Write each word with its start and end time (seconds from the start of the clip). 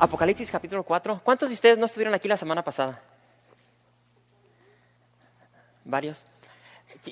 Apocalipsis 0.00 0.48
capítulo 0.48 0.84
4. 0.84 1.22
¿Cuántos 1.24 1.48
de 1.48 1.54
ustedes 1.54 1.76
no 1.76 1.86
estuvieron 1.86 2.14
aquí 2.14 2.28
la 2.28 2.36
semana 2.36 2.62
pasada? 2.62 3.02
Varios. 5.84 6.24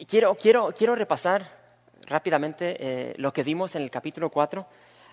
Quiero, 0.07 0.37
quiero, 0.37 0.73
quiero 0.77 0.95
repasar 0.95 1.51
rápidamente 2.07 2.77
eh, 2.79 3.15
lo 3.19 3.33
que 3.33 3.43
vimos 3.43 3.75
en 3.75 3.83
el 3.83 3.91
capítulo 3.91 4.31
4 4.31 4.65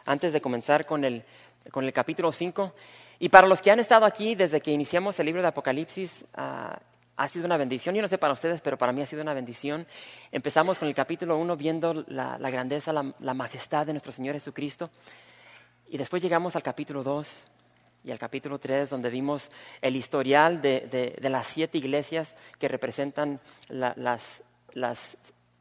antes 0.05 0.33
de 0.33 0.41
comenzar 0.41 0.85
con 0.85 1.03
el, 1.03 1.23
con 1.71 1.83
el 1.83 1.91
capítulo 1.91 2.31
5. 2.31 2.75
Y 3.17 3.29
para 3.29 3.47
los 3.47 3.59
que 3.59 3.71
han 3.71 3.79
estado 3.79 4.05
aquí 4.05 4.35
desde 4.35 4.61
que 4.61 4.71
iniciamos 4.71 5.19
el 5.19 5.25
libro 5.25 5.41
de 5.41 5.47
Apocalipsis, 5.47 6.25
ah, 6.35 6.77
ha 7.17 7.27
sido 7.27 7.45
una 7.45 7.57
bendición. 7.57 7.95
Yo 7.95 8.03
no 8.03 8.07
sé 8.07 8.19
para 8.19 8.33
ustedes, 8.33 8.61
pero 8.61 8.77
para 8.77 8.91
mí 8.91 9.01
ha 9.01 9.07
sido 9.07 9.23
una 9.23 9.33
bendición. 9.33 9.87
Empezamos 10.31 10.77
con 10.77 10.87
el 10.87 10.93
capítulo 10.93 11.37
1 11.37 11.57
viendo 11.57 12.05
la, 12.07 12.37
grandeza, 12.37 12.93
la, 12.93 13.33
majestad 13.33 13.87
de 13.87 13.93
nuestro 13.93 14.11
Señor 14.11 14.35
Jesucristo. 14.35 14.91
Y 15.89 15.97
después 15.97 16.21
llegamos 16.21 16.55
al 16.55 16.61
capítulo 16.61 17.01
2 17.01 17.52
y 18.03 18.11
al 18.11 18.19
capítulo 18.19 18.59
3, 18.59 18.89
donde 18.89 19.09
vimos 19.09 19.49
el 19.81 19.95
historial 19.95 20.61
de, 20.61 21.17
las 21.21 21.47
siete 21.47 21.77
iglesias 21.77 22.35
que 22.59 22.67
representan 22.67 23.39
las, 23.69 24.43
las 24.73 25.17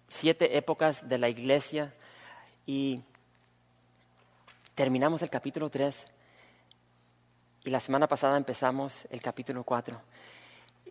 siete 0.08 0.56
épocas 0.56 1.08
de 1.08 1.18
la 1.18 1.28
iglesia. 1.28 1.94
Y 2.66 3.02
terminamos 4.74 5.22
el 5.22 5.30
capítulo 5.30 5.70
3 5.70 6.06
y 7.64 7.70
la 7.70 7.80
semana 7.80 8.08
pasada 8.08 8.36
empezamos 8.36 9.06
el 9.10 9.22
capítulo 9.22 9.62
4. 9.62 10.00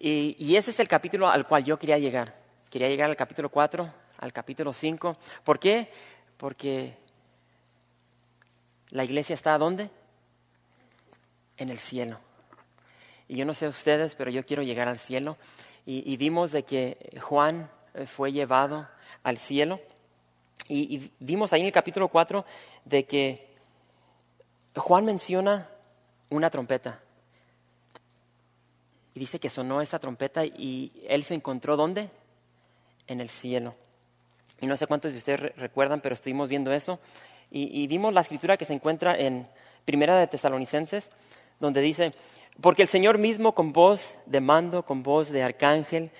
Y, 0.03 0.55
ese 0.55 0.71
es 0.71 0.79
el 0.79 0.87
capítulo 0.87 1.29
al 1.29 1.45
cual 1.45 1.63
yo 1.63 1.77
quería 1.77 1.99
llegar. 1.99 2.35
Quería 2.69 2.87
llegar 2.87 3.09
al 3.09 3.15
capítulo 3.15 3.49
4, 3.49 3.93
al 4.17 4.33
capítulo 4.33 4.73
5. 4.73 5.17
¿Por 5.43 5.59
qué? 5.59 5.91
Porque 6.37 6.97
la 8.89 9.03
iglesia 9.03 9.33
está 9.33 9.57
¿dónde? 9.57 9.91
En 11.61 11.69
el 11.69 11.77
cielo. 11.77 12.17
Y 13.27 13.35
yo 13.35 13.45
no 13.45 13.53
sé 13.53 13.67
ustedes, 13.67 14.15
pero 14.15 14.31
yo 14.31 14.43
quiero 14.43 14.63
llegar 14.63 14.87
al 14.87 14.97
cielo. 14.97 15.37
Y, 15.85 16.17
vimos 16.17 16.51
de 16.51 16.63
que 16.63 17.19
Juan 17.21 17.69
eh, 17.93 18.07
fue 18.07 18.31
llevado 18.31 18.87
al 19.21 19.37
cielo. 19.37 19.79
Y, 20.67 20.95
y 20.95 21.11
vimos 21.19 21.53
ahí 21.53 21.61
en 21.61 21.67
el 21.67 21.71
capítulo 21.71 22.07
4 22.07 22.45
de 22.85 23.05
que 23.05 23.55
Juan 24.75 25.05
menciona 25.05 25.69
una 26.31 26.49
trompeta. 26.49 26.99
Y 29.13 29.19
dice 29.19 29.39
que 29.39 29.51
sonó 29.51 29.81
esa 29.81 29.99
trompeta 29.99 30.43
y 30.43 30.91
él 31.07 31.23
se 31.23 31.35
encontró 31.35 31.77
¿dónde? 31.77 32.09
En 33.05 33.21
el 33.21 33.29
cielo. 33.29 33.75
Y 34.61 34.65
no 34.65 34.77
sé 34.77 34.87
cuántos 34.87 35.11
de 35.11 35.19
ustedes 35.19 35.55
recuerdan, 35.57 36.01
pero 36.01 36.13
estuvimos 36.13 36.49
viendo 36.49 36.71
eso. 36.71 36.99
Y, 37.53 37.85
vimos 37.87 38.13
la 38.13 38.21
escritura 38.21 38.55
que 38.55 38.63
se 38.63 38.73
encuentra 38.73 39.13
en 39.17 39.45
Primera 39.83 40.17
de 40.17 40.27
Tesalonicenses, 40.27 41.09
donde 41.61 41.79
dice, 41.79 42.11
porque 42.59 42.81
el 42.81 42.89
Señor 42.89 43.17
mismo 43.17 43.53
con 43.55 43.71
voz 43.71 44.17
de 44.25 44.41
mando, 44.41 44.83
con 44.83 45.03
voz 45.03 45.29
de 45.29 45.43
arcángel 45.43 46.11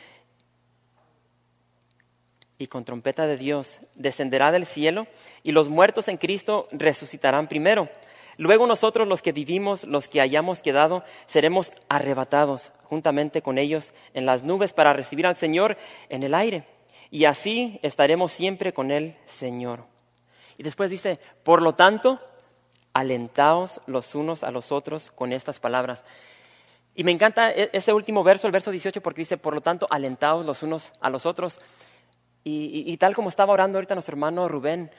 y 2.57 2.67
con 2.67 2.85
trompeta 2.85 3.27
de 3.27 3.37
Dios 3.37 3.79
descenderá 3.95 4.51
del 4.51 4.65
cielo 4.65 5.07
y 5.43 5.51
los 5.51 5.67
muertos 5.67 6.07
en 6.07 6.17
Cristo 6.17 6.69
resucitarán 6.71 7.47
primero. 7.47 7.89
Luego 8.37 8.65
nosotros 8.65 9.07
los 9.07 9.21
que 9.21 9.33
vivimos, 9.33 9.83
los 9.83 10.07
que 10.07 10.21
hayamos 10.21 10.61
quedado, 10.61 11.03
seremos 11.25 11.71
arrebatados 11.89 12.71
juntamente 12.83 13.41
con 13.41 13.57
ellos 13.57 13.91
en 14.13 14.25
las 14.25 14.43
nubes 14.43 14.73
para 14.73 14.93
recibir 14.93 15.27
al 15.27 15.35
Señor 15.35 15.77
en 16.09 16.23
el 16.23 16.33
aire. 16.33 16.63
Y 17.09 17.25
así 17.25 17.79
estaremos 17.83 18.31
siempre 18.31 18.73
con 18.73 18.89
el 18.89 19.17
Señor. 19.25 19.85
Y 20.57 20.63
después 20.63 20.89
dice, 20.89 21.19
por 21.43 21.61
lo 21.61 21.73
tanto, 21.73 22.19
alentaos 22.93 23.81
los 23.85 24.15
unos 24.15 24.43
a 24.43 24.51
los 24.51 24.71
otros 24.71 25.11
con 25.11 25.33
estas 25.33 25.59
palabras. 25.59 26.03
Y 26.95 27.03
me 27.03 27.11
encanta 27.11 27.51
e-, 27.51 27.69
ese 27.73 27.93
último 27.93 28.23
verso, 28.23 28.47
el 28.47 28.53
verso 28.53 28.71
18, 28.71 29.01
porque 29.01 29.21
dice, 29.21 29.37
por 29.37 29.53
lo 29.53 29.61
tanto, 29.61 29.87
alentaos 29.89 30.45
los 30.45 30.63
unos 30.63 30.93
a 31.01 31.09
los 31.09 31.25
otros. 31.25 31.59
Y, 32.43 32.83
y 32.85 32.97
tal 32.97 33.15
como 33.15 33.29
estaba 33.29 33.53
orando 33.53 33.77
ahorita 33.77 33.93
nuestro 33.93 34.13
hermano 34.13 34.47
Rubén, 34.47 34.91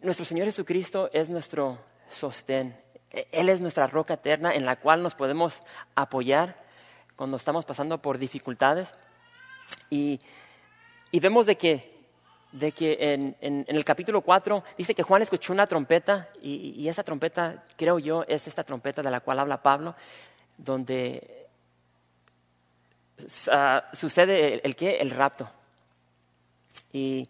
nuestro 0.00 0.24
Señor 0.24 0.46
Jesucristo 0.46 1.10
es 1.12 1.30
nuestro 1.30 1.78
sostén. 2.08 2.76
Él 3.10 3.48
es 3.48 3.60
nuestra 3.60 3.86
roca 3.86 4.14
eterna 4.14 4.54
en 4.54 4.64
la 4.66 4.76
cual 4.76 5.02
nos 5.02 5.14
podemos 5.14 5.60
apoyar 5.94 6.62
cuando 7.16 7.36
estamos 7.36 7.64
pasando 7.64 8.00
por 8.00 8.18
dificultades. 8.18 8.94
Y, 9.90 10.20
vemos 11.12 11.46
de 11.46 11.56
que, 11.56 11.97
de 12.52 12.72
que 12.72 12.96
en, 13.40 13.66
el 13.68 13.84
capítulo 13.84 14.22
4 14.22 14.64
dice 14.76 14.94
que 14.94 15.02
Juan 15.02 15.22
escuchó 15.22 15.52
una 15.52 15.66
trompeta 15.66 16.28
y, 16.42 16.88
esa 16.88 17.02
trompeta, 17.02 17.64
creo 17.76 17.98
yo, 17.98 18.24
es 18.26 18.46
esta 18.46 18.64
trompeta 18.64 19.02
de 19.02 19.10
la 19.10 19.20
cual 19.20 19.40
habla 19.40 19.62
Pablo, 19.62 19.94
donde 20.56 21.46
ah, 23.50 23.86
sucede 23.92 24.54
el, 24.54 24.60
el, 24.64 24.76
el 24.78 25.10
rapto. 25.10 25.50
Y 26.92 27.28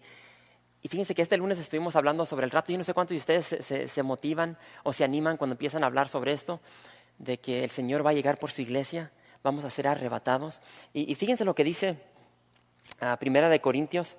y 0.82 0.88
fíjense 0.88 1.14
que 1.14 1.22
este 1.22 1.36
lunes 1.36 1.58
estuvimos 1.58 1.96
hablando 1.96 2.24
sobre 2.24 2.44
el 2.44 2.50
rapto. 2.50 2.72
Yo 2.72 2.78
no 2.78 2.84
sé 2.84 2.94
cuántos 2.94 3.14
de 3.14 3.18
ustedes 3.18 3.90
se, 3.90 4.02
motivan 4.02 4.56
o 4.84 4.92
se 4.92 5.04
animan 5.04 5.36
cuando 5.36 5.54
empiezan 5.54 5.82
a 5.82 5.86
hablar 5.86 6.08
sobre 6.08 6.32
esto, 6.32 6.60
de 7.18 7.38
que 7.38 7.64
el 7.64 7.70
Señor 7.70 8.06
va 8.06 8.10
a 8.10 8.14
llegar 8.14 8.38
por 8.38 8.52
su 8.52 8.62
iglesia, 8.62 9.10
vamos 9.42 9.64
a 9.64 9.70
ser 9.70 9.88
arrebatados. 9.88 10.60
Y, 10.92 11.14
fíjense 11.16 11.44
lo 11.44 11.54
que 11.54 11.64
dice 11.64 11.98
ah, 13.00 13.16
Primera 13.18 13.48
de 13.48 13.60
Corintios, 13.60 14.16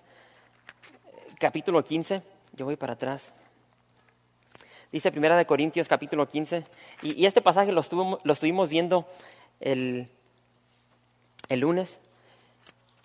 capítulo 1.39 1.83
15. 1.83 2.22
Yo 2.53 2.66
voy 2.66 2.75
para 2.75 2.94
atrás. 2.94 3.33
Dice 4.91 5.11
Primera 5.11 5.38
de 5.38 5.45
Corintios, 5.45 5.88
capítulo 5.88 6.27
15. 6.27 6.63
Y, 7.01 7.25
este 7.25 7.41
pasaje 7.41 7.72
lo, 7.72 7.81
lo 8.23 8.33
estuvimos 8.33 8.69
viendo 8.69 9.07
el, 9.59 10.09
el 11.47 11.59
lunes. 11.61 11.97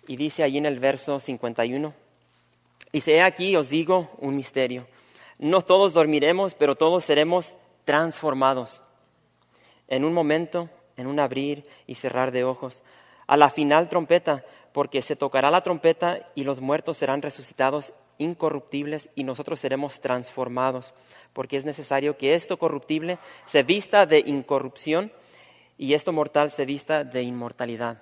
Y 0.07 0.17
dice 0.17 0.43
ahí 0.43 0.57
en 0.57 0.65
el 0.65 0.79
verso 0.79 1.19
51. 1.19 1.93
Dice, 2.91 3.15
he 3.15 3.21
aquí 3.21 3.55
os 3.55 3.69
digo 3.69 4.11
un 4.19 4.35
misterio. 4.35 4.85
No 5.39 5.61
todos 5.61 5.93
dormiremos, 5.93 6.55
pero 6.55 6.75
todos 6.75 7.05
seremos 7.05 7.53
transformados. 7.85 8.81
En 9.87 10.03
un 10.03 10.13
momento, 10.13 10.69
en 10.97 11.07
un 11.07 11.19
abrir 11.19 11.65
y 11.87 11.95
cerrar 11.95 12.31
de 12.31 12.43
ojos. 12.43 12.83
A 13.27 13.37
la 13.37 13.49
final 13.49 13.89
trompeta, 13.89 14.43
porque 14.71 15.01
se 15.01 15.15
tocará 15.15 15.51
la 15.51 15.61
trompeta 15.61 16.19
y 16.35 16.43
los 16.43 16.61
muertos 16.61 16.97
serán 16.97 17.21
resucitados 17.21 17.93
incorruptibles 18.17 19.09
y 19.15 19.23
nosotros 19.23 19.59
seremos 19.59 19.99
transformados, 19.99 20.93
porque 21.33 21.57
es 21.57 21.65
necesario 21.65 22.17
que 22.17 22.35
esto 22.35 22.57
corruptible 22.57 23.19
se 23.45 23.63
vista 23.63 24.05
de 24.05 24.19
incorrupción 24.19 25.11
y 25.77 25.93
esto 25.93 26.13
mortal 26.13 26.51
se 26.51 26.65
vista 26.65 27.03
de 27.03 27.23
inmortalidad. 27.23 28.01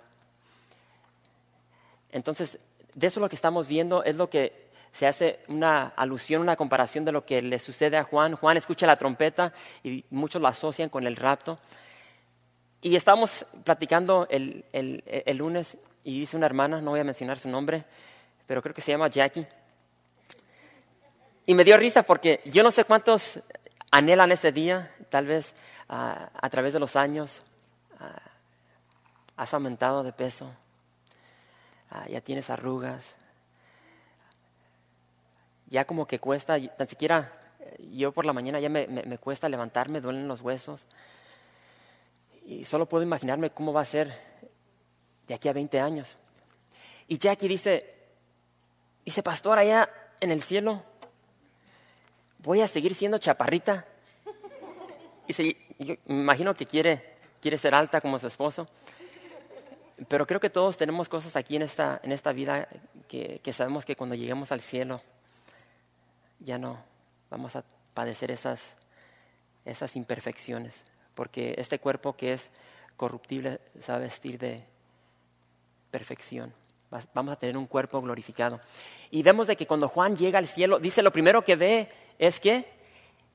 Entonces, 2.11 2.59
de 2.93 3.07
eso 3.07 3.19
lo 3.19 3.29
que 3.29 3.35
estamos 3.35 3.67
viendo 3.67 4.03
es 4.03 4.15
lo 4.15 4.29
que 4.29 4.63
se 4.91 5.07
hace 5.07 5.39
una 5.47 5.87
alusión, 5.95 6.41
una 6.41 6.55
comparación 6.55 7.03
de 7.03 7.11
lo 7.11 7.25
que 7.25 7.41
le 7.41 7.57
sucede 7.57 7.97
a 7.97 8.03
Juan. 8.03 8.35
Juan 8.35 8.57
escucha 8.57 8.85
la 8.85 8.97
trompeta 8.97 9.51
y 9.83 10.05
muchos 10.11 10.39
lo 10.39 10.47
asocian 10.47 10.89
con 10.89 11.07
el 11.07 11.15
rapto. 11.15 11.57
Y 12.83 12.97
estamos 12.97 13.45
platicando 13.63 14.27
el, 14.29 14.65
lunes 15.37 15.77
y 16.03 16.19
dice 16.19 16.35
una 16.35 16.47
hermana, 16.47 16.81
no 16.81 16.91
voy 16.91 16.99
a 16.99 17.05
mencionar 17.05 17.39
su 17.39 17.47
nombre, 17.47 17.85
pero 18.45 18.61
creo 18.61 18.75
que 18.75 18.81
se 18.81 18.91
llama 18.91 19.07
Jackie. 19.07 19.47
Y 21.45 21.53
me 21.53 21.63
dio 21.63 21.77
risa 21.77 22.03
porque 22.03 22.41
yo 22.43 22.61
no 22.61 22.71
sé 22.71 22.83
cuántos 22.83 23.39
anhelan 23.89 24.33
ese 24.33 24.51
día, 24.51 24.93
tal 25.09 25.27
vez 25.27 25.53
ah, 25.87 26.29
a 26.33 26.49
través 26.49 26.73
de 26.73 26.81
los 26.81 26.97
años 26.97 27.41
ah, 28.01 28.21
has 29.37 29.53
aumentado 29.53 30.03
de 30.03 30.11
peso, 30.11 30.51
ah, 31.89 32.05
ya 32.09 32.19
tienes 32.19 32.49
arrugas, 32.49 33.15
ya 35.67 35.85
como 35.85 36.05
que 36.05 36.19
cuesta, 36.19 36.59
tan 36.75 36.87
siquiera 36.89 37.31
yo 37.93 38.11
por 38.11 38.25
la 38.25 38.33
mañana 38.33 38.59
ya 38.59 38.67
me, 38.67 39.17
cuesta 39.19 39.47
levantarme, 39.47 40.01
duelen 40.01 40.27
los 40.27 40.41
huesos. 40.41 40.85
Y 42.45 42.65
solo 42.65 42.87
puedo 42.87 43.03
imaginarme 43.03 43.51
cómo 43.51 43.73
va 43.73 43.81
a 43.81 43.85
ser 43.85 44.19
de 45.27 45.33
aquí 45.33 45.47
a 45.47 45.53
20 45.53 45.79
años. 45.79 46.15
Y 47.07 47.17
Jackie 47.17 47.47
dice, 47.47 47.95
dice, 49.05 49.23
pastor, 49.23 49.59
allá 49.59 49.89
en 50.19 50.31
el 50.31 50.43
cielo, 50.43 50.83
voy 52.39 52.61
a 52.61 52.67
seguir 52.67 52.95
siendo 52.95 53.17
chaparrita. 53.17 53.85
Y 55.27 55.55
yo 55.79 55.95
me 56.05 56.21
imagino 56.21 56.53
que 56.53 56.65
quiere 56.65 57.13
quiere 57.43 57.57
ser 57.57 57.75
alta 57.75 57.99
como 57.99 58.17
su 58.19 58.27
esposo. 58.27 58.69
Pero 60.07 60.25
creo 60.25 60.39
que 60.39 60.49
todos 60.49 60.77
tenemos 60.77 61.09
cosas 61.09 61.35
aquí 61.35 61.57
en 61.57 61.63
esta, 61.63 61.99
en 62.01 62.13
esta 62.13 62.31
vida 62.31 62.69
que, 63.09 63.41
que 63.43 63.51
sabemos 63.51 63.83
que 63.83 63.97
cuando 63.97 64.15
lleguemos 64.15 64.53
al 64.53 64.61
cielo 64.61 65.01
ya 66.39 66.57
no 66.57 66.81
vamos 67.29 67.57
a 67.57 67.65
padecer 67.93 68.31
esas, 68.31 68.61
esas 69.65 69.97
imperfecciones, 69.97 70.85
porque 71.15 71.55
este 71.57 71.79
cuerpo 71.79 72.13
que 72.15 72.33
es 72.33 72.49
corruptible 72.95 73.59
se 73.79 73.91
va 73.91 73.97
a 73.97 74.01
vestir 74.01 74.37
de 74.39 74.63
perfección. 75.91 76.53
Vamos 77.13 77.33
a 77.33 77.39
tener 77.39 77.57
un 77.57 77.65
cuerpo 77.65 78.01
glorificado. 78.01 78.59
Y 79.09 79.23
vemos 79.23 79.47
de 79.47 79.55
que 79.55 79.65
cuando 79.65 79.87
Juan 79.87 80.15
llega 80.15 80.37
al 80.37 80.47
cielo, 80.47 80.79
dice 80.79 81.01
lo 81.01 81.11
primero 81.11 81.43
que 81.43 81.55
ve 81.55 81.89
es 82.19 82.39
que 82.39 82.67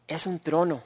es 0.06 0.26
un 0.26 0.38
trono. 0.38 0.82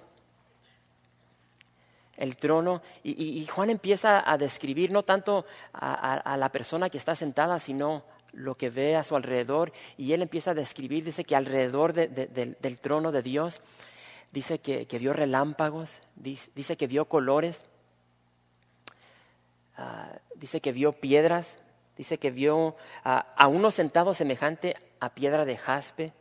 El 2.16 2.36
trono, 2.36 2.82
y, 3.02 3.44
Juan 3.46 3.70
empieza 3.70 4.30
a 4.30 4.38
describir 4.38 4.90
no 4.90 5.02
tanto 5.02 5.44
a, 5.72 6.36
la 6.36 6.50
persona 6.50 6.88
que 6.88 6.98
está 6.98 7.14
sentada, 7.14 7.58
sino 7.58 8.04
lo 8.32 8.54
que 8.54 8.70
ve 8.70 8.96
a 8.96 9.04
su 9.04 9.16
alrededor. 9.16 9.72
Y 9.96 10.12
él 10.12 10.22
empieza 10.22 10.52
a 10.52 10.54
describir, 10.54 11.04
dice 11.04 11.24
que 11.24 11.34
alrededor 11.34 11.92
del 11.92 12.78
trono 12.78 13.12
de 13.12 13.22
Dios, 13.22 13.60
dice 14.32 14.58
que, 14.61 14.87
vio 14.99 15.12
relámpagos, 15.12 16.00
dice, 16.17 16.76
que 16.76 16.87
vio 16.87 17.05
colores, 17.05 17.62
ah, 19.76 20.19
dice 20.34 20.61
que 20.61 20.73
vio 20.73 20.93
piedras, 20.93 21.58
Dice 21.96 22.19
que 22.19 22.31
vio 22.31 22.76
a, 23.05 23.46
uno 23.49 23.70
sentado 23.70 24.14
semejante 24.14 24.76
a 25.00 25.11
piedra 25.11 25.44
de 25.44 25.56
jaspe 25.56 26.12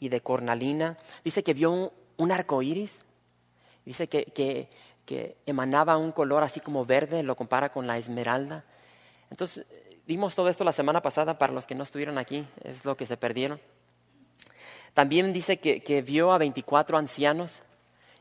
y 0.00 0.08
de 0.08 0.20
cornalina. 0.20 0.98
Dice 1.22 1.42
que 1.42 1.54
vio 1.54 1.92
un, 2.16 2.32
arco 2.32 2.60
iris. 2.62 2.98
Dice 3.84 4.08
que, 4.08 4.68
que, 5.06 5.36
emanaba 5.46 5.96
un 5.96 6.12
color 6.12 6.42
así 6.42 6.60
como 6.60 6.84
verde, 6.84 7.22
lo 7.22 7.36
compara 7.36 7.70
con 7.70 7.86
la 7.86 7.98
esmeralda. 7.98 8.64
Entonces, 9.30 9.64
vimos 10.06 10.34
todo 10.34 10.48
esto 10.48 10.64
la 10.64 10.72
semana 10.72 11.00
pasada 11.00 11.38
para 11.38 11.52
los 11.52 11.64
que 11.64 11.74
no 11.74 11.84
estuvieron 11.84 12.18
aquí, 12.18 12.46
es 12.62 12.84
lo 12.84 12.96
que 12.96 13.06
se 13.06 13.16
perdieron. 13.16 13.60
También 14.94 15.32
dice 15.32 15.58
que, 15.58 15.80
que 15.80 16.02
vio 16.02 16.32
a 16.32 16.38
24 16.38 16.98
ancianos 16.98 17.62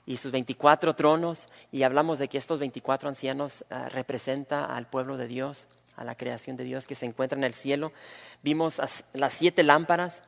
y 0.07 0.17
sus 0.17 0.31
24 0.31 0.95
tronos, 0.95 1.49
y 1.69 1.83
hablamos 1.83 2.17
de 2.17 2.29
que 2.29 2.37
estos 2.37 2.59
24 2.59 3.09
ancianos 3.09 3.65
representan 3.69 3.85
ah, 3.85 3.89
representa 3.89 4.65
al 4.65 4.87
pueblo 4.87 5.17
de 5.17 5.27
Dios 5.27 5.67
a 5.97 6.05
la 6.05 6.15
creación 6.15 6.55
de 6.55 6.63
Dios 6.63 6.87
que 6.87 6.95
se 6.95 7.05
encuentra 7.05 7.37
en 7.37 7.43
el 7.43 7.53
cielo. 7.53 7.91
Vimos 8.41 8.79
las 9.13 9.33
siete 9.33 9.63
lámparas. 9.63 10.23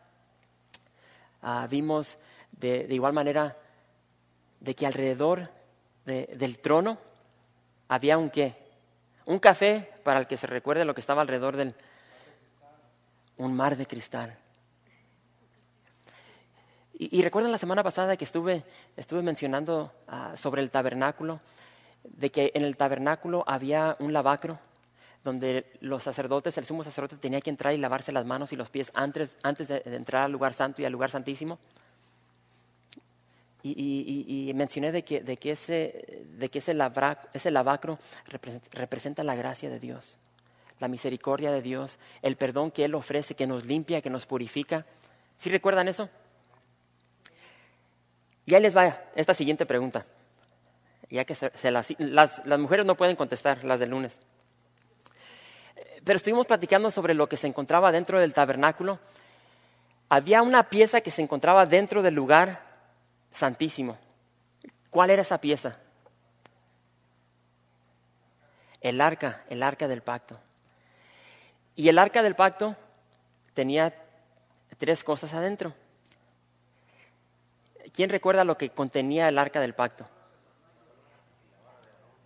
Ah, 1.41 1.67
vimos 1.69 2.17
de, 2.51 2.87
igual 2.89 3.13
manera 3.13 3.55
de 4.59 4.75
que 4.75 4.85
alrededor 4.85 5.49
del 6.05 6.59
trono 6.59 6.97
había 7.87 8.17
un 8.17 8.31
qué? 8.31 8.57
Un 9.25 9.39
café 9.39 9.93
para 10.03 10.19
el 10.19 10.27
que 10.27 10.37
se 10.37 10.47
recuerde 10.47 10.83
lo 10.85 10.95
que 10.95 11.01
estaba 11.01 11.21
alrededor 11.21 11.55
del... 11.55 11.75
Un 13.37 13.53
mar 13.53 13.77
de 13.77 13.85
cristal. 13.85 14.37
Y, 17.01 17.21
recuerdan 17.21 17.53
la 17.53 17.57
semana 17.57 17.81
pasada 17.81 18.17
que 18.17 18.25
estuve, 18.25 18.61
estuve 18.97 19.21
mencionando 19.21 19.93
ah, 20.09 20.33
sobre 20.35 20.61
el 20.61 20.69
tabernáculo, 20.69 21.39
de 22.03 22.29
que 22.29 22.51
en 22.53 22.65
el 22.65 22.75
tabernáculo 22.75 23.45
había 23.47 23.95
un 23.99 24.11
lavacro 24.11 24.59
donde 25.23 25.65
los 25.79 26.03
sacerdotes, 26.03 26.57
el 26.57 26.65
sumo 26.65 26.83
sacerdote 26.83 27.15
tenía 27.15 27.39
que 27.39 27.51
entrar 27.51 27.73
y 27.73 27.77
lavarse 27.77 28.11
las 28.11 28.25
manos 28.25 28.51
y 28.51 28.57
los 28.57 28.69
pies 28.69 28.91
antes, 28.95 29.37
antes 29.43 29.69
de, 29.69 29.81
entrar 29.85 30.23
al 30.23 30.33
lugar 30.33 30.53
santo 30.53 30.81
y 30.81 30.85
al 30.85 30.91
lugar 30.91 31.09
santísimo. 31.09 31.57
Y, 33.63 34.51
mencioné 34.53 34.91
de 34.91 35.03
que, 35.03 35.21
de 35.21 35.37
que 35.37 35.51
ese, 35.51 36.25
de 36.37 36.49
que 36.49 36.59
ese, 36.59 36.75
ese 37.33 37.51
lavacro 37.51 37.97
representa, 38.73 39.23
la 39.23 39.35
gracia 39.35 39.69
de 39.69 39.79
Dios, 39.79 40.17
la 40.81 40.89
misericordia 40.89 41.51
de 41.51 41.61
Dios, 41.61 41.97
el 42.21 42.35
perdón 42.35 42.71
que 42.71 42.83
Él 42.83 42.93
ofrece, 42.93 43.35
que 43.35 43.47
nos 43.47 43.65
limpia, 43.65 44.01
que 44.01 44.09
nos 44.09 44.25
purifica. 44.25 44.85
¿Sí 45.37 45.49
recuerdan 45.49 45.87
eso? 45.87 46.09
Y 48.49 48.55
ahí 48.55 48.61
les 48.61 48.75
va 48.75 48.97
esta 49.15 49.33
siguiente 49.33 49.65
pregunta. 49.65 50.05
Ya 51.09 51.23
que 51.25 51.35
las, 51.63 51.95
las 52.45 52.59
mujeres 52.59 52.85
no 52.85 52.95
pueden 52.95 53.15
contestar, 53.15 53.63
las 53.63 53.79
del 53.79 53.91
lunes 53.91 54.19
pero 56.03 56.17
estuvimos 56.17 56.47
platicando 56.47 56.91
sobre 56.91 57.13
lo 57.13 57.29
que 57.29 57.37
se 57.37 57.45
encontraba 57.45 57.91
dentro 57.91 58.19
del 58.19 58.33
tabernáculo. 58.33 58.99
Había 60.09 60.41
una 60.41 60.69
pieza 60.69 61.01
que 61.01 61.11
se 61.11 61.21
encontraba 61.21 61.65
dentro 61.65 62.01
del 62.01 62.15
lugar 62.15 62.63
santísimo. 63.31 63.97
¿Cuál 64.89 65.11
era 65.11 65.21
esa 65.21 65.39
pieza? 65.39 65.77
El 68.81 69.01
arca, 69.01 69.43
el 69.49 69.61
arca 69.61 69.87
del 69.87 70.01
pacto. 70.01 70.39
Y 71.75 71.89
el 71.89 71.99
arca 71.99 72.23
del 72.23 72.35
pacto 72.35 72.75
tenía 73.53 73.93
tres 74.79 75.03
cosas 75.03 75.33
adentro. 75.33 75.75
¿Quién 77.93 78.09
recuerda 78.09 78.43
lo 78.43 78.57
que 78.57 78.69
contenía 78.69 79.27
el 79.27 79.37
arca 79.37 79.59
del 79.59 79.73
pacto? 79.73 80.07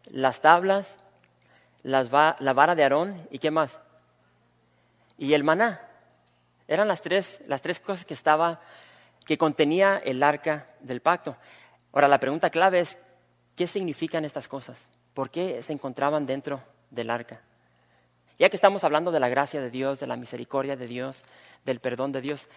Las 0.07 0.41
tablas, 0.41 0.97
la 1.83 2.03
vara 2.53 2.75
de 2.75 2.83
Aarón 2.83 3.27
y 3.31 3.39
qué 3.39 3.51
más. 3.51 3.79
Y 5.17 5.33
el 5.33 5.43
maná. 5.43 5.81
Eran 6.67 6.87
las 6.87 7.01
tres, 7.01 7.39
las 7.47 7.61
tres 7.61 7.79
cosas 7.79 8.05
que 8.05 8.13
estaba, 8.13 8.59
que 9.25 9.37
contenía 9.37 10.01
el 10.03 10.23
arca 10.23 10.67
del 10.79 11.01
pacto. 11.01 11.37
Ahora 11.91 12.07
la 12.07 12.19
pregunta 12.19 12.49
clave 12.49 12.79
es, 12.79 12.97
¿qué 13.55 13.67
significan 13.67 14.25
estas 14.25 14.47
cosas? 14.47 14.87
¿Por 15.13 15.29
qué 15.29 15.61
se 15.61 15.73
encontraban 15.73 16.25
dentro 16.25 16.61
del 16.89 17.09
arca? 17.09 17.41
Ya 18.39 18.49
que 18.49 18.55
estamos 18.55 18.83
hablando 18.83 19.11
de 19.11 19.19
la 19.19 19.29
gracia 19.29 19.61
de 19.61 19.69
Dios, 19.69 19.99
de 19.99 20.07
la 20.07 20.15
misericordia 20.15 20.75
de 20.75 20.87
Dios, 20.87 21.23
del 21.65 21.79
perdón 21.79 22.11
de 22.11 22.21
Dios, 22.21 22.47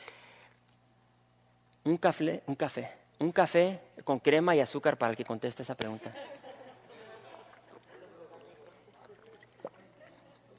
un 1.87 1.97
café, 1.99 2.43
un 2.47 2.56
café, 2.56 2.93
un 3.21 3.33
café 3.33 3.81
con 4.03 4.19
crema 4.19 4.56
y 4.56 4.61
azúcar 4.61 4.99
para 4.99 5.11
el 5.12 5.17
que 5.17 5.25
conteste 5.25 5.62
esa 5.62 5.77
pregunta. 5.77 6.12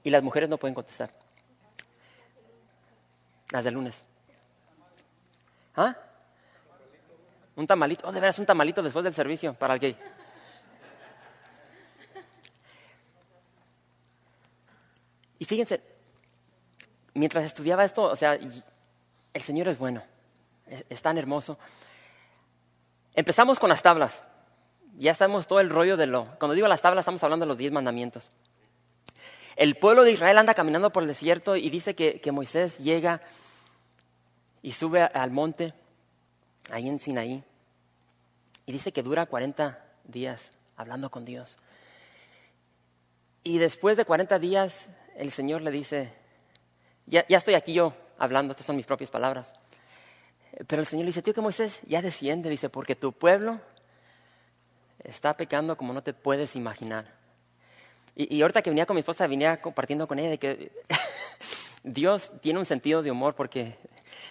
Y 0.04 0.10
las 0.10 0.24
mujeres 0.24 0.48
no 0.48 0.58
pueden 0.58 0.74
contestar. 0.74 1.12
Las 3.52 3.64
del 3.66 3.74
lunes. 3.74 4.04
¿Ah? 5.76 5.96
Un 7.58 7.68
tamalito. 7.68 8.08
Oh, 8.08 8.12
de 8.14 8.22
veras, 8.22 8.40
un 8.40 8.46
tamalito 8.46 8.82
después 8.82 9.04
del 9.04 9.14
servicio 9.14 9.54
para 9.54 9.74
el 9.74 9.80
gay. 9.82 9.98
Y 15.40 15.46
fíjense, 15.46 15.82
mientras 17.14 17.44
estudiaba 17.44 17.84
esto, 17.84 18.04
o 18.04 18.16
sea, 18.16 18.34
el 18.36 19.42
Señor 19.42 19.68
es 19.68 19.78
bueno, 19.78 20.02
es, 20.90 21.02
tan 21.02 21.18
hermoso. 21.18 21.58
Empezamos 23.14 23.60
con 23.60 23.70
las 23.70 23.82
tablas. 23.82 24.24
Ya 24.98 25.12
estamos 25.12 25.48
todo 25.48 25.60
el 25.60 25.70
rollo 25.70 25.98
de 25.98 26.08
lo. 26.08 26.26
Cuando 26.40 26.54
digo 26.54 26.68
las 26.68 26.82
tablas, 26.82 27.04
estamos 27.04 27.24
hablando 27.24 27.46
de 27.46 27.50
los 27.50 27.58
diez 27.58 27.72
mandamientos. 27.72 28.30
El 29.56 29.76
pueblo 29.76 30.04
de 30.04 30.12
Israel 30.12 30.38
anda 30.38 30.54
caminando 30.54 30.92
por 30.92 31.04
el 31.04 31.08
desierto 31.08 31.56
y 31.56 31.70
dice 31.70 31.96
que, 31.96 32.32
Moisés 32.32 32.78
llega 32.78 33.22
y 34.62 34.72
sube 34.74 35.02
al 35.02 35.32
monte, 35.32 35.74
ahí 36.70 36.88
en 36.88 37.00
Sinaí, 37.00 37.44
y 38.66 38.72
dice 38.72 38.92
que 38.92 39.02
dura 39.02 39.26
40 39.26 39.84
días 40.04 40.52
hablando 40.76 41.10
con 41.10 41.26
Dios. 41.26 41.58
Y 43.42 43.58
después 43.58 43.98
de 43.98 44.06
40 44.06 44.38
días, 44.38 44.88
el 45.16 45.32
Señor 45.32 45.64
le 45.64 45.72
dice, 45.72 46.14
ya, 47.08 47.26
ya 47.28 47.38
estoy 47.38 47.56
aquí 47.56 47.74
yo 47.74 47.94
hablando, 48.20 48.52
estas 48.52 48.68
son 48.68 48.76
mis 48.76 48.86
propias 48.86 49.10
palabras. 49.10 49.54
Pero 50.68 50.82
el 50.82 50.88
Señor 50.88 51.06
dice, 51.06 51.22
tío 51.22 51.34
que 51.34 51.42
Moisés 51.42 51.80
ya 51.88 52.02
desciende, 52.02 52.50
dice, 52.50 52.70
porque 52.70 52.96
tu 52.96 53.14
pueblo 53.14 53.60
está 55.04 55.38
pecando 55.38 55.78
como 55.78 55.94
no 55.94 56.04
te 56.04 56.14
puedes 56.14 56.56
imaginar. 56.56 57.16
Y, 58.16 58.42
ahorita 58.42 58.64
que 58.64 58.72
venía 58.72 58.88
con 58.88 58.96
mi 58.96 59.02
esposa, 59.02 59.28
venía 59.28 59.62
compartiendo 59.62 60.08
con 60.08 60.18
ella 60.18 60.30
de 60.30 60.40
que 60.40 60.72
Dios 61.84 62.32
tiene 62.42 62.58
un 62.58 62.66
sentido 62.66 63.04
de 63.04 63.12
humor 63.12 63.36
porque 63.36 63.76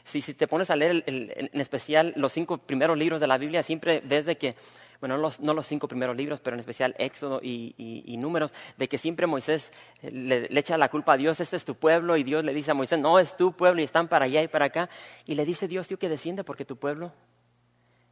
si, 0.05 0.23
si 0.23 0.35
te 0.35 0.49
pones 0.49 0.71
a 0.71 0.77
leer 0.77 1.05
en 1.07 1.61
especial 1.61 2.13
los 2.17 2.33
cinco 2.33 2.59
primeros 2.59 2.99
libros 2.99 3.21
de 3.21 3.29
la 3.29 3.39
Biblia, 3.39 3.63
siempre 3.63 4.03
ves 4.05 4.27
de 4.27 4.37
que, 4.37 4.57
bueno, 5.01 5.17
no 5.17 5.55
los, 5.55 5.67
cinco 5.67 5.89
primeros 5.89 6.17
libros, 6.17 6.41
pero 6.41 6.55
en 6.55 6.61
especial 6.61 6.95
Éxodo 6.99 7.41
y, 7.43 8.17
Números, 8.19 8.55
de 8.77 8.89
que 8.89 8.99
siempre 8.99 9.27
Moisés 9.27 9.71
le, 10.03 10.49
le, 10.49 10.61
echa 10.61 10.79
la 10.79 10.89
culpa 10.89 11.15
a 11.15 11.17
Dios, 11.17 11.41
este 11.41 11.57
es 11.57 11.65
tu 11.65 11.75
pueblo, 11.75 12.17
y 12.17 12.25
Dios 12.25 12.45
le 12.45 12.55
dice 12.55 12.71
a 12.71 12.75
Moisés, 12.75 12.99
no, 12.99 13.19
es 13.19 13.37
tu 13.37 13.53
pueblo 13.53 13.81
y 13.81 13.85
están 13.85 14.09
para 14.09 14.25
allá 14.25 14.43
y 14.43 14.49
para 14.49 14.67
acá. 14.67 14.89
Y 15.27 15.35
le 15.35 15.45
dice 15.45 15.69
Dios, 15.69 15.89
tío, 15.89 15.99
que 15.99 16.09
desciende 16.09 16.45
porque 16.45 16.65
tu 16.65 16.77
pueblo 16.77 17.13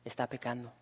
está 0.04 0.28
pecando. 0.28 0.72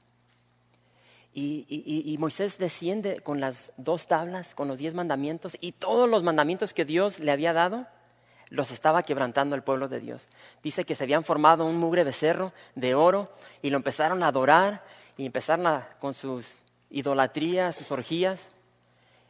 Y, 1.35 2.17
Moisés 2.19 2.59
desciende 2.59 3.21
con 3.21 3.41
las 3.41 3.73
dos 3.79 4.07
tablas, 4.07 4.55
con 4.55 4.69
los 4.69 4.79
diez 4.79 4.95
mandamientos, 4.95 5.57
y 5.61 5.73
todos 5.73 6.09
los 6.09 6.23
mandamientos 6.23 6.75
que 6.75 6.85
Dios 6.85 7.21
le 7.21 7.33
había 7.33 7.55
dado, 7.55 7.87
los 8.51 8.71
estaba 8.71 9.03
quebrantando 9.03 9.57
el 9.57 9.63
pueblo 9.63 9.89
de 9.89 9.99
Dios. 9.99 10.29
Dice 10.63 10.85
que 10.85 10.95
se 10.95 11.05
habían 11.05 11.25
formado 11.25 11.65
un 11.65 11.79
mugre 11.79 12.05
becerro 12.05 12.53
de 12.75 12.95
oro 12.95 13.33
y 13.63 13.71
lo 13.71 13.79
empezaron 13.79 14.23
a 14.23 14.27
adorar 14.27 14.85
y 15.17 15.27
empezaron 15.27 15.83
con 16.01 16.15
sus 16.15 16.55
idolatrías, 16.91 17.77
sus 17.77 17.91
orgías. 17.91 18.49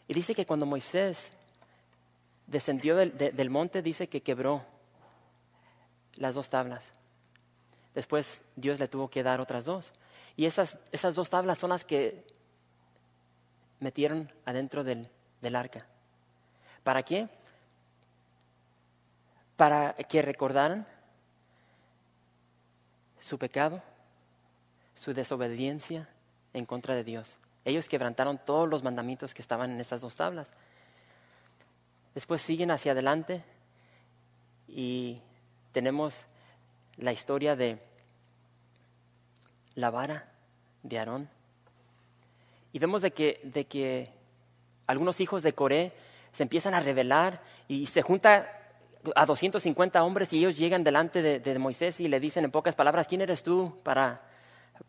Y 0.09 0.15
dice 0.15 0.35
que 0.35 0.47
cuando 0.47 0.67
Moisés 0.67 1.31
descendió 2.47 2.97
del, 2.97 3.17
del 3.17 3.51
monte, 3.51 3.83
dice 3.83 4.09
que 4.09 4.23
quebró 4.23 4.65
las 6.17 6.35
dos 6.35 6.51
tablas. 6.51 6.93
Después 7.95 8.41
Dios 8.57 8.79
le 8.79 8.89
tuvo 8.89 9.09
que 9.09 9.23
dar 9.23 9.41
otras 9.41 9.65
dos. 9.65 9.93
Y 10.37 10.47
esas, 10.47 10.79
esas 10.93 11.15
dos 11.15 11.31
tablas 11.31 11.59
son 11.59 11.71
las 11.71 11.85
que 11.85 12.25
metieron 13.81 14.33
adentro 14.45 14.85
del, 14.85 15.09
del 15.41 15.57
arca. 15.57 15.87
¿Para 16.83 17.03
qué? 17.03 17.29
Para 19.57 19.95
que 19.95 20.23
recordaran 20.23 20.87
su 23.21 23.39
pecado, 23.39 23.83
su 25.03 25.15
desobediencia 25.15 26.09
en 26.55 26.65
contra 26.65 26.95
de 26.95 27.03
Dios. 27.03 27.37
Ellos 27.65 27.89
quebrantaron 27.89 28.39
todos 28.39 28.69
los 28.69 28.85
mandamientos 28.85 29.35
que 29.35 29.43
estaban 29.43 29.73
en 29.73 29.81
esas 29.81 30.01
dos 30.01 30.15
tablas. 30.15 30.53
Después 32.15 32.41
siguen 32.41 32.71
hacia 32.71 32.93
adelante 32.93 33.43
y 34.69 35.21
tenemos 35.73 36.21
la 36.99 37.13
historia 37.13 37.57
de 37.57 37.81
la 39.75 39.91
vara 39.91 40.29
de 40.85 41.01
Aarón. 41.01 41.29
Y 42.73 42.79
vemos 42.79 43.03
de 43.03 43.11
que, 43.11 43.41
de 43.43 43.65
que 43.65 44.09
algunos 44.87 45.21
hijos 45.21 45.43
de 45.43 45.53
Coré 45.53 45.93
se 46.33 46.45
empiezan 46.45 46.75
a 46.75 46.81
rebelar 46.81 47.43
y 47.67 47.87
se 47.87 48.03
junta 48.03 48.57
a 49.17 49.27
250 49.27 50.05
hombres 50.05 50.33
y 50.33 50.39
ellos 50.39 50.57
llegan 50.57 50.85
delante 50.85 51.23
de, 51.41 51.59
Moisés 51.59 51.99
y 51.99 52.07
le 52.07 52.21
dicen 52.21 52.45
en 52.45 52.53
pocas 52.53 52.77
palabras, 52.77 53.09
¿quién 53.09 53.21
eres 53.21 53.43
tú 53.43 53.77
para, 53.83 54.32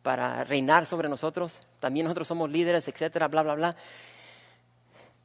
para 0.01 0.43
reinar 0.43 0.85
sobre 0.85 1.09
nosotros? 1.09 1.59
También 1.79 2.05
nosotros 2.05 2.27
somos 2.27 2.49
líderes, 2.49 2.87
etcétera, 2.87 3.27
bla, 3.27 3.43
bla, 3.43 3.55
bla. 3.55 3.75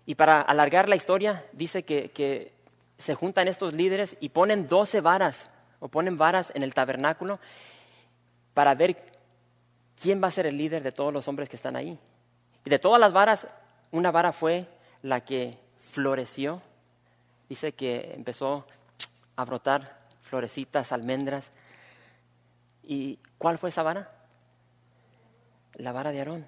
Y 0.06 0.14
para 0.14 0.40
alargar 0.40 0.88
la 0.88 0.96
historia, 0.96 1.44
dice 1.52 1.82
que, 1.82 2.54
se 2.96 3.14
juntan 3.14 3.46
estos 3.46 3.74
líderes 3.74 4.16
y 4.18 4.30
ponen 4.30 4.66
12 4.66 5.00
varas 5.02 5.48
o 5.78 5.86
ponen 5.86 6.16
varas 6.16 6.50
en 6.56 6.64
el 6.64 6.74
tabernáculo 6.74 7.38
para 8.54 8.74
ver 8.74 8.96
quién 10.00 10.20
va 10.20 10.26
a 10.26 10.32
ser 10.32 10.46
el 10.46 10.56
líder 10.56 10.82
de 10.82 10.90
todos 10.90 11.12
los 11.12 11.28
hombres 11.28 11.48
que 11.48 11.54
están 11.54 11.76
ahí. 11.76 11.96
Y 12.64 12.70
de 12.70 12.78
todas 12.80 12.98
las 12.98 13.12
varas, 13.12 13.46
una 13.92 14.10
vara 14.10 14.32
fue 14.32 14.66
la 15.02 15.20
que 15.24 15.58
floreció. 15.78 16.60
Dice 17.48 17.72
que 17.72 18.14
empezó 18.16 18.66
a 19.36 19.44
brotar 19.44 19.98
florecitas, 20.22 20.90
almendras. 20.90 21.50
¿Y 22.82 23.18
cuál 23.38 23.58
fue 23.58 23.68
esa 23.70 23.82
vara? 23.82 24.17
La 25.78 25.92
vara 25.92 26.12
de 26.12 26.18
Aarón. 26.18 26.46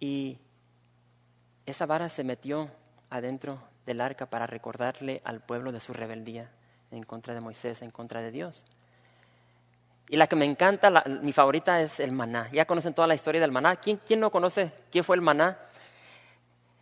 Y 0.00 0.38
esa 1.66 1.86
vara 1.86 2.08
se 2.08 2.24
metió 2.24 2.70
adentro 3.10 3.62
del 3.86 4.00
arca 4.00 4.26
para 4.26 4.46
recordarle 4.46 5.20
al 5.24 5.40
pueblo 5.40 5.72
de 5.72 5.80
su 5.80 5.92
rebeldía 5.92 6.50
en 6.90 7.02
contra 7.04 7.34
de 7.34 7.40
Moisés, 7.40 7.82
en 7.82 7.90
contra 7.90 8.22
de 8.22 8.30
Dios. 8.30 8.64
Y 10.08 10.16
la 10.16 10.26
que 10.26 10.34
me 10.34 10.44
encanta, 10.44 11.04
mi 11.22 11.32
favorita 11.32 11.80
es 11.80 12.00
el 12.00 12.10
maná. 12.10 12.50
Ya 12.52 12.64
conocen 12.64 12.94
toda 12.94 13.06
la 13.06 13.14
historia 13.14 13.40
del 13.40 13.52
maná. 13.52 13.76
¿Quién, 13.76 14.00
¿Quién 14.04 14.18
no 14.18 14.30
conoce 14.30 14.72
quién 14.90 15.04
fue 15.04 15.14
el 15.16 15.22
maná? 15.22 15.58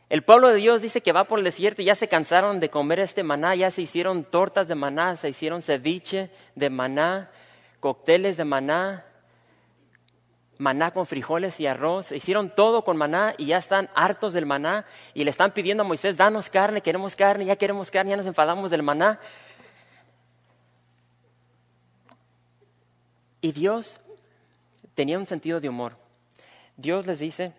El 0.08 0.22
pueblo 0.22 0.48
de 0.48 0.54
Dios 0.54 0.80
dice 0.80 1.02
que 1.02 1.12
va 1.12 1.24
por 1.24 1.38
el 1.38 1.44
desierto 1.44 1.82
y 1.82 1.84
ya 1.84 1.94
se 1.94 2.08
cansaron 2.08 2.60
de 2.60 2.70
comer 2.70 3.00
este 3.00 3.22
maná, 3.22 3.54
ya 3.54 3.70
se 3.70 3.82
hicieron 3.82 4.24
tortas 4.24 4.66
de 4.66 4.74
maná, 4.74 5.16
se 5.16 5.28
hicieron 5.28 5.60
ceviche 5.60 6.30
de 6.54 6.70
maná, 6.70 7.30
cócteles 7.80 8.36
de 8.36 8.44
maná, 8.44 9.04
maná 10.58 10.90
con 10.90 11.06
frijoles 11.06 11.60
y 11.60 11.66
arroz, 11.66 12.12
hicieron 12.12 12.54
todo 12.54 12.82
con 12.82 12.96
maná 12.96 13.34
y 13.38 13.46
ya 13.46 13.58
están 13.58 13.88
hartos 13.94 14.32
del 14.32 14.46
maná 14.46 14.84
y 15.14 15.24
le 15.24 15.30
están 15.30 15.52
pidiendo 15.52 15.84
a 15.84 15.86
Moisés, 15.86 16.16
danos 16.16 16.50
carne, 16.50 16.82
queremos 16.82 17.14
carne, 17.14 17.44
ya 17.44 17.56
queremos 17.56 17.90
carne, 17.90 18.10
ya 18.10 18.16
nos 18.16 18.26
enfadamos 18.26 18.70
del 18.70 18.82
maná. 18.82 19.20
Y 23.40 23.52
Dios 23.52 24.00
tenía 24.94 25.16
un 25.16 25.26
sentido 25.26 25.60
de 25.60 25.68
humor. 25.68 25.96
Dios 26.76 27.06
les 27.06 27.20
dice, 27.20 27.52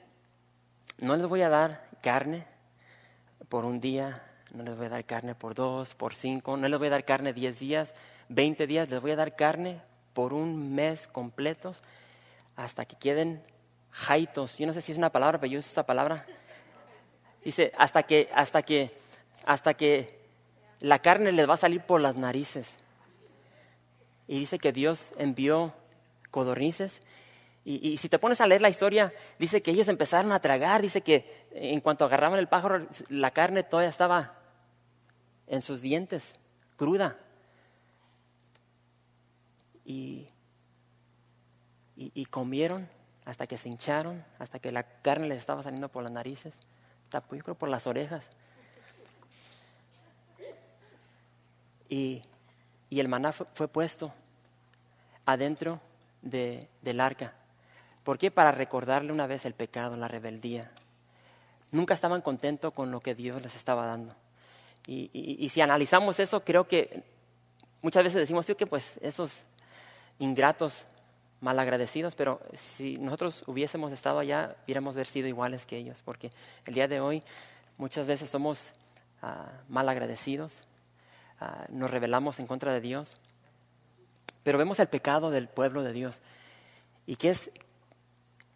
no 0.98 1.16
les 1.16 1.26
voy 1.26 1.42
a 1.42 1.50
dar 1.50 1.88
carne 2.02 2.46
por 3.48 3.64
un 3.64 3.80
día, 3.80 4.14
no 4.54 4.64
les 4.64 4.76
voy 4.76 4.88
a 4.88 4.90
dar 4.90 5.06
carne 5.06 5.36
por 5.36 5.56
dos, 5.56 5.96
por 5.96 6.16
cinco, 6.16 6.58
no 6.58 6.68
les 6.68 6.78
voy 6.78 6.90
a 6.90 6.92
dar 6.92 7.06
carne 7.06 7.32
diez 7.32 7.60
días, 7.60 7.94
veinte 8.28 8.68
días, 8.68 8.90
les 8.90 9.00
voy 9.00 9.12
a 9.12 9.16
dar 9.16 9.38
carne 9.38 9.82
por 10.20 10.34
un 10.34 10.76
mes 10.76 11.08
completo 11.08 11.74
hasta 12.58 12.84
que 12.84 12.98
queden 12.98 13.42
jaitos. 13.90 14.58
Yo 14.58 14.68
no 14.68 14.74
sé 14.74 14.82
si 14.82 14.92
es 14.92 14.98
una 14.98 15.14
palabra, 15.14 15.40
pero 15.40 15.50
yo 15.50 15.60
uso 15.60 15.70
esa 15.70 15.86
palabra. 15.86 16.26
Dice, 17.42 17.72
hasta 17.78 18.04
que, 18.04 18.30
hasta 18.36 18.62
que, 18.62 18.92
hasta 19.46 19.76
que 19.76 20.20
la 20.82 21.00
carne 21.00 21.32
les 21.32 21.48
va 21.48 21.54
a 21.54 21.64
salir 21.66 21.80
por 21.80 22.02
las 22.02 22.18
narices. 22.18 22.76
Y 24.28 24.40
dice 24.40 24.60
que 24.60 24.74
Dios 24.74 25.10
envió 25.18 25.74
codornices. 26.32 27.02
Y, 27.64 27.96
si 27.96 28.10
te 28.10 28.20
pones 28.20 28.42
a 28.42 28.48
leer 28.48 28.62
la 28.62 28.70
historia, 28.70 29.14
dice 29.38 29.62
que 29.62 29.72
ellos 29.72 29.88
empezaron 29.88 30.34
a 30.34 30.42
tragar, 30.42 30.82
dice 30.82 31.00
que 31.00 31.48
en 31.54 31.80
cuanto 31.80 32.04
agarraban 32.04 32.40
el 32.40 32.50
pájaro, 32.50 32.86
la 33.08 33.32
carne 33.32 33.64
todavía 33.64 33.90
estaba 33.90 34.34
en 35.48 35.62
sus 35.62 35.80
dientes, 35.80 36.34
cruda. 36.76 37.18
Y, 39.92 40.30
y, 41.96 42.26
comieron 42.26 42.88
hasta 43.26 43.48
que 43.48 43.58
se 43.58 43.70
hincharon, 43.70 44.24
hasta 44.38 44.60
que 44.60 44.72
la 44.72 44.84
carne 44.84 45.28
les 45.28 45.40
estaba 45.40 45.64
saliendo 45.64 45.90
por 45.90 46.04
las 46.04 46.12
narices, 46.12 46.54
yo 47.12 47.22
creo 47.44 47.56
por 47.56 47.70
las 47.70 47.88
orejas. 47.88 48.24
Y 51.90 52.22
y 52.90 53.00
el 53.00 53.08
maná 53.08 53.32
fue, 53.32 53.68
puesto 53.68 54.12
adentro 55.26 55.80
del 56.22 57.00
arca. 57.00 57.34
¿Por 58.04 58.18
qué? 58.18 58.32
Para 58.32 58.52
recordarle 58.52 59.12
una 59.12 59.28
vez 59.28 59.46
el 59.46 59.54
pecado, 59.54 59.96
la 59.96 60.08
rebeldía. 60.08 60.72
Nunca 61.72 61.94
estaban 61.94 62.22
contentos 62.22 62.74
con 62.74 62.90
lo 62.90 63.00
que 63.00 63.14
Dios 63.14 63.42
les 63.42 63.56
estaba 63.56 63.86
dando. 63.86 64.16
Y, 64.88 65.48
si 65.54 65.62
analizamos 65.62 66.20
eso, 66.20 66.44
creo 66.44 66.68
que 66.68 67.04
muchas 67.84 68.04
veces 68.04 68.20
decimos 68.20 68.48
que 68.48 68.66
pues 68.66 68.98
esos 69.02 69.44
ingratos, 70.20 70.86
malagradecidos, 71.42 72.16
pero 72.16 72.40
si 72.78 72.98
nosotros 72.98 73.44
hubiésemos 73.48 73.92
estado 73.92 74.20
allá, 74.20 74.56
hubiéramos 74.66 74.96
sido 75.08 75.28
iguales 75.28 75.66
que 75.66 75.78
ellos, 75.78 76.02
porque 76.04 76.32
el 76.66 76.74
día 76.74 76.88
de 76.88 77.00
hoy 77.00 77.24
muchas 77.78 78.08
veces 78.08 78.30
somos 78.30 78.72
uh, 79.24 79.28
malagradecidos, 79.70 80.64
Ah, 81.42 81.66
nos 81.70 81.90
rebelamos 81.90 82.40
en 82.40 82.48
contra 82.48 82.74
de 82.74 82.82
Dios. 82.82 83.16
Pero 84.44 84.58
vemos 84.58 84.80
el 84.80 84.88
pecado 84.88 85.32
del 85.32 85.48
pueblo 85.48 85.84
de 85.84 85.94
Dios. 85.94 86.20
Y 87.06 87.16
que 87.16 87.32
es, 87.32 87.52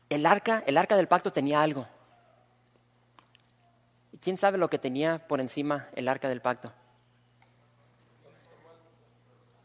el 0.10 0.26
arca, 0.26 0.64
el 0.68 0.78
arca 0.78 0.96
del 0.96 1.08
pacto 1.08 1.32
tenía 1.32 1.62
algo. 1.62 1.88
¿Y 4.12 4.18
quién 4.18 4.38
sabe 4.38 4.58
lo 4.58 4.70
que 4.70 4.80
tenía 4.80 5.26
por 5.28 5.40
encima 5.40 5.88
el 5.96 6.08
arca 6.08 6.28
del 6.28 6.42
pacto? 6.42 6.72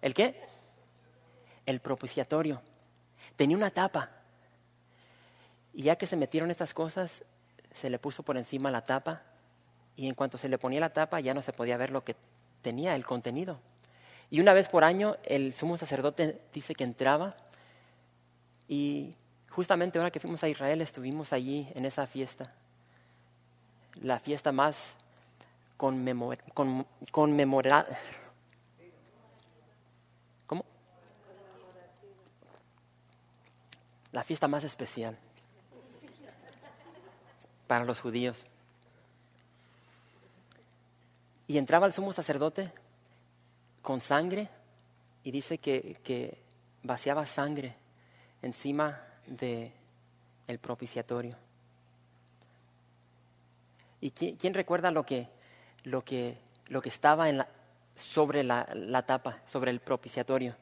¿El 0.00 0.14
qué? 0.14 0.40
El 1.68 1.80
propiciatorio. 1.80 2.62
Tenía 3.36 3.54
una 3.54 3.70
tapa. 3.70 4.08
Y 5.74 5.82
ya 5.82 5.96
que 5.96 6.06
se 6.06 6.16
metieron 6.16 6.50
estas 6.50 6.72
cosas, 6.72 7.22
se 7.74 7.90
le 7.90 7.98
puso 7.98 8.22
por 8.22 8.38
encima 8.38 8.70
la 8.70 8.86
tapa. 8.86 9.20
Y 9.94 10.08
en 10.08 10.14
cuanto 10.14 10.38
se 10.38 10.48
le 10.48 10.56
ponía 10.56 10.80
la 10.80 10.94
tapa, 10.94 11.20
ya 11.20 11.34
no 11.34 11.42
se 11.42 11.52
podía 11.52 11.76
ver 11.76 11.90
lo 11.90 12.04
que 12.04 12.16
tenía 12.62 12.96
el 12.96 13.04
contenido. 13.04 13.60
Y 14.30 14.40
una 14.40 14.54
vez 14.54 14.70
por 14.70 14.82
año 14.82 15.18
el 15.24 15.52
sumo 15.52 15.76
sacerdote 15.76 16.40
dice 16.54 16.74
que 16.74 16.84
entraba 16.84 17.36
y 18.66 19.14
justamente 19.50 19.98
ahora 19.98 20.10
que 20.10 20.20
fuimos 20.20 20.42
a 20.42 20.48
Israel 20.48 20.80
estuvimos 20.80 21.34
allí 21.34 21.68
en 21.74 21.84
esa 21.84 22.06
fiesta, 22.06 22.50
la 24.00 24.18
fiesta 24.20 24.52
más 24.52 24.94
conmemorada. 25.76 27.98
La 34.12 34.22
fiesta 34.22 34.48
más 34.48 34.64
especial 34.64 35.18
para 37.68 37.84
los 37.84 38.00
judíos. 38.00 38.44
Y 41.46 41.58
entraba 41.58 41.86
el 41.86 41.92
sumo 41.92 42.12
sacerdote 42.12 42.72
con 43.82 44.00
sangre 44.00 44.48
y 45.22 45.30
dice 45.30 45.58
que, 45.58 46.38
vaciaba 46.82 47.26
sangre 47.26 47.76
encima 48.42 49.00
del 49.26 49.72
el 50.46 50.58
propiciatorio. 50.58 51.36
¿Y 54.00 54.10
quién, 54.10 54.54
recuerda 54.54 54.90
lo 54.90 55.04
que, 55.04 55.28
lo 55.84 56.04
que, 56.04 56.38
lo 56.68 56.80
que 56.80 56.88
estaba 56.88 57.28
en 57.28 57.38
la, 57.38 57.48
sobre 57.96 58.44
la, 58.44 58.66
la 58.74 59.02
tapa, 59.02 59.40
sobre 59.46 59.70
el 59.70 59.80
propiciatorio? 59.80 60.54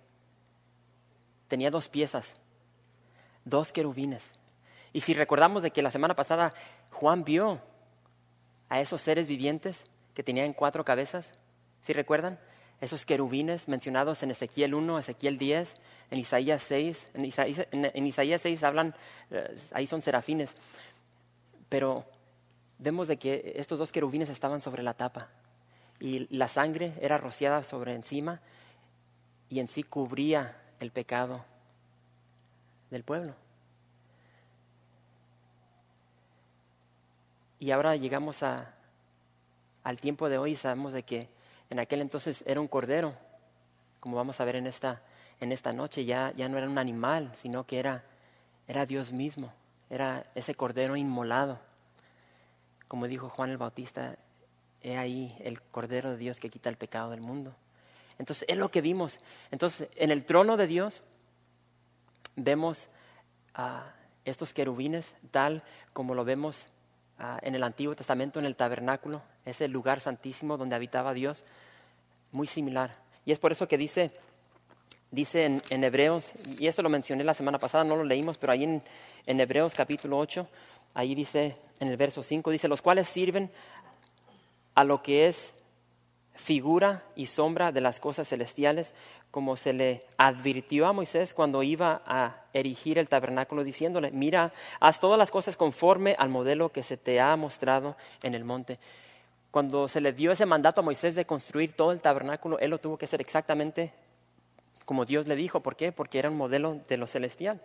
Tenía 1.48 1.70
dos 1.70 1.88
piezas, 1.88 2.34
dos 3.46 3.72
querubines. 3.72 4.22
Y 4.92 5.00
si 5.00 5.14
recordamos 5.14 5.62
de 5.62 5.70
que 5.70 5.80
la 5.80 5.90
semana 5.90 6.14
pasada 6.14 6.52
Juan 6.90 7.24
vio 7.24 7.62
a 8.68 8.80
esos 8.80 9.00
seres 9.00 9.26
vivientes 9.26 9.86
que 10.12 10.22
tenían 10.22 10.52
cuatro 10.52 10.84
cabezas, 10.84 11.32
¿sí 11.80 11.94
recuerdan? 11.94 12.38
Esos 12.80 13.06
querubines 13.06 13.68
mencionados 13.68 14.22
en 14.22 14.30
Ezequiel 14.30 14.74
1, 14.74 14.98
Ezequiel 14.98 15.38
10, 15.38 15.74
en 16.10 16.18
Isaías 16.18 16.62
6, 16.62 17.08
en 17.14 17.24
Isaías, 17.24 17.66
en 17.70 18.06
Isaías 18.06 18.42
6 18.42 18.64
hablan, 18.64 18.94
eh, 19.30 19.56
ahí 19.72 19.86
son 19.86 20.02
serafines, 20.02 20.54
pero 21.70 22.04
vemos 22.78 23.08
de 23.08 23.16
que 23.16 23.54
estos 23.56 23.78
dos 23.78 23.92
querubines 23.92 24.28
estaban 24.28 24.60
sobre 24.60 24.82
la 24.82 24.94
tapa 24.94 25.28
y 26.00 26.26
la 26.36 26.48
sangre 26.48 26.92
era 27.00 27.16
rociada 27.16 27.62
sobre 27.64 27.94
encima 27.94 28.40
y 29.48 29.60
en 29.60 29.68
sí 29.68 29.82
cubría 29.82 30.60
el 30.80 30.90
pecado 30.90 31.44
del 32.90 33.02
pueblo. 33.02 33.35
Y 37.59 37.71
ahora 37.71 37.97
llegamos 37.97 38.43
a, 38.43 38.75
al 39.83 39.99
tiempo 39.99 40.28
de 40.28 40.38
hoy 40.38 40.52
y 40.52 40.57
sabemos 40.57 40.93
de 40.93 41.02
que 41.02 41.28
en 41.71 41.78
aquel 41.78 42.00
entonces 42.00 42.45
era 42.47 42.61
un 42.61 42.69
cordero, 42.69 43.14
como 44.00 44.16
vamos 44.16 44.40
a 44.40 44.45
ver 44.45 44.57
en 44.57 44.66
esta, 44.66 45.02
en 45.40 45.52
esta 45.52 45.73
noche, 45.73 46.05
ya, 46.05 46.33
ya 46.37 46.49
no 46.49 46.59
era 46.59 46.69
un 46.69 46.78
animal, 46.78 47.33
sino 47.35 47.66
que 47.66 47.78
era, 47.78 48.05
era 48.69 48.87
Dios 48.87 49.12
mismo, 49.12 49.52
era 49.90 50.25
ese 50.35 50.55
cordero 50.55 50.97
inmolado. 50.97 51.59
Como 52.88 53.09
dijo 53.09 53.28
Juan 53.28 53.50
el 53.50 53.59
Bautista, 53.59 54.16
he 54.83 54.97
ahí 54.97 55.37
el 55.40 55.61
cordero 55.61 56.11
de 56.11 56.16
Dios 56.19 56.38
que 56.38 56.50
quita 56.50 56.69
el 56.69 56.76
pecado 56.76 57.11
del 57.11 57.21
mundo. 57.21 57.55
Entonces 58.19 58.45
es 58.49 58.57
lo 58.57 58.71
que 58.71 58.81
vimos. 58.81 59.19
Entonces 59.50 59.88
en 59.97 60.11
el 60.11 60.25
trono 60.25 60.57
de 60.57 60.66
Dios 60.66 61.02
vemos 62.37 62.87
a 63.55 63.93
estos 64.25 64.52
querubines 64.52 65.14
tal 65.31 65.62
como 65.93 66.14
lo 66.14 66.25
vemos 66.25 66.69
Ah, 67.19 67.38
en 67.43 67.55
el 67.55 67.62
Antiguo 67.62 67.97
Testamento, 67.97 68.38
en 68.38 68.45
el 68.45 68.57
tabernáculo, 68.57 69.23
es 69.47 69.62
el 69.62 69.71
lugar 69.71 70.00
santísimo 70.00 70.59
donde 70.59 70.76
habitaba 70.76 71.14
Dios, 71.14 71.45
muy 72.31 72.47
similar. 72.47 72.95
Y 73.25 73.33
es 73.33 73.38
por 73.38 73.52
eso 73.52 73.66
que 73.66 73.78
dice, 73.78 74.11
dice 75.11 75.47
en, 75.47 75.85
Hebreos, 75.85 76.33
y 76.59 76.66
eso 76.66 76.83
lo 76.83 76.90
mencioné 76.90 77.25
la 77.25 77.33
semana 77.33 77.59
pasada, 77.59 77.85
no 77.85 77.97
lo 77.97 78.05
leímos, 78.05 78.37
pero 78.37 78.52
ahí 78.52 78.64
en, 78.64 78.83
en 79.25 79.40
Hebreos 79.40 79.75
capítulo 79.75 80.19
8, 80.19 80.47
ahí 80.93 81.14
dice, 81.14 81.57
en 81.81 81.88
el 81.88 81.97
verso 81.97 82.23
5, 82.23 82.50
dice, 82.50 82.69
los 82.69 82.83
cuales 82.83 83.09
sirven 83.09 83.50
a 84.75 84.85
lo 84.85 85.02
que 85.02 85.26
es 85.26 85.55
figura 86.37 87.02
y 87.16 87.26
sombra 87.26 87.73
de 87.73 87.81
las 87.81 87.99
cosas 87.99 88.28
celestiales, 88.28 88.93
como 89.31 89.57
se 89.57 89.73
le 89.73 90.05
advirtió 90.16 90.87
a 90.87 90.93
Moisés 90.93 91.35
cuando 91.35 91.62
iba 91.62 92.02
a 92.07 92.45
erigir 92.52 92.99
el 92.99 93.09
tabernáculo, 93.09 93.64
diciéndole, 93.64 94.11
mira, 94.11 94.52
haz 94.81 95.00
todas 95.00 95.19
las 95.19 95.31
cosas 95.31 95.57
conforme 95.57 96.14
al 96.19 96.28
modelo 96.28 96.71
que 96.71 96.83
se 96.83 96.97
te 96.97 97.21
ha 97.21 97.35
mostrado 97.37 97.97
en 98.23 98.35
el 98.35 98.45
monte. 98.45 98.78
Cuando 99.50 99.88
se 99.88 100.00
le 100.00 100.12
dio 100.12 100.33
ese 100.33 100.47
mandato 100.47 100.81
a 100.81 100.85
Moisés 100.85 101.14
de 101.14 101.25
construir 101.25 101.73
todo 101.73 101.93
el 101.93 102.00
tabernáculo, 102.00 102.59
él 102.59 102.71
lo 102.71 102.78
tuvo 102.78 102.99
que 102.99 103.07
hacer 103.07 103.21
exactamente 103.21 103.93
como 104.85 105.05
Dios 105.05 105.26
le 105.26 105.35
dijo. 105.35 105.61
¿Por 105.61 105.75
qué? 105.75 105.90
Porque 105.90 106.19
era 106.19 106.31
un 106.31 106.37
modelo 106.37 106.81
de 106.88 106.97
lo 106.97 107.07
celestial. 107.07 107.61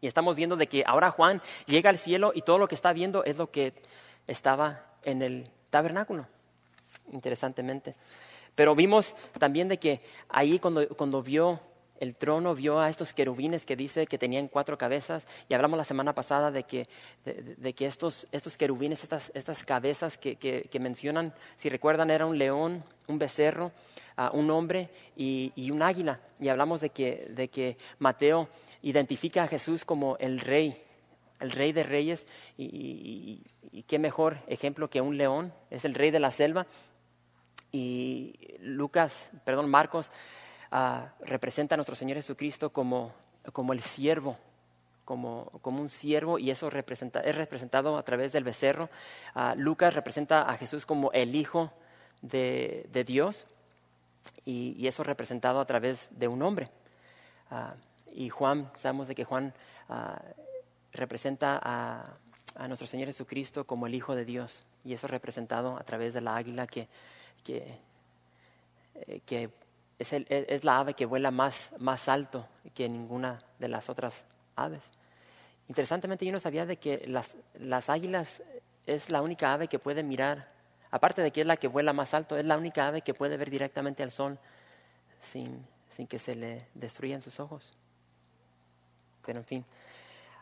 Y 0.00 0.06
estamos 0.06 0.36
viendo 0.36 0.56
de 0.56 0.66
que 0.66 0.84
ahora 0.86 1.10
Juan 1.10 1.42
llega 1.66 1.90
al 1.90 1.98
cielo 1.98 2.32
y 2.34 2.42
todo 2.42 2.58
lo 2.58 2.68
que 2.68 2.74
está 2.74 2.92
viendo 2.92 3.24
es 3.24 3.36
lo 3.36 3.50
que 3.50 3.74
estaba 4.26 4.86
en 5.02 5.22
el 5.22 5.50
tabernáculo 5.70 6.26
interesantemente. 7.12 7.94
Pero 8.54 8.74
vimos 8.74 9.14
también 9.38 9.68
de 9.68 9.78
que 9.78 10.00
ahí 10.28 10.58
cuando, 10.58 10.88
cuando 10.88 11.22
vio 11.22 11.60
el 12.00 12.16
trono, 12.16 12.54
vio 12.54 12.80
a 12.80 12.88
estos 12.88 13.12
querubines 13.12 13.66
que 13.66 13.76
dice 13.76 14.06
que 14.06 14.16
tenían 14.16 14.48
cuatro 14.48 14.78
cabezas, 14.78 15.26
y 15.48 15.54
hablamos 15.54 15.76
la 15.76 15.84
semana 15.84 16.14
pasada 16.14 16.50
de 16.50 16.64
que, 16.64 16.88
de, 17.24 17.74
que 17.74 17.84
estos, 17.86 18.26
estos 18.32 18.56
querubines, 18.56 19.02
estas, 19.02 19.30
estas 19.34 19.64
cabezas 19.64 20.16
que, 20.16 20.36
que, 20.36 20.80
mencionan, 20.80 21.34
si 21.56 21.68
recuerdan, 21.68 22.10
era 22.10 22.24
un 22.24 22.38
león, 22.38 22.82
un 23.06 23.18
becerro, 23.18 23.70
uh, 24.16 24.34
un 24.34 24.50
hombre 24.50 24.88
y, 25.14 25.52
y, 25.54 25.70
un 25.70 25.82
águila. 25.82 26.20
Y 26.40 26.48
hablamos 26.48 26.80
de 26.80 26.88
que, 26.88 27.28
de 27.30 27.48
que 27.48 27.76
Mateo 27.98 28.48
identifica 28.80 29.42
a 29.42 29.46
Jesús 29.46 29.84
como 29.84 30.16
el 30.16 30.40
rey, 30.40 30.82
el 31.38 31.50
rey 31.50 31.72
de 31.72 31.82
reyes, 31.82 32.26
y, 32.56 33.42
qué 33.86 33.98
mejor 33.98 34.38
ejemplo 34.48 34.90
que 34.90 35.00
un 35.00 35.16
león, 35.16 35.52
es 35.70 35.84
el 35.84 35.94
rey 35.94 36.10
de 36.10 36.18
la 36.18 36.30
selva, 36.30 36.66
y 37.72 38.34
Lucas, 38.60 39.30
perdón, 39.44 39.70
Marcos 39.70 40.10
ah, 40.70 41.12
representa 41.20 41.74
a 41.74 41.78
nuestro 41.78 41.94
Señor 41.94 42.16
Jesucristo 42.16 42.70
como, 42.70 43.12
como 43.52 43.72
el 43.72 43.80
siervo, 43.80 44.36
como, 45.04 45.50
como, 45.62 45.80
un 45.80 45.90
siervo 45.90 46.38
y 46.38 46.50
eso 46.50 46.70
representa, 46.70 47.20
es 47.20 47.34
representado 47.34 47.96
a 47.96 48.02
través 48.02 48.32
del 48.32 48.44
becerro. 48.44 48.90
Uh, 49.34 49.56
Lucas 49.56 49.94
representa 49.94 50.42
a 50.42 50.56
Jesús 50.56 50.86
como 50.86 51.10
el 51.12 51.34
Hijo 51.34 51.72
de, 52.22 52.86
de 52.92 53.04
Dios 53.04 53.46
y, 54.44 54.74
y, 54.78 54.86
eso 54.86 55.02
representado 55.02 55.60
a 55.60 55.64
través 55.64 56.08
de 56.10 56.28
un 56.28 56.42
hombre. 56.42 56.70
Uh, 57.50 57.74
y 58.12 58.28
Juan, 58.28 58.70
sabemos 58.74 59.08
de 59.08 59.14
que 59.14 59.24
Juan 59.24 59.54
representa 60.92 61.58
a, 61.62 62.16
a, 62.56 62.68
nuestro 62.68 62.86
Señor 62.86 63.06
Jesucristo 63.06 63.64
como 63.64 63.86
el 63.86 63.94
Hijo 63.94 64.14
de 64.14 64.24
Dios 64.24 64.64
y 64.84 64.92
eso 64.92 65.06
representado 65.06 65.76
a 65.76 65.84
través 65.84 66.14
de 66.14 66.20
la 66.20 66.36
águila 66.36 66.66
que 66.66 66.88
que, 67.40 67.78
eh, 68.94 69.20
que 69.26 69.50
es, 69.98 70.12
el, 70.12 70.26
es, 70.28 70.64
la 70.64 70.78
ave 70.78 70.94
que 70.94 71.06
vuela 71.06 71.30
más, 71.30 71.70
más 71.78 72.08
alto 72.08 72.46
que 72.74 72.88
ninguna 72.88 73.42
de 73.58 73.68
las 73.68 73.88
otras 73.88 74.24
aves. 74.56 74.82
Interesantemente 75.68 76.24
yo 76.24 76.32
no 76.32 76.40
sabía 76.40 76.66
de 76.66 76.76
que 76.76 77.04
las, 77.06 77.36
las 77.54 77.90
águilas 77.90 78.42
es 78.86 79.10
la 79.10 79.22
única 79.22 79.52
ave 79.52 79.68
que 79.68 79.78
puede 79.78 80.02
mirar, 80.02 80.48
aparte 80.90 81.22
de 81.22 81.30
que 81.30 81.42
es 81.42 81.46
la 81.46 81.56
que 81.56 81.68
vuela 81.68 81.92
más 81.92 82.14
alto, 82.14 82.36
es 82.36 82.44
la 82.44 82.56
única 82.56 82.88
ave 82.88 83.02
que 83.02 83.14
puede 83.14 83.36
ver 83.36 83.50
directamente 83.50 84.02
al 84.02 84.10
sol 84.10 84.38
sin, 85.20 85.66
sin 85.90 86.06
que 86.06 86.18
se 86.18 86.34
le 86.34 86.66
destruyan 86.74 87.22
sus 87.22 87.38
ojos. 87.40 87.72
Pero 89.24 89.38
en 89.38 89.44
fin. 89.44 89.64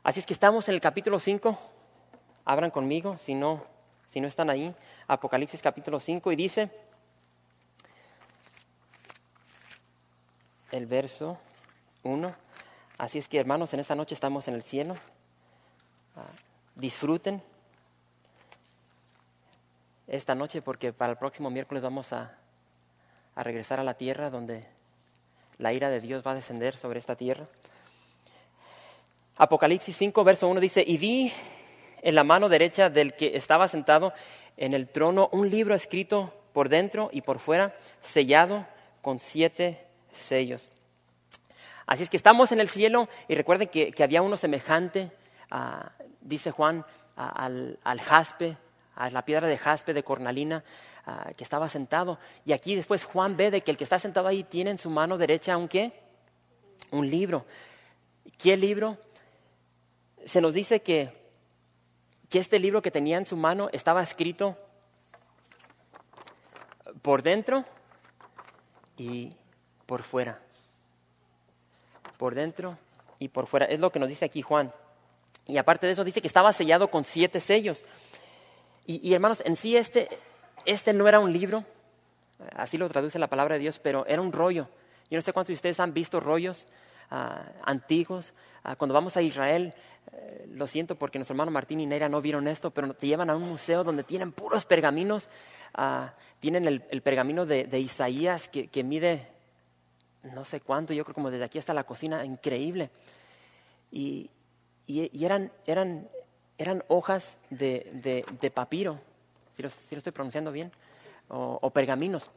Así 0.03 0.21
es 0.21 0.27
que 0.27 0.33
estamos 0.33 0.69
en 0.69 0.75
el 0.75 0.81
capítulo 0.81 1.19
5. 1.19 1.59
Abran 2.45 2.71
conmigo, 2.71 3.19
si 3.19 3.35
no, 3.35 3.63
si 4.11 4.21
no 4.21 4.29
están 4.29 4.49
ahí. 4.49 4.75
Apocalipsis 5.07 5.61
capítulo 5.61 6.01
5 6.01 6.33
y 6.33 6.37
dice, 6.37 6.71
el 10.73 10.87
verso 10.87 11.39
1. 12.03 12.31
Así 12.99 13.19
es 13.19 13.29
que 13.29 13.39
hermanos, 13.39 13.73
en 13.75 13.81
esta 13.81 13.95
noche 13.95 14.15
estamos 14.15 14.49
en 14.49 14.55
el 14.55 14.63
cielo. 14.63 14.97
Ah, 16.17 16.25
disfruten 16.75 17.43
esta 20.07 20.35
noche 20.35 20.63
porque 20.63 20.93
para 20.93 21.13
el 21.13 21.19
próximo 21.19 21.51
miércoles 21.51 21.83
vamos 21.83 22.13
a, 22.13 22.37
a 23.35 23.43
regresar 23.43 23.81
a 23.81 23.85
la 23.85 23.95
tierra 23.95 24.31
donde 24.31 24.67
la 25.59 25.73
ira 25.73 25.91
de 25.91 26.01
Dios 26.01 26.27
va 26.27 26.33
a 26.33 26.37
descender 26.37 26.77
sobre 26.77 26.99
esta 26.99 27.17
tierra. 27.17 27.47
Apocalipsis 29.37 29.97
5, 29.97 30.25
verso 30.25 30.49
1 30.49 30.61
dice, 30.61 30.83
y 30.85 30.99
vi 30.99 31.33
en 32.03 32.15
la 32.15 32.25
mano 32.25 32.49
derecha 32.49 32.91
del 32.91 33.15
que 33.15 33.37
estaba 33.37 33.69
sentado 33.69 34.13
en 34.57 34.73
el 34.73 34.89
trono 34.89 35.29
un 35.33 35.49
libro 35.49 35.75
escrito 35.75 36.33
por 36.53 36.69
dentro 36.69 37.09
y 37.13 37.21
por 37.21 37.39
fuera, 37.39 37.77
sellado 38.01 38.67
con 39.03 39.21
siete 39.21 39.88
sellos. 40.13 40.71
Así 41.87 42.03
es 42.03 42.11
que 42.11 42.17
estamos 42.17 42.53
en 42.53 42.61
el 42.61 42.69
cielo 42.69 43.09
y 43.29 43.35
recuerden 43.35 43.69
que, 43.69 43.95
había 44.03 44.21
uno 44.21 44.37
semejante, 44.37 45.11
dice 46.21 46.51
Juan, 46.51 46.85
al, 47.17 48.01
jaspe, 48.03 48.59
a 48.95 49.09
la 49.09 49.25
piedra 49.25 49.49
de 49.49 49.57
jaspe 49.57 49.95
de 49.95 50.03
cornalina 50.03 50.63
que 51.37 51.45
estaba 51.45 51.69
sentado. 51.69 52.19
Y 52.45 52.53
aquí 52.53 52.75
después 52.75 53.05
Juan 53.05 53.37
ve 53.37 53.51
de 53.51 53.63
que 53.63 53.71
el 53.71 53.79
que 53.79 53.85
está 53.85 53.99
sentado 53.99 54.29
ahí 54.29 54.45
tiene 54.45 54.71
en 54.71 54.79
su 54.79 54.91
mano 54.91 55.17
derecha 55.17 55.57
un 55.57 55.67
qué? 55.67 55.93
Un 56.91 57.09
libro. 57.09 57.47
¿Qué 58.37 58.57
libro? 58.57 58.99
Se 60.27 60.43
nos 60.43 60.53
dice 60.53 60.83
que, 60.83 61.11
que 62.29 62.39
este 62.39 62.59
libro 62.59 62.83
que 62.83 62.91
tenía 62.91 63.17
en 63.17 63.25
su 63.25 63.37
mano 63.37 63.71
estaba 63.73 64.03
escrito 64.03 64.59
por 67.01 67.23
dentro 67.23 67.65
y, 68.99 69.33
por 69.89 70.03
fuera. 70.03 70.39
Por 72.19 72.35
dentro 72.35 72.77
y 73.19 73.29
por 73.29 73.47
fuera. 73.47 73.65
Es 73.65 73.81
lo 73.81 73.91
que 73.91 73.99
nos 73.99 74.11
dice 74.11 74.27
aquí 74.27 74.43
Juan. 74.43 74.71
Y 75.47 75.57
aparte 75.57 75.87
de 75.87 75.95
eso 75.95 76.05
dice 76.05 76.21
que 76.21 76.27
estaba 76.27 76.53
sellado 76.53 76.91
con 76.91 77.05
siete 77.05 77.41
sellos. 77.41 77.87
Y, 78.87 79.13
hermanos, 79.13 79.43
en 79.45 79.57
sí 79.57 79.77
este, 79.77 80.09
este 80.65 80.95
no 80.95 81.09
era 81.09 81.21
un 81.21 81.31
libro, 81.31 81.65
así 82.57 82.79
lo 82.79 82.89
traduce 82.89 83.19
la 83.19 83.27
palabra 83.27 83.57
de 83.57 83.61
Dios, 83.61 83.79
pero 83.79 84.07
era 84.07 84.23
un 84.23 84.33
rollo. 84.33 84.67
Yo 85.11 85.19
no 85.19 85.23
sé 85.23 85.35
cuántos 85.35 85.49
de 85.49 85.55
ustedes 85.55 85.79
han 85.79 85.93
visto 85.93 86.21
rollos 86.21 86.67
ah, 87.11 87.43
antiguos. 87.65 88.33
Ah, 88.65 88.77
cuando 88.77 88.95
vamos 88.95 89.19
a 89.19 89.23
Israel, 89.23 89.75
eh, 90.13 90.49
lo 90.55 90.67
siento 90.67 90.95
porque 90.95 91.19
nuestro 91.19 91.35
hermano 91.35 91.51
Martín 91.51 91.81
y 91.81 91.87
Neira 91.87 92.09
no 92.09 92.23
vieron 92.23 92.49
esto, 92.49 92.71
pero 92.71 92.95
te 92.95 93.07
llevan 93.07 93.29
a 93.29 93.37
un 93.37 93.47
museo 93.47 93.85
donde 93.85 94.05
tienen 94.05 94.33
puros 94.33 94.65
pergaminos. 94.65 95.29
Ah, 95.75 96.15
tienen 96.41 96.67
el, 96.67 97.03
pergamino 97.03 97.45
de, 97.45 97.79
Isaías 97.79 98.49
que, 98.49 98.69
que 98.69 98.85
mide 98.85 99.29
no 100.23 100.45
sé 100.45 100.61
cuánto, 100.61 100.93
yo 100.93 101.05
creo 101.05 101.15
como 101.15 101.31
desde 101.31 101.45
aquí 101.45 101.59
hasta 101.59 101.75
la 101.75 101.85
cocina, 101.85 102.25
increíble. 102.25 102.91
Y, 103.91 104.31
y, 104.87 105.25
eran, 105.25 105.53
eran, 105.67 106.09
eran 106.57 106.85
hojas 106.89 107.37
de, 107.51 108.25
de, 108.41 108.51
papiro, 108.51 109.01
si 109.57 109.63
lo, 109.63 109.71
si 109.71 109.95
lo, 109.95 109.99
estoy 109.99 110.13
pronunciando 110.13 110.53
bien, 110.53 110.73
o 111.29 111.71
pergaminos. 111.71 112.31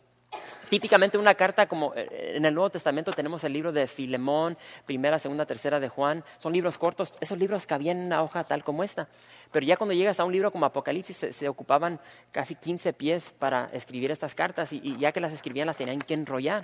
Típicamente 0.72 1.18
una 1.18 1.36
carta 1.36 1.68
como 1.68 1.94
eh, 1.98 2.36
en 2.38 2.46
el 2.46 2.54
Nuevo 2.54 2.70
Testamento 2.70 3.12
tenemos 3.12 3.44
el 3.44 3.52
libro 3.52 3.74
de 3.74 3.88
Filemón, 3.88 4.58
primera, 4.86 5.20
segunda, 5.20 5.46
tercera 5.46 5.82
de 5.82 5.90
Juan, 5.90 6.24
son 6.38 6.54
libros 6.54 6.78
cortos, 6.78 7.12
esos 7.20 7.38
libros 7.38 7.66
cabían 7.66 7.98
en 7.98 8.06
una 8.06 8.24
hoja 8.24 8.46
tal 8.46 8.64
como 8.64 8.82
esta, 8.82 9.10
pero 9.52 9.66
ya 9.66 9.76
cuando 9.76 9.94
llegas 9.94 10.22
a 10.22 10.24
un 10.24 10.32
libro 10.32 10.50
como 10.50 10.66
Apocalipsis 10.66 11.28
se, 11.36 11.50
ocupaban 11.50 12.00
casi 12.32 12.56
15 12.56 12.94
pies 12.94 13.34
para 13.38 13.66
escribir 13.74 14.12
estas 14.12 14.34
cartas 14.34 14.72
y, 14.72 14.96
ya 14.98 15.12
que 15.12 15.20
las 15.20 15.34
escribían 15.34 15.68
las 15.68 15.76
tenían 15.76 16.00
que 16.00 16.14
enrollar. 16.14 16.64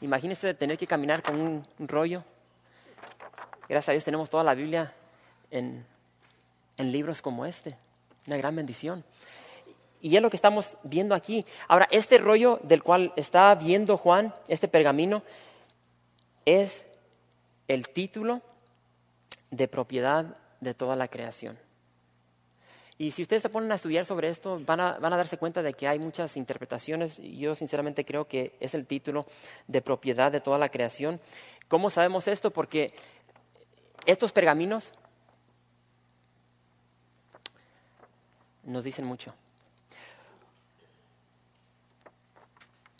Imagínense 0.00 0.52
tener 0.54 0.76
que 0.76 0.88
caminar 0.88 1.22
con 1.22 1.40
un, 1.40 1.64
rollo. 1.78 2.24
Gracias 3.68 3.90
a 3.90 3.92
Dios 3.92 4.02
tenemos 4.02 4.28
toda 4.28 4.42
la 4.42 4.56
Biblia 4.56 4.92
en 5.52 5.86
libros 6.78 7.22
como 7.22 7.46
este, 7.46 7.76
una 8.26 8.38
gran 8.38 8.56
bendición. 8.56 9.04
Y 10.06 10.14
es 10.14 10.22
lo 10.22 10.30
que 10.30 10.36
estamos 10.36 10.76
viendo 10.84 11.16
aquí. 11.16 11.44
Ahora, 11.66 11.88
este 11.90 12.18
rollo 12.18 12.60
del 12.62 12.84
cual 12.84 13.12
está 13.16 13.52
viendo 13.56 13.96
Juan, 13.96 14.32
este 14.46 14.68
pergamino, 14.68 15.24
es 16.44 16.86
el 17.66 17.88
título 17.88 18.40
de 19.50 19.66
propiedad 19.66 20.36
de 20.60 20.74
toda 20.74 20.94
la 20.94 21.08
creación. 21.08 21.58
Y 22.98 23.10
si 23.10 23.22
ustedes 23.22 23.42
se 23.42 23.48
ponen 23.48 23.72
a 23.72 23.74
estudiar 23.74 24.06
sobre 24.06 24.28
esto, 24.28 24.60
van 24.64 24.78
a, 24.78 24.92
van 25.00 25.12
a, 25.12 25.16
darse 25.16 25.38
cuenta 25.38 25.60
de 25.60 25.74
que 25.74 25.88
hay 25.88 25.98
muchas 25.98 26.36
interpretaciones. 26.36 27.18
Yo 27.20 27.56
sinceramente 27.56 28.04
creo 28.04 28.28
que 28.28 28.56
es 28.60 28.74
el 28.74 28.86
título 28.86 29.26
de 29.66 29.82
propiedad 29.82 30.30
de 30.30 30.40
toda 30.40 30.58
la 30.58 30.68
creación. 30.68 31.20
¿Cómo 31.66 31.90
sabemos 31.90 32.28
esto? 32.28 32.52
Porque 32.52 32.94
estos 34.04 34.30
pergaminos 34.30 34.92
nos 38.62 38.84
dicen 38.84 39.04
mucho. 39.04 39.34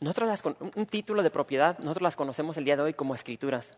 Nosotros 0.00 0.42
un 0.74 0.86
título 0.86 1.22
de 1.22 1.30
propiedad, 1.30 1.78
nosotros 1.78 2.02
las 2.02 2.16
conocemos 2.16 2.56
el 2.56 2.64
día 2.64 2.76
de 2.76 2.82
hoy 2.82 2.94
como 2.94 3.14
escrituras. 3.14 3.72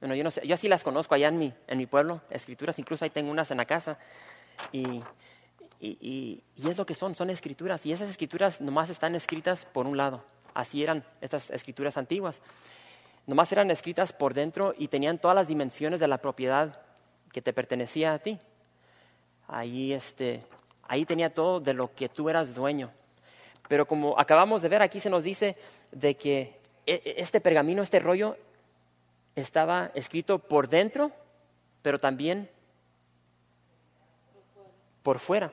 Bueno, 0.00 0.14
yo 0.14 0.22
no 0.22 0.30
sé, 0.30 0.46
yo 0.46 0.56
sí 0.56 0.68
las 0.68 0.84
conozco 0.84 1.14
allá 1.14 1.28
en 1.28 1.38
mi, 1.38 1.52
en 1.66 1.78
mi 1.78 1.86
pueblo, 1.86 2.20
escrituras, 2.30 2.78
incluso 2.78 3.04
ahí 3.04 3.10
tengo 3.10 3.30
unas 3.30 3.50
en 3.50 3.56
la 3.56 3.64
casa. 3.64 3.98
Y, 4.70 5.02
y, 5.80 6.42
y, 6.56 6.68
es 6.68 6.78
lo 6.78 6.86
que 6.86 6.94
son, 6.94 7.14
son 7.14 7.30
escrituras. 7.30 7.84
Y 7.86 7.92
esas 7.92 8.08
escrituras 8.08 8.60
nomás 8.60 8.90
están 8.90 9.14
escritas 9.14 9.64
por 9.64 9.86
un 9.86 9.96
lado. 9.96 10.22
Así 10.54 10.82
eran 10.82 11.04
estas 11.20 11.50
escrituras 11.50 11.96
antiguas. 11.96 12.40
Nomás 13.26 13.50
eran 13.50 13.70
escritas 13.70 14.12
por 14.12 14.34
dentro 14.34 14.74
y 14.78 14.88
tenían 14.88 15.18
todas 15.18 15.34
las 15.34 15.48
dimensiones 15.48 15.98
de 15.98 16.08
la 16.08 16.18
propiedad 16.18 16.82
que 17.32 17.42
te 17.42 17.52
pertenecía 17.52 18.14
a 18.14 18.18
ti. 18.18 18.38
Ahí, 19.48 19.92
este, 19.92 20.44
ahí 20.82 21.04
tenía 21.04 21.32
todo 21.32 21.58
de 21.58 21.74
lo 21.74 21.94
que 21.94 22.08
tú 22.08 22.28
eras 22.28 22.54
dueño. 22.54 22.92
Pero 23.68 23.86
como 23.86 24.18
acabamos 24.18 24.62
de 24.62 24.68
ver, 24.68 24.82
aquí 24.82 25.00
se 25.00 25.10
nos 25.10 25.24
dice 25.24 25.56
de 25.90 26.16
que 26.16 26.58
e, 26.86 27.00
e, 27.04 27.14
este 27.18 27.40
pergamino, 27.40 27.82
este 27.82 27.98
rollo, 27.98 28.36
estaba 29.36 29.90
escrito 29.94 30.38
por 30.38 30.68
dentro, 30.68 31.10
pero 31.82 31.98
también 31.98 32.48
por 35.02 35.18
fuera. 35.18 35.52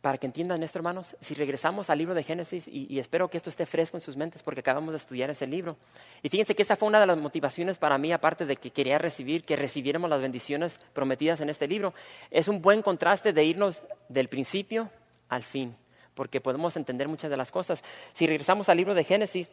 Para 0.00 0.16
que 0.16 0.26
entiendan 0.26 0.62
esto, 0.62 0.78
hermanos, 0.78 1.14
si 1.20 1.34
regresamos 1.34 1.90
al 1.90 1.98
libro 1.98 2.14
de 2.14 2.22
Génesis, 2.22 2.66
y, 2.68 2.98
espero 2.98 3.28
que 3.28 3.36
esto 3.36 3.50
esté 3.50 3.66
fresco 3.66 3.98
en 3.98 4.00
sus 4.00 4.16
mentes 4.16 4.42
porque 4.42 4.60
acabamos 4.60 4.92
de 4.92 4.96
estudiar 4.96 5.28
ese 5.28 5.46
libro. 5.46 5.76
Y 6.22 6.30
fíjense 6.30 6.54
que 6.54 6.62
esa 6.62 6.74
fue 6.74 6.88
una 6.88 7.00
de 7.00 7.06
las 7.06 7.18
motivaciones 7.18 7.76
para 7.76 7.98
mí, 7.98 8.10
aparte 8.10 8.46
de 8.46 8.56
que 8.56 8.70
quería 8.70 8.96
recibir, 8.96 9.44
que 9.44 9.56
recibiéramos 9.56 10.08
las 10.08 10.22
bendiciones 10.22 10.80
prometidas 10.94 11.42
en 11.42 11.50
este 11.50 11.68
libro. 11.68 11.92
Es 12.30 12.48
un 12.48 12.62
buen 12.62 12.80
contraste 12.80 13.34
de 13.34 13.44
irnos 13.44 13.82
del 14.08 14.28
principio 14.28 14.90
al 15.28 15.42
fin, 15.42 15.76
porque 16.14 16.40
podemos 16.40 16.76
entender 16.76 17.06
muchas 17.06 17.30
de 17.30 17.36
las 17.36 17.50
cosas. 17.50 17.84
Si 18.14 18.26
regresamos 18.26 18.70
al 18.70 18.78
libro 18.78 18.94
de 18.94 19.04
Génesis, 19.04 19.50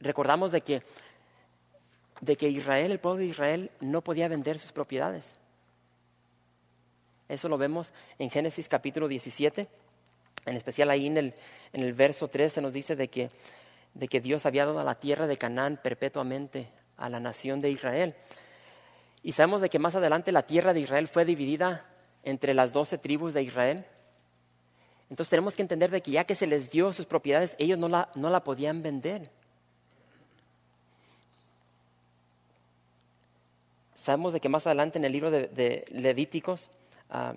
recordamos 0.00 0.52
de 0.52 0.60
que, 0.60 0.82
de 2.20 2.36
que 2.36 2.50
Israel, 2.50 2.92
el 2.92 3.00
pueblo 3.00 3.20
de 3.20 3.26
Israel, 3.26 3.70
no 3.80 4.02
podía 4.02 4.28
vender 4.28 4.58
sus 4.58 4.72
propiedades. 4.72 5.32
Eso 7.28 7.48
lo 7.48 7.58
vemos 7.58 7.92
en 8.18 8.30
Génesis 8.30 8.68
capítulo 8.68 9.08
17, 9.08 9.66
en 10.46 10.56
especial 10.56 10.90
ahí 10.90 11.06
en 11.06 11.16
el, 11.16 11.34
en 11.72 11.82
el 11.82 11.92
verso 11.92 12.28
3 12.28 12.52
se 12.52 12.60
nos 12.60 12.72
dice 12.72 12.94
de 12.94 13.08
que, 13.08 13.30
de 13.94 14.06
que 14.06 14.20
Dios 14.20 14.46
había 14.46 14.64
dado 14.64 14.84
la 14.84 14.94
tierra 14.94 15.26
de 15.26 15.36
Canaán 15.36 15.80
perpetuamente 15.82 16.68
a 16.96 17.08
la 17.08 17.18
nación 17.18 17.60
de 17.60 17.70
Israel. 17.70 18.14
Y 19.24 19.32
sabemos 19.32 19.60
de 19.60 19.68
que 19.68 19.80
más 19.80 19.96
adelante 19.96 20.30
la 20.30 20.46
tierra 20.46 20.72
de 20.72 20.80
Israel 20.80 21.08
fue 21.08 21.24
dividida 21.24 21.84
entre 22.22 22.54
las 22.54 22.72
doce 22.72 22.96
tribus 22.96 23.34
de 23.34 23.42
Israel. 23.42 23.84
Entonces 25.10 25.30
tenemos 25.30 25.56
que 25.56 25.62
entender 25.62 25.90
de 25.90 26.02
que 26.02 26.12
ya 26.12 26.24
que 26.24 26.36
se 26.36 26.46
les 26.46 26.70
dio 26.70 26.92
sus 26.92 27.06
propiedades, 27.06 27.56
ellos 27.58 27.78
no 27.78 27.88
la, 27.88 28.08
no 28.14 28.30
la 28.30 28.44
podían 28.44 28.82
vender. 28.82 29.30
Sabemos 33.96 34.32
de 34.32 34.38
que 34.38 34.48
más 34.48 34.64
adelante 34.64 34.98
en 34.98 35.04
el 35.04 35.10
libro 35.10 35.32
de 35.32 35.84
Levíticos 35.90 36.70
Ah, 37.10 37.34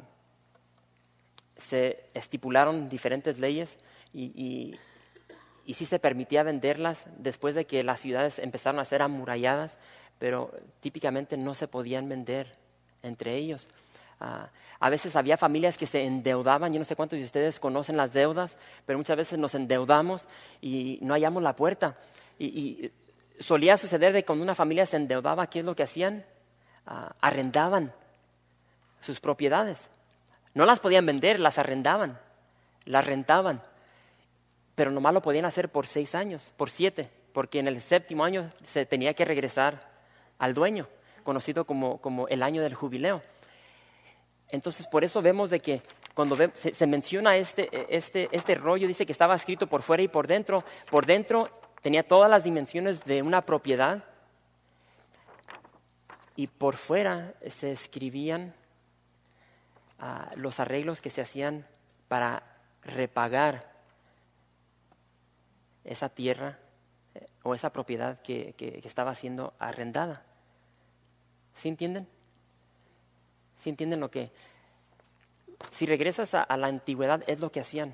se 1.59 2.09
estipularon 2.13 2.89
diferentes 2.89 3.39
leyes 3.39 3.77
y, 4.13 4.77
y, 5.65 5.73
sí 5.73 5.85
se 5.85 5.99
permitía 5.99 6.41
venderlas 6.41 7.05
después 7.17 7.53
de 7.53 7.65
que 7.65 7.83
las 7.83 7.99
ciudades 7.99 8.39
empezaron 8.39 8.79
a 8.79 8.85
ser 8.85 9.03
amuralladas, 9.03 9.77
pero 10.17 10.51
típicamente 10.79 11.37
no 11.37 11.53
se 11.53 11.67
podían 11.67 12.09
vender 12.09 12.57
entre 13.03 13.35
ellos. 13.35 13.69
Ah, 14.19 14.49
a 14.79 14.89
veces 14.89 15.15
había 15.15 15.37
familias 15.37 15.77
que 15.77 15.85
se 15.85 16.03
endeudaban, 16.03 16.73
yo 16.73 16.79
no 16.79 16.85
sé 16.85 16.95
cuántos 16.95 17.19
de 17.19 17.25
ustedes 17.25 17.59
conocen 17.59 17.97
las 17.97 18.13
deudas, 18.13 18.57
pero 18.85 18.97
muchas 18.97 19.15
veces 19.15 19.37
nos 19.37 19.53
endeudamos 19.53 20.27
y 20.59 20.97
no 21.01 21.13
hallamos 21.13 21.43
la 21.43 21.55
puerta. 21.55 21.97
Y, 22.39 22.91
solía 23.39 23.77
suceder 23.77 24.11
de 24.11 24.25
cuando 24.25 24.43
una 24.43 24.55
familia 24.55 24.85
se 24.85 24.97
endeudaba, 24.97 25.47
¿qué 25.47 25.59
es 25.59 25.65
lo 25.65 25.75
que 25.75 25.83
hacían? 25.83 26.25
Ah, 26.85 27.13
arrendaban 27.21 27.93
sus 29.01 29.19
propiedades. 29.19 29.89
No 30.53 30.65
las 30.65 30.79
podían 30.79 31.05
vender, 31.05 31.39
las 31.39 31.57
arrendaban, 31.57 32.19
las 32.85 33.05
rentaban, 33.05 33.61
pero 34.75 34.91
nomás 34.91 35.13
lo 35.13 35.21
podían 35.21 35.45
hacer 35.45 35.69
por 35.69 35.87
seis 35.87 36.15
años, 36.15 36.53
por 36.57 36.69
siete, 36.69 37.09
porque 37.33 37.59
en 37.59 37.67
el 37.67 37.81
séptimo 37.81 38.23
año 38.23 38.49
se 38.65 38.85
tenía 38.85 39.13
que 39.13 39.25
regresar 39.25 39.89
al 40.37 40.53
dueño, 40.53 40.87
conocido 41.23 41.65
como, 41.65 41.99
como 42.01 42.27
el 42.27 42.43
año 42.43 42.61
del 42.61 42.73
jubileo. 42.73 43.21
Entonces, 44.49 44.87
por 44.87 45.03
eso 45.03 45.21
vemos 45.21 45.49
de 45.49 45.59
que 45.59 45.81
cuando 46.15 46.35
se, 46.55 46.73
se, 46.73 46.87
menciona 46.87 47.37
este, 47.37 47.69
este, 47.95 48.29
este 48.31 48.55
rollo, 48.55 48.87
dice 48.87 49.05
que 49.05 49.11
estaba 49.11 49.35
escrito 49.35 49.67
por 49.67 49.83
fuera 49.83 50.01
y 50.01 50.07
por 50.07 50.27
dentro. 50.27 50.63
Por 50.89 51.05
dentro 51.05 51.49
tenía 51.81 52.03
todas 52.03 52.29
las 52.29 52.43
dimensiones 52.43 53.05
de 53.05 53.21
una 53.21 53.45
propiedad 53.45 54.03
y 56.35 56.47
por 56.47 56.75
fuera 56.75 57.33
se 57.47 57.71
escribían 57.71 58.55
los 60.35 60.59
arreglos 60.59 61.01
que 61.01 61.09
se 61.09 61.21
hacían 61.21 61.65
para 62.07 62.43
repagar 62.83 63.69
esa 65.83 66.09
tierra 66.09 66.59
eh, 67.15 67.25
o 67.43 67.55
esa 67.55 67.71
propiedad 67.71 68.21
que, 68.21 68.53
estaba 68.83 69.15
siendo 69.15 69.53
arrendada. 69.59 70.23
¿Sí 71.55 71.67
entienden? 71.67 72.07
¿Sí 73.61 73.69
entienden 73.69 73.99
lo 73.99 74.09
que... 74.09 74.31
Si 75.71 75.85
regresas 75.85 76.33
a, 76.35 76.45
la 76.55 76.67
antigüedad 76.67 77.21
es 77.27 77.39
lo 77.41 77.51
que 77.51 77.59
hacían. 77.59 77.93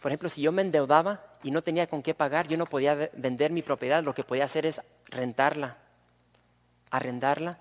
Por 0.00 0.10
ejemplo, 0.10 0.28
si 0.28 0.40
yo 0.40 0.52
me 0.52 0.62
endeudaba 0.62 1.22
y 1.42 1.50
no 1.50 1.62
tenía 1.62 1.86
con 1.86 2.02
qué 2.02 2.14
pagar, 2.14 2.48
yo 2.48 2.56
no 2.56 2.66
podía 2.66 3.10
vender 3.14 3.50
mi 3.52 3.62
propiedad, 3.62 4.02
lo 4.02 4.14
que 4.14 4.24
podía 4.24 4.44
hacer 4.44 4.64
es 4.64 4.80
rentarla, 5.10 5.76
arrendarla. 6.90 7.58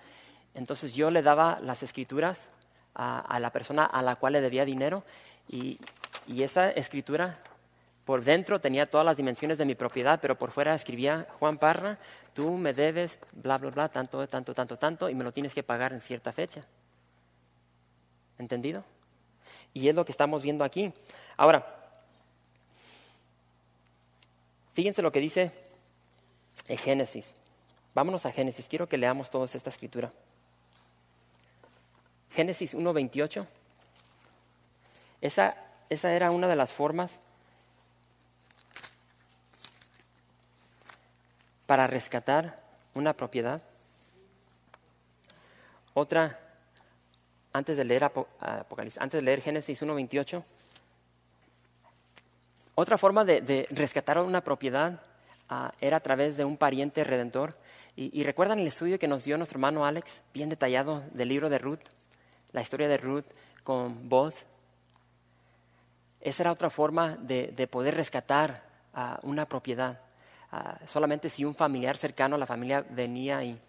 Entonces 0.54 0.94
yo 0.94 1.12
le 1.12 1.22
daba 1.22 1.58
las 1.60 1.84
escrituras 1.84 2.48
a, 2.96 3.40
la 3.40 3.52
persona 3.52 3.86
a 3.86 4.02
la 4.02 4.16
cual 4.16 4.34
le 4.34 4.42
debía 4.42 4.66
dinero 4.66 5.04
y, 5.48 5.80
esa 6.28 6.72
escritura 6.72 7.38
por 8.04 8.24
dentro 8.24 8.60
tenía 8.60 8.88
todas 8.88 9.06
las 9.06 9.16
dimensiones 9.16 9.60
de 9.60 9.66
mi 9.66 9.76
propiedad, 9.76 10.20
pero 10.20 10.38
por 10.38 10.52
fuera 10.52 10.74
escribía 10.74 11.28
Juan 11.40 11.60
Parra, 11.60 12.00
tú 12.34 12.52
me 12.52 12.74
debes, 12.74 13.20
bla, 13.34 13.60
bla, 13.60 13.70
bla, 13.70 13.90
tanto, 13.90 14.28
tanto, 14.28 14.54
tanto, 14.54 14.78
tanto, 14.78 15.10
y 15.10 15.14
me 15.14 15.24
lo 15.24 15.32
tienes 15.32 15.54
que 15.54 15.62
pagar 15.62 15.94
en 15.94 16.02
cierta 16.02 16.32
fecha. 16.32 16.64
¿Entendido? 18.40 18.84
Y 19.74 19.88
es 19.88 19.96
lo 19.96 20.04
que 20.04 20.12
estamos 20.12 20.42
viendo 20.42 20.64
aquí. 20.64 20.92
Ahora, 21.38 21.66
fíjense 24.74 25.02
lo 25.02 25.12
que 25.12 25.20
dice 25.20 25.52
en 26.68 26.78
Génesis. 26.78 27.34
Vámonos 27.94 28.26
a 28.26 28.32
Génesis. 28.32 28.68
Quiero 28.68 28.88
que 28.88 28.98
leamos 28.98 29.30
toda 29.30 29.46
esta 29.46 29.70
escritura. 29.70 30.12
Génesis 32.36 32.76
1.28. 32.76 33.48
Esa, 35.22 35.56
esa 35.90 36.14
era 36.14 36.32
una 36.32 36.48
de 36.48 36.56
las 36.56 36.74
formas 36.74 37.20
para 41.66 41.88
rescatar 41.88 42.62
una 42.94 43.14
propiedad. 43.14 43.62
Otra, 45.94 46.40
antes 47.54 47.78
de 47.78 47.86
leer 47.86 48.04
Apocalipsis, 48.04 49.02
antes 49.02 49.20
de 49.20 49.26
leer 49.26 49.42
Génesis 49.42 49.82
1.28, 49.82 50.44
otra 52.76 52.98
forma 52.98 53.24
de, 53.24 53.68
rescatar 53.72 54.20
una 54.20 54.42
propiedad 54.42 55.02
ah, 55.48 55.72
era 55.80 55.98
a 55.98 56.02
través 56.02 56.36
de 56.36 56.44
un 56.44 56.58
pariente 56.58 57.06
redentor. 57.06 57.56
Y, 57.98 58.24
recuerdan 58.24 58.60
el 58.60 58.68
estudio 58.68 59.00
que 59.00 59.08
nos 59.08 59.24
dio 59.24 59.38
nuestro 59.38 59.56
hermano 59.56 59.86
Alex, 59.86 60.22
bien 60.34 60.50
detallado 60.50 61.02
del 61.14 61.30
libro 61.30 61.50
de 61.50 61.60
Ruth, 61.60 61.80
la 62.56 62.62
historia 62.62 62.88
de 62.88 62.98
Ruth 62.98 63.26
con 63.66 64.08
Boz. 64.08 64.46
Esa 66.22 66.44
era 66.44 66.54
otra 66.54 66.70
forma 66.70 67.18
de, 67.18 67.68
poder 67.70 67.96
rescatar 67.96 68.64
una 69.24 69.46
propiedad. 69.46 70.00
Ah, 70.54 70.80
solamente 70.88 71.30
si 71.30 71.44
un 71.44 71.54
familiar 71.54 71.98
cercano 71.98 72.38
a 72.38 72.40
la 72.40 72.46
familia 72.46 72.86
venía 72.90 73.44
y, 73.44 73.60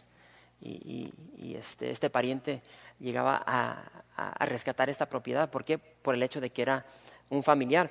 este, 1.52 1.90
este, 1.90 2.10
pariente 2.10 2.62
llegaba 3.00 3.42
a, 3.44 3.82
a, 4.16 4.46
rescatar 4.46 4.88
esta 4.88 5.06
propiedad. 5.06 5.50
¿Por 5.50 5.64
qué? 5.64 5.78
Por 5.78 6.14
el 6.14 6.22
hecho 6.22 6.40
de 6.40 6.50
que 6.50 6.62
era 6.62 6.86
un 7.28 7.42
familiar. 7.42 7.90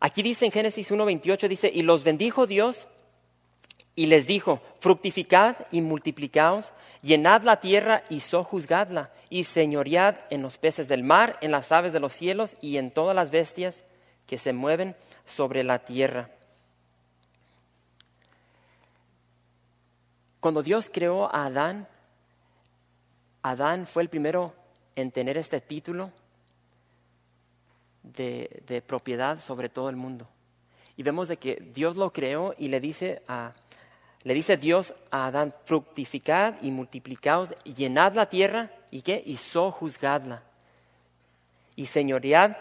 Aquí 0.00 0.22
dice 0.22 0.46
en 0.46 0.52
Génesis 0.52 0.90
1.28, 0.90 1.48
dice, 1.48 1.70
y 1.72 1.82
los 1.82 2.02
bendijo 2.02 2.46
Dios 2.46 2.88
y 3.96 4.06
les 4.06 4.26
dijo, 4.26 4.60
fructificad 4.80 5.56
y 5.70 5.80
multiplicaos, 5.80 6.72
llenad 7.02 7.42
la 7.42 7.60
tierra 7.60 8.02
y 8.08 8.20
sojuzgadla, 8.20 9.12
y 9.30 9.44
señoread 9.44 10.16
en 10.30 10.42
los 10.42 10.58
peces 10.58 10.88
del 10.88 11.04
mar, 11.04 11.38
en 11.40 11.52
las 11.52 11.70
aves 11.70 11.92
de 11.92 12.00
los 12.00 12.12
cielos 12.12 12.56
y 12.60 12.76
en 12.78 12.90
todas 12.90 13.14
las 13.14 13.30
bestias 13.30 13.84
que 14.26 14.38
se 14.38 14.52
mueven 14.52 14.96
sobre 15.26 15.62
la 15.62 15.84
tierra. 15.84 16.30
Cuando 20.40 20.62
Dios 20.62 20.90
creó 20.92 21.34
a 21.34 21.46
Adán, 21.46 21.88
Adán 23.42 23.86
fue 23.86 24.02
el 24.02 24.08
primero 24.08 24.54
en 24.96 25.10
tener 25.10 25.38
este 25.38 25.60
título 25.60 26.10
de, 28.02 28.82
propiedad 28.86 29.40
sobre 29.40 29.68
todo 29.68 29.88
el 29.88 29.96
mundo. 29.96 30.28
Y 30.96 31.02
vemos 31.02 31.28
de 31.28 31.38
que 31.38 31.56
Dios 31.74 31.96
lo 31.96 32.12
creó 32.12 32.54
y 32.58 32.68
le 32.68 32.80
dice 32.80 33.22
a, 33.26 33.54
le 34.24 34.32
dice 34.32 34.56
Dios 34.56 34.94
a 35.10 35.26
Adán, 35.26 35.54
fructificad 35.64 36.54
y 36.62 36.70
multiplicaos, 36.70 37.54
llenad 37.64 38.14
la 38.14 38.28
tierra 38.28 38.70
y 38.90 39.02
qué, 39.02 39.22
y 39.24 39.36
sojuzgadla. 39.36 40.42
Y 41.76 41.86
señoread 41.86 42.56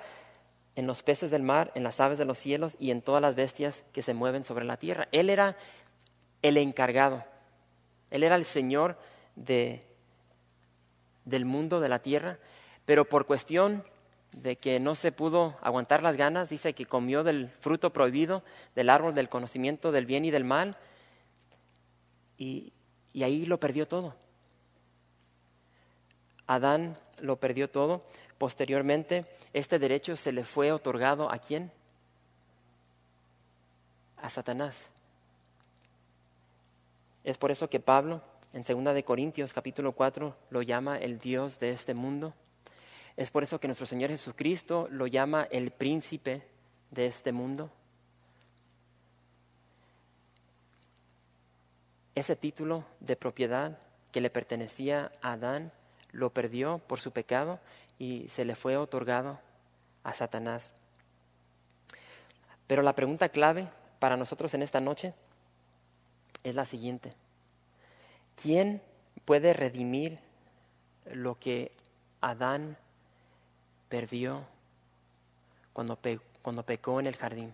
en 0.75 0.87
los 0.87 1.03
peces 1.03 1.31
del 1.31 1.43
mar, 1.43 1.71
en 1.75 1.83
las 1.83 2.01
aves 2.01 2.17
de 2.17 2.25
los 2.25 2.37
cielos 2.37 2.75
y 2.79 2.91
en 2.91 3.01
todas 3.01 3.21
las 3.21 3.35
bestias 3.35 3.85
que 3.93 4.01
se 4.01 4.13
mueven 4.13 4.43
sobre 4.43 4.65
la 4.65 4.75
tierra. 4.75 5.07
Él 5.13 5.29
era 5.29 5.55
el 6.41 6.57
encargado. 6.57 7.23
Él 8.11 8.23
era 8.23 8.35
el 8.35 8.43
Señor 8.43 8.97
de, 9.35 9.85
del 11.23 11.45
mundo, 11.45 11.79
de 11.79 11.87
la 11.87 11.99
tierra, 11.99 12.39
pero 12.85 13.05
por 13.05 13.25
cuestión 13.25 13.85
de 14.33 14.57
que 14.57 14.81
no 14.81 14.95
se 14.95 15.13
pudo 15.13 15.57
aguantar 15.61 16.03
las 16.03 16.17
ganas, 16.17 16.49
dice 16.49 16.73
que 16.73 16.85
comió 16.85 17.23
del 17.23 17.49
fruto 17.59 17.93
prohibido, 17.93 18.43
del 18.75 18.89
árbol 18.89 19.13
del 19.13 19.29
conocimiento 19.29 19.91
del 19.93 20.05
bien 20.05 20.25
y 20.25 20.31
del 20.31 20.43
mal, 20.43 20.75
y, 22.37 22.73
ahí 23.21 23.45
lo 23.45 23.59
perdió 23.59 23.87
todo. 23.87 24.15
Adán 26.47 26.97
lo 27.21 27.37
perdió 27.37 27.69
todo. 27.69 28.03
Posteriormente, 28.37 29.25
este 29.53 29.79
derecho 29.79 30.15
se 30.15 30.31
le 30.31 30.43
fue 30.43 30.71
otorgado 30.71 31.31
a 31.31 31.37
quién? 31.37 31.71
A 34.17 34.29
Satanás. 34.29 34.89
Es 37.23 37.37
por 37.37 37.51
eso 37.51 37.69
que 37.69 37.79
Pablo, 37.79 38.21
en 38.51 38.63
2 38.63 38.93
de 38.93 39.03
Corintios 39.03 39.53
capítulo 39.53 39.93
4, 39.93 40.35
lo 40.49 40.61
llama 40.61 40.97
el 40.97 41.19
Dios 41.19 41.59
de 41.59 41.71
este 41.71 41.93
mundo 41.93 42.33
es 43.15 43.29
por 43.29 43.43
eso 43.43 43.59
que 43.59 43.67
nuestro 43.67 43.85
Señor 43.85 44.09
Jesucristo 44.09 44.87
lo 44.89 45.07
llama 45.07 45.47
el 45.51 45.71
príncipe 45.71 46.47
de 46.89 47.07
este 47.07 47.31
mundo. 47.31 47.69
Ese 52.15 52.35
título 52.35 52.85
de 52.99 53.15
propiedad 53.15 53.77
que 54.11 54.21
le 54.21 54.29
pertenecía 54.29 55.11
a 55.21 55.33
Adán 55.33 55.71
lo 56.11 56.31
perdió 56.31 56.77
por 56.77 56.99
su 56.99 57.11
pecado 57.11 57.59
y 57.97 58.27
se 58.29 58.45
le 58.45 58.55
fue 58.55 58.77
otorgado 58.77 59.39
a 60.03 60.13
Satanás. 60.13 60.73
Pero 62.67 62.83
la 62.83 62.93
pregunta 62.93 63.29
clave 63.29 63.67
para 63.99 64.15
nosotros 64.15 64.53
en 64.53 64.61
esta 64.61 64.79
noche 64.79 65.13
es 66.43 66.53
la 66.53 66.65
siguiente. 66.65 67.13
¿Quién 68.41 68.81
puede 69.25 69.53
redimir 69.53 70.19
lo 71.05 71.39
que 71.39 71.71
Adán 72.21 72.77
perdió 73.89 74.45
cuando, 75.73 75.97
cuando 76.41 76.63
pecó 76.63 76.99
en 76.99 77.07
el 77.07 77.15
jardín? 77.15 77.53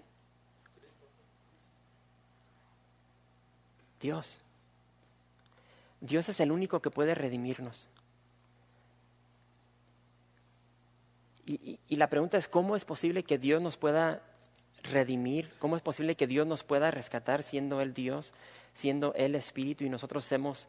Dios. 4.00 4.42
Dios 6.02 6.30
es 6.30 6.40
el 6.40 6.52
único 6.52 6.82
que 6.82 6.92
puede 6.92 7.16
redimirnos. 7.16 7.88
Y, 11.46 11.80
y, 11.88 11.96
la 11.96 12.10
pregunta 12.10 12.38
es, 12.38 12.48
¿cómo 12.48 12.76
es 12.76 12.86
posible 12.86 13.24
que 13.24 13.40
Dios 13.40 13.62
nos 13.62 13.76
pueda 13.76 14.22
redimir? 14.84 15.52
¿Cómo 15.60 15.76
es 15.76 15.82
posible 15.82 16.16
que 16.16 16.28
Dios 16.28 16.46
nos 16.46 16.64
pueda 16.64 16.92
rescatar 16.92 17.42
siendo 17.42 17.82
Él 17.82 17.94
Dios, 17.94 18.34
siendo 18.76 19.14
Él 19.16 19.34
Espíritu 19.34 19.84
y 19.84 19.90
nosotros 19.90 20.26
somos 20.26 20.68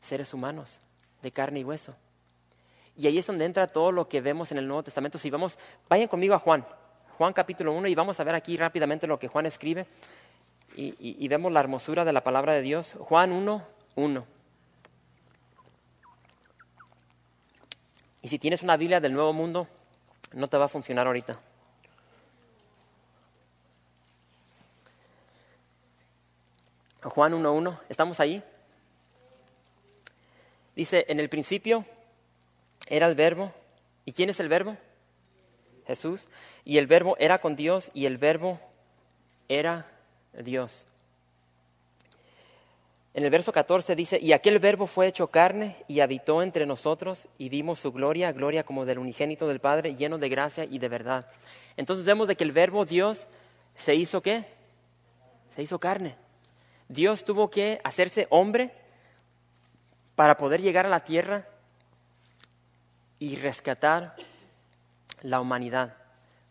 seres 0.00 0.32
humanos 0.32 0.78
de 1.20 1.32
carne 1.32 1.60
y 1.60 1.64
hueso? 1.64 1.96
Y 2.96 3.06
ahí 3.06 3.18
es 3.18 3.26
donde 3.26 3.44
entra 3.44 3.66
todo 3.66 3.92
lo 3.92 4.08
que 4.08 4.20
vemos 4.20 4.52
en 4.52 4.58
el 4.58 4.66
Nuevo 4.66 4.82
Testamento. 4.82 5.18
Si 5.18 5.30
vamos, 5.30 5.58
vayan 5.88 6.06
conmigo 6.06 6.34
a 6.34 6.38
Juan, 6.38 6.64
Juan 7.16 7.32
capítulo 7.32 7.72
1, 7.72 7.88
y 7.88 7.94
vamos 7.94 8.20
a 8.20 8.24
ver 8.24 8.34
aquí 8.34 8.56
rápidamente 8.56 9.06
lo 9.06 9.18
que 9.18 9.28
Juan 9.28 9.46
escribe. 9.46 9.86
Y, 10.76 11.28
vemos 11.28 11.52
la 11.52 11.60
hermosura 11.60 12.04
de 12.04 12.12
la 12.12 12.22
palabra 12.22 12.52
de 12.52 12.62
Dios. 12.62 12.94
Juan 12.98 13.32
1, 13.32 13.66
1. 13.96 14.26
Y 18.22 18.28
si 18.28 18.38
tienes 18.38 18.62
una 18.62 18.76
Biblia 18.76 19.00
del 19.00 19.12
Nuevo 19.12 19.32
Mundo, 19.32 19.68
no 20.32 20.46
te 20.46 20.56
va 20.56 20.66
a 20.66 20.68
funcionar 20.68 21.06
ahorita. 21.06 21.40
Juan 27.02 27.32
1.1, 27.32 27.80
¿estamos 27.88 28.20
ahí? 28.20 28.42
Dice, 30.76 31.06
en 31.08 31.18
el 31.18 31.28
principio 31.28 31.84
era 32.86 33.06
el 33.06 33.14
verbo. 33.14 33.52
¿Y 34.04 34.12
quién 34.12 34.30
es 34.30 34.38
el 34.40 34.48
verbo? 34.48 34.76
Jesús. 35.86 36.28
Y 36.64 36.78
el 36.78 36.86
verbo 36.86 37.16
era 37.18 37.40
con 37.40 37.56
Dios 37.56 37.90
y 37.94 38.06
el 38.06 38.18
verbo 38.18 38.60
era 39.48 39.86
Dios. 40.32 40.86
En 43.12 43.24
el 43.24 43.30
verso 43.30 43.52
14 43.52 43.96
dice, 43.96 44.18
y 44.20 44.32
aquel 44.32 44.60
verbo 44.60 44.86
fue 44.86 45.08
hecho 45.08 45.28
carne 45.28 45.76
y 45.88 46.00
habitó 46.00 46.42
entre 46.42 46.64
nosotros 46.64 47.26
y 47.38 47.48
vimos 47.48 47.80
su 47.80 47.90
gloria, 47.90 48.30
gloria 48.30 48.62
como 48.62 48.86
del 48.86 48.98
unigénito 48.98 49.48
del 49.48 49.58
Padre, 49.58 49.96
lleno 49.96 50.18
de 50.18 50.28
gracia 50.28 50.64
y 50.64 50.78
de 50.78 50.88
verdad. 50.88 51.26
Entonces 51.76 52.04
vemos 52.04 52.28
de 52.28 52.36
que 52.36 52.44
el 52.44 52.52
verbo 52.52 52.84
Dios 52.84 53.26
se 53.74 53.96
hizo 53.96 54.22
qué? 54.22 54.44
Se 55.56 55.62
hizo 55.62 55.80
carne. 55.80 56.14
Dios 56.88 57.24
tuvo 57.24 57.50
que 57.50 57.80
hacerse 57.82 58.28
hombre 58.30 58.70
para 60.14 60.36
poder 60.36 60.60
llegar 60.60 60.86
a 60.86 60.90
la 60.90 61.02
tierra 61.02 61.48
y 63.18 63.36
rescatar 63.36 64.14
la 65.22 65.40
humanidad, 65.40 65.96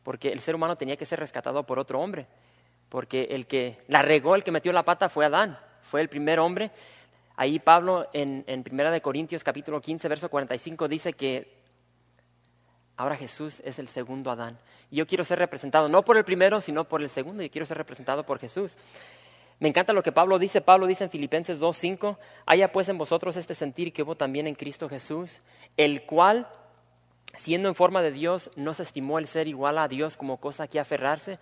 porque 0.04 0.32
el 0.32 0.40
ser 0.40 0.56
humano 0.56 0.76
tenía 0.76 0.98
que 0.98 1.06
ser 1.06 1.20
rescatado 1.20 1.66
por 1.66 1.80
otro 1.80 2.00
hombre, 2.00 2.28
porque 2.90 3.30
el 3.32 3.48
que 3.48 3.78
la 3.88 4.02
regó, 4.02 4.36
el 4.36 4.44
que 4.44 4.52
metió 4.52 4.74
la 4.74 4.84
pata 4.84 5.10
fue 5.10 5.26
Adán, 5.26 5.58
fue 5.84 6.02
el 6.02 6.10
primer 6.10 6.40
hombre. 6.40 6.72
Ahí 7.36 7.60
Pablo 7.60 8.10
en, 8.14 8.44
en 8.48 8.64
Primera 8.64 8.92
de 8.92 9.02
Corintios 9.02 9.44
capítulo 9.44 9.80
15, 9.80 10.08
verso 10.10 10.30
45 10.30 10.88
dice 10.88 11.14
que 11.14 11.60
ahora 12.98 13.16
Jesús 13.16 13.62
es 13.64 13.80
el 13.80 13.88
segundo 13.88 14.32
Adán. 14.32 14.60
Y 14.92 14.98
yo 14.98 15.08
quiero 15.08 15.24
ser 15.24 15.40
representado 15.40 15.88
no 15.88 16.04
por 16.04 16.18
el 16.18 16.26
primero, 16.26 16.60
sino 16.60 16.84
por 16.84 17.02
el 17.02 17.10
segundo, 17.10 17.44
y 17.44 17.50
quiero 17.50 17.66
ser 17.66 17.78
representado 17.78 18.26
por 18.26 18.40
Jesús. 18.40 18.78
Me 19.60 19.70
encanta 19.70 19.94
lo 19.94 20.04
que 20.04 20.12
Pablo 20.12 20.40
dice. 20.40 20.62
Pablo 20.62 20.88
dice 20.88 21.04
en 21.04 21.10
Filipenses 21.10 21.60
2.5, 21.60 22.18
haya 22.46 22.72
pues 22.72 22.90
en 22.90 22.98
vosotros 22.98 23.36
este 23.36 23.56
sentir 23.56 23.94
que 23.94 24.04
hubo 24.04 24.16
también 24.16 24.48
en 24.48 24.56
Cristo 24.56 24.90
Jesús, 24.90 25.42
el 25.78 26.04
cual 26.06 26.48
siendo 27.36 27.70
en 27.70 27.76
forma 27.76 28.02
de 28.02 28.12
Dios, 28.12 28.52
no 28.56 28.74
se 28.74 28.84
estimó 28.84 29.20
el 29.20 29.28
ser 29.28 29.48
igual 29.48 29.78
a 29.78 29.88
Dios 29.88 30.18
como 30.18 30.38
cosa 30.38 30.68
que 30.68 30.80
aferrarse, 30.80 31.40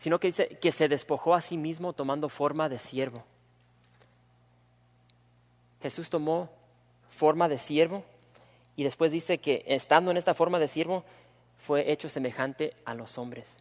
sino 0.00 0.18
que 0.18 0.28
dice 0.28 0.48
que 0.48 0.72
se 0.72 0.88
despojó 0.88 1.34
a 1.34 1.42
sí 1.42 1.58
mismo 1.58 1.92
tomando 1.92 2.30
forma 2.30 2.70
de 2.70 2.78
siervo. 2.78 3.22
Jesús 5.82 6.08
tomó 6.08 6.48
forma 7.10 7.50
de 7.50 7.58
siervo 7.58 8.02
y 8.76 8.84
después 8.84 9.12
dice 9.12 9.36
que 9.36 9.62
estando 9.66 10.10
en 10.10 10.16
esta 10.16 10.32
forma 10.32 10.58
de 10.58 10.68
siervo 10.68 11.04
fue 11.58 11.92
hecho 11.92 12.08
semejante 12.08 12.72
a 12.86 12.94
los 12.94 13.18
hombres. 13.18 13.58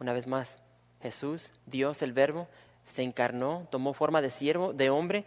Una 0.00 0.12
vez 0.12 0.26
más, 0.26 0.56
Jesús, 1.00 1.52
Dios 1.66 2.02
el 2.02 2.12
Verbo, 2.12 2.48
se 2.84 3.04
encarnó, 3.04 3.68
tomó 3.70 3.94
forma 3.94 4.22
de 4.22 4.30
siervo, 4.30 4.72
de 4.72 4.90
hombre, 4.90 5.24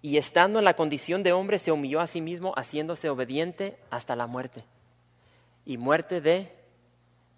y 0.00 0.16
estando 0.16 0.60
en 0.60 0.64
la 0.64 0.76
condición 0.76 1.22
de 1.22 1.34
hombre 1.34 1.58
se 1.58 1.72
humilló 1.72 2.00
a 2.00 2.06
sí 2.06 2.22
mismo, 2.22 2.54
haciéndose 2.56 3.10
obediente 3.10 3.76
hasta 3.90 4.16
la 4.16 4.26
muerte. 4.26 4.64
Y 5.66 5.76
muerte 5.76 6.22
de, 6.22 6.50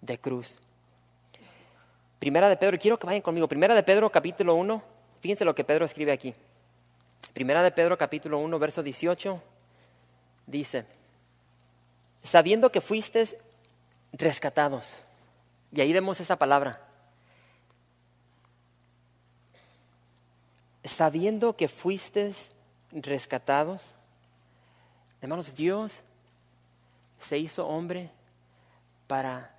de 0.01 0.17
cruz. 0.17 0.61
Primera 2.19 2.49
de 2.49 2.57
Pedro, 2.57 2.77
quiero 2.79 2.97
que 2.97 3.05
vayan 3.05 3.21
conmigo. 3.21 3.47
Primera 3.47 3.75
de 3.75 3.83
Pedro, 3.83 4.11
capítulo 4.11 4.55
1. 4.55 4.83
Fíjense 5.21 5.45
lo 5.45 5.53
que 5.53 5.63
Pedro 5.63 5.85
escribe 5.85 6.11
aquí. 6.11 6.33
Primera 7.33 7.61
de 7.61 7.71
Pedro, 7.71 7.97
capítulo 7.97 8.39
1, 8.39 8.59
verso 8.59 8.81
18. 8.81 9.41
Dice, 10.47 10.85
sabiendo 12.23 12.71
que 12.71 12.81
fuisteis 12.81 13.35
rescatados. 14.13 14.95
Y 15.71 15.81
ahí 15.81 15.93
vemos 15.93 16.19
esa 16.19 16.37
palabra. 16.37 16.81
Sabiendo 20.83 21.55
que 21.55 21.67
fuisteis 21.67 22.49
rescatados. 22.91 23.91
Hermanos, 25.21 25.53
Dios 25.53 26.01
se 27.19 27.37
hizo 27.37 27.67
hombre 27.67 28.09
para, 29.07 29.51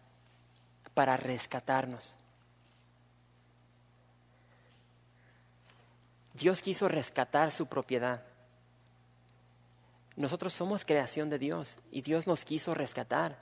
para 0.94 1.16
rescatarnos. 1.16 2.16
Dios 6.38 6.62
quiso 6.62 6.88
rescatar 6.88 7.51
su 7.51 7.66
propiedad. 7.66 8.22
Nosotros 10.16 10.53
somos 10.53 10.85
creación 10.85 11.31
de 11.31 11.38
Dios 11.38 11.77
y 11.92 12.03
Dios 12.03 12.27
nos 12.27 12.44
quiso 12.44 12.74
rescatar. 12.74 13.38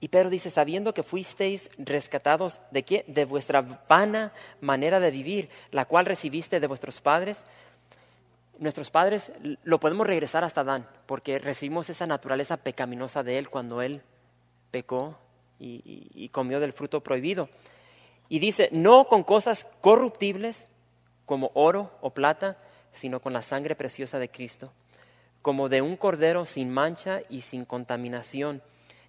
Y 0.00 0.08
Pedro 0.08 0.30
dice, 0.30 0.50
sabiendo 0.50 0.94
que 0.94 1.02
fuisteis 1.02 1.70
rescatados 1.76 2.60
de 2.70 2.84
qué? 2.84 3.04
De 3.06 3.24
vuestra 3.24 3.62
vana 3.88 4.32
manera 4.60 4.98
de 4.98 5.10
vivir, 5.10 5.50
la 5.72 5.84
cual 5.84 6.06
recibiste 6.06 6.58
de 6.58 6.66
vuestros 6.66 7.00
padres. 7.00 7.44
Nuestros 8.58 8.90
padres 8.90 9.32
lo 9.62 9.78
podemos 9.78 10.06
regresar 10.06 10.42
hasta 10.42 10.62
Adán, 10.62 10.88
porque 11.06 11.38
recibimos 11.38 11.90
esa 11.90 12.06
naturaleza 12.06 12.56
pecaminosa 12.56 13.22
de 13.22 13.38
él 13.38 13.50
cuando 13.50 13.82
él 13.82 14.02
pecó 14.70 15.18
y, 15.58 16.08
y 16.14 16.28
comió 16.30 16.60
del 16.60 16.72
fruto 16.72 17.02
prohibido. 17.02 17.50
Y 18.28 18.38
dice, 18.38 18.70
no 18.72 19.06
con 19.08 19.22
cosas 19.22 19.66
corruptibles 19.80 20.66
como 21.30 21.52
oro 21.54 21.96
o 22.00 22.10
plata, 22.10 22.56
sino 22.92 23.20
con 23.20 23.32
la 23.32 23.40
sangre 23.40 23.76
preciosa 23.76 24.18
de 24.18 24.30
Cristo, 24.30 24.72
como 25.42 25.68
de 25.68 25.80
un 25.80 25.96
cordero 25.96 26.44
sin 26.44 26.70
mancha 26.70 27.20
y 27.28 27.42
sin 27.42 27.64
contaminación 27.64 28.62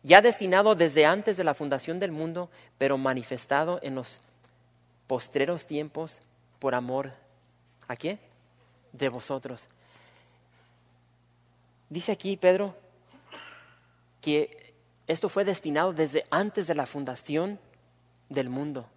ya 0.04 0.22
destinado 0.22 0.76
desde 0.76 1.06
antes 1.06 1.36
de 1.36 1.44
la 1.44 1.54
fundación 1.54 1.98
del 1.98 2.12
mundo, 2.12 2.52
pero 2.78 2.98
manifestado 2.98 3.80
en 3.84 3.96
los 3.96 4.20
postreros 5.08 5.66
tiempos 5.66 6.22
por 6.60 6.74
amor. 6.74 7.14
¿A 7.88 7.96
qué? 7.96 8.20
De 8.94 9.10
vosotros. 9.10 9.68
Dice 11.90 12.12
aquí 12.12 12.38
Pedro 12.38 12.76
que 14.22 14.74
esto 15.08 15.28
fue 15.28 15.44
destinado 15.44 15.94
desde 15.94 16.26
antes 16.32 16.68
de 16.68 16.76
la 16.76 16.86
fundación 16.86 17.60
del 18.30 18.50
mundo. 18.50 18.88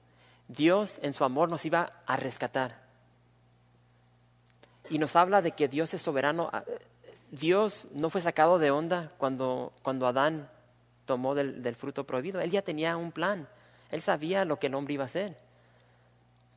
Dios 0.48 0.98
en 1.02 1.12
su 1.12 1.24
amor 1.24 1.48
nos 1.48 1.64
iba 1.64 1.92
a 2.06 2.16
rescatar. 2.16 2.83
Y 4.90 4.98
nos 4.98 5.16
habla 5.16 5.42
de 5.42 5.52
que 5.52 5.68
Dios 5.68 5.94
es 5.94 6.02
soberano. 6.02 6.50
Dios 7.30 7.88
no 7.92 8.10
fue 8.10 8.20
sacado 8.20 8.58
de 8.58 8.70
onda 8.70 9.12
cuando, 9.18 9.72
cuando 9.82 10.06
Adán 10.06 10.48
tomó 11.04 11.34
del, 11.34 11.74
fruto 11.74 12.04
prohibido. 12.04 12.40
Él 12.40 12.50
ya 12.50 12.62
tenía 12.62 12.96
un 12.96 13.12
plan. 13.12 13.48
Él 13.90 14.02
sabía 14.02 14.44
lo 14.44 14.58
que 14.58 14.66
el 14.66 14.74
hombre 14.74 14.94
iba 14.94 15.04
a 15.04 15.06
hacer. 15.06 15.36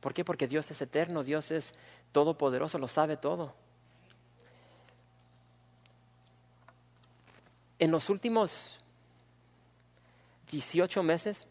¿Por 0.00 0.14
qué? 0.14 0.24
Porque 0.24 0.46
Dios 0.46 0.70
es 0.70 0.80
eterno, 0.80 1.24
Dios 1.24 1.50
es 1.50 1.74
todopoderoso, 2.12 2.78
lo 2.78 2.88
sabe 2.88 3.16
todo. 3.16 3.54
En 7.78 7.90
los 7.90 8.10
últimos 8.10 8.78
18 10.50 11.02
meses, 11.02 11.46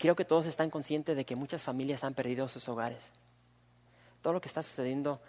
creo 0.00 0.16
que 0.16 0.24
todos 0.24 0.46
están 0.46 0.70
conscientes 0.70 1.14
de 1.14 1.26
que 1.26 1.36
muchas 1.36 1.62
familias 1.62 2.02
han 2.04 2.14
perdido 2.14 2.48
sus 2.48 2.66
hogares. 2.70 3.10
Todo 4.22 4.32
lo 4.32 4.40
que 4.40 4.48
está 4.48 4.62
sucediendo, 4.62 5.20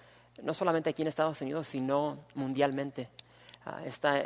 no 0.41 0.53
solamente 0.53 0.89
aquí 0.89 1.01
en 1.01 1.09
Estados 1.09 1.41
Unidos, 1.41 1.67
sino 1.67 2.17
mundialmente 2.35 3.09
esta, 3.83 4.25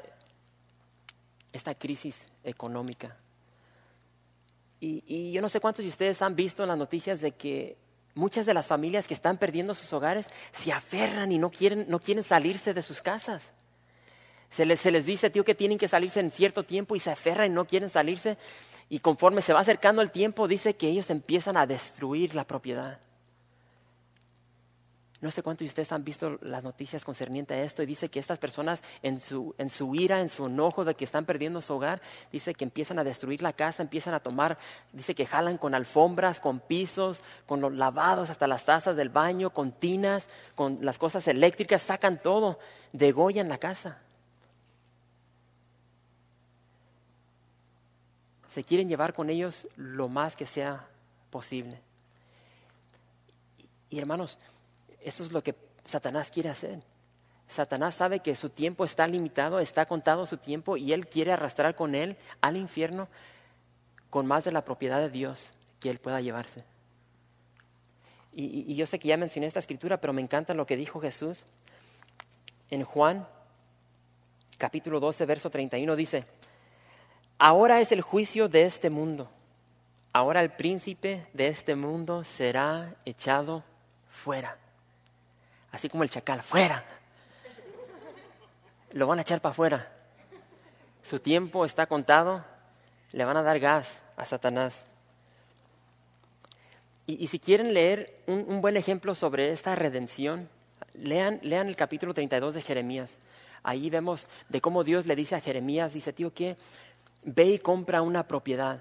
esta 1.52 1.74
crisis 1.74 2.28
económica. 2.44 3.18
Y, 4.80 5.32
yo 5.32 5.42
no 5.42 5.50
sé 5.50 5.60
cuántos 5.60 5.84
de 5.84 5.90
ustedes 5.90 6.22
han 6.22 6.36
visto 6.36 6.62
en 6.62 6.70
las 6.70 6.78
noticias 6.78 7.22
de 7.22 7.32
que 7.32 7.76
muchas 8.14 8.46
de 8.46 8.54
las 8.54 8.68
familias 8.68 9.08
que 9.08 9.16
están 9.16 9.40
perdiendo 9.40 9.74
sus 9.74 9.92
hogares 9.94 10.28
se 10.54 10.72
aferran 10.72 11.32
y 11.32 11.40
no 11.40 11.50
quieren, 11.50 11.86
no 11.90 12.00
quieren 12.00 12.24
salirse 12.24 12.72
de 12.76 12.84
sus 12.84 13.02
casas. 13.02 13.52
Se 14.52 14.64
les, 14.64 14.80
se 14.80 14.92
les 14.92 15.08
dice, 15.08 15.32
tío, 15.32 15.44
que 15.44 15.56
tienen 15.56 15.80
que 15.80 15.88
salirse 15.88 16.20
en 16.20 16.30
cierto 16.30 16.62
tiempo 16.62 16.96
y 16.96 17.00
se 17.00 17.10
aferran 17.10 17.48
y 17.48 17.56
no 17.56 17.66
quieren 17.66 17.90
salirse. 17.90 18.38
Y 18.90 19.00
conforme 19.00 19.42
se 19.42 19.54
va 19.54 19.62
acercando 19.62 20.02
el 20.02 20.12
tiempo, 20.12 20.48
dice 20.48 20.76
que 20.76 20.88
ellos 20.88 21.10
empiezan 21.10 21.58
a 21.58 21.66
destruir 21.66 22.36
la 22.36 22.46
propiedad. 22.46 23.00
No 25.22 25.32
sé 25.32 25.42
cuántos 25.42 25.66
de 25.66 25.70
ustedes 25.70 25.92
han 25.92 26.04
visto 26.04 26.38
las 26.42 26.64
noticias 26.64 27.04
concernientes 27.04 27.58
a 27.58 27.62
esto 27.62 27.82
y 27.82 27.88
dice 27.88 28.10
que 28.10 28.20
estas 28.20 28.38
personas 28.38 28.84
en 29.02 29.20
su, 29.20 29.56
en 29.58 29.72
su 29.72 29.96
ira, 29.96 30.20
en 30.20 30.30
su 30.30 30.46
enojo 30.46 30.86
de 30.86 30.94
que 30.94 31.04
están 31.04 31.26
perdiendo 31.26 31.64
su 31.64 31.74
hogar, 31.74 32.00
dice 32.32 32.54
que 32.54 32.64
empiezan 32.64 33.00
a 33.00 33.04
destruir 33.04 33.42
la 33.42 33.54
casa, 33.54 33.82
empiezan 33.82 34.14
a 34.14 34.20
tomar, 34.20 34.58
dice 34.94 35.16
que 35.16 35.26
jalan 35.26 35.58
con 35.58 35.74
alfombras, 35.74 36.40
con 36.40 36.60
pisos, 36.60 37.22
con 37.48 37.60
los 37.60 37.74
lavados, 37.74 38.30
hasta 38.30 38.46
las 38.46 38.66
tazas 38.66 38.96
del 38.98 39.10
baño, 39.10 39.52
con 39.52 39.72
tinas, 39.72 40.30
con 40.54 40.78
las 40.82 41.00
cosas 41.00 41.28
eléctricas, 41.28 41.82
sacan 41.82 42.22
todo, 42.22 42.60
degollan 42.92 43.50
la 43.50 43.58
casa. 43.58 44.05
Se 48.56 48.64
quieren 48.64 48.88
llevar 48.88 49.14
con 49.14 49.30
ellos 49.30 49.68
lo 49.76 50.08
más 50.08 50.38
que 50.38 50.46
sea 50.46 50.88
posible. 51.30 51.82
y 53.90 54.00
hermanos, 54.00 54.38
eso 55.02 55.26
es 55.26 55.34
lo 55.34 55.44
que 55.44 55.56
Satanás 55.84 56.32
quiere 56.32 56.48
hacer. 56.48 56.82
Satanás 57.50 57.96
sabe 57.96 58.22
que 58.22 58.34
su 58.34 58.50
tiempo 58.50 58.86
está 58.86 59.08
limitado, 59.08 59.60
está 59.60 59.86
contado 59.86 60.26
su 60.26 60.38
tiempo 60.38 60.78
y 60.78 60.94
él 60.94 61.06
quiere 61.08 61.34
arrastrar 61.34 61.76
con 61.76 61.96
él 61.96 62.16
al 62.40 62.56
infierno 62.56 63.10
con 64.10 64.26
más 64.26 64.46
de 64.46 64.54
la 64.54 64.64
propiedad 64.64 65.02
de 65.02 65.10
Dios 65.10 65.50
que 65.82 65.90
él 65.90 66.00
pueda 66.00 66.22
llevarse. 66.22 66.64
Y, 68.32 68.74
yo 68.76 68.86
sé 68.86 69.00
que 69.00 69.10
ya 69.10 69.18
mencioné 69.18 69.48
esta 69.48 69.60
escritura, 69.60 70.00
pero 70.00 70.14
me 70.14 70.22
encanta 70.22 70.54
lo 70.54 70.66
que 70.66 70.78
dijo 70.78 71.02
Jesús 71.02 71.44
en 72.70 72.86
Juan 72.86 73.28
capítulo 74.58 75.02
12, 75.02 75.26
verso 75.26 75.50
31. 75.50 75.94
Dice, 75.98 76.26
ahora 77.38 77.82
es 77.82 77.92
el 77.92 78.02
juicio 78.02 78.50
de 78.50 78.64
este 78.64 78.90
mundo. 78.90 79.30
Ahora 80.14 80.42
el 80.42 80.52
príncipe 80.52 81.28
de 81.34 81.48
este 81.48 81.76
mundo 81.76 82.24
será 82.24 82.96
echado 83.06 83.64
fuera 84.10 84.58
así 85.76 85.90
como 85.90 86.04
el 86.04 86.10
chacal, 86.10 86.42
fuera. 86.42 86.84
Lo 88.94 89.08
van 89.08 89.20
a 89.20 89.24
echar 89.24 89.42
para 89.42 89.52
afuera. 89.52 89.92
Su 91.04 91.20
tiempo 91.20 91.66
está 91.66 91.86
contado, 91.86 92.44
le 93.12 93.26
van 93.26 93.38
a 93.38 93.44
dar 93.44 93.60
gas 93.60 94.00
a 94.16 94.26
Satanás. 94.26 94.86
Y, 97.08 97.28
si 97.28 97.38
quieren 97.38 97.74
leer 97.74 98.24
un, 98.26 98.62
buen 98.62 98.78
ejemplo 98.78 99.14
sobre 99.14 99.52
esta 99.52 99.76
redención, 99.76 100.50
lean, 100.94 101.40
el 101.44 101.76
capítulo 101.76 102.14
32 102.16 102.56
de 102.56 102.62
Jeremías. 102.62 103.20
Ahí 103.62 103.90
vemos 103.90 104.28
de 104.50 104.62
cómo 104.62 104.84
Dios 104.84 105.06
le 105.06 105.16
dice 105.16 105.36
a 105.36 105.42
Jeremías, 105.42 105.94
dice, 105.94 106.14
tío, 106.14 106.34
que 106.34 106.56
ve 107.26 107.46
y 107.46 107.60
compra 107.60 108.02
una 108.02 108.28
propiedad 108.28 108.80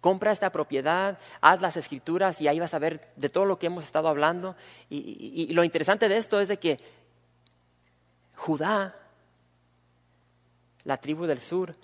Compra 0.00 0.30
esta 0.30 0.50
propiedad, 0.50 1.18
haz 1.40 1.60
las 1.60 1.76
escrituras 1.76 2.40
y 2.40 2.46
ahí 2.46 2.60
vas 2.60 2.72
a 2.72 2.78
ver 2.78 3.12
de 3.16 3.28
todo 3.28 3.46
lo 3.46 3.58
que 3.58 3.66
hemos 3.66 3.84
estado 3.84 4.08
hablando. 4.08 4.54
Y, 4.88 5.52
lo 5.52 5.64
interesante 5.64 6.08
de 6.08 6.18
esto 6.18 6.40
es 6.40 6.48
de 6.48 6.58
que 6.58 6.78
Judá, 8.36 8.94
la 10.84 10.98
tribu 10.98 11.26
del 11.26 11.40
sur, 11.40 11.74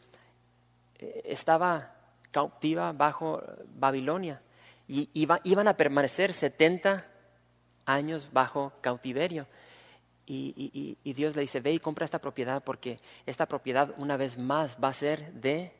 eh, 1.01 1.23
estaba 1.25 1.97
cautiva 2.31 2.93
bajo 2.93 3.43
Babilonia 3.75 4.41
y 4.87 5.09
iban 5.13 5.67
a 5.67 5.77
permanecer 5.77 6.33
70 6.33 7.05
años 7.87 8.29
bajo 8.33 8.73
cautiverio. 8.81 9.47
Y, 10.27 10.97
Dios 11.05 11.37
le 11.37 11.43
dice, 11.43 11.61
ve 11.61 11.73
y 11.73 11.79
compra 11.79 12.05
esta 12.05 12.19
propiedad 12.19 12.63
porque 12.63 12.99
esta 13.27 13.47
propiedad 13.47 13.95
una 13.99 14.17
vez 14.17 14.39
más 14.39 14.77
va 14.83 14.89
a 14.89 14.95
ser 14.95 15.33
de 15.33 15.73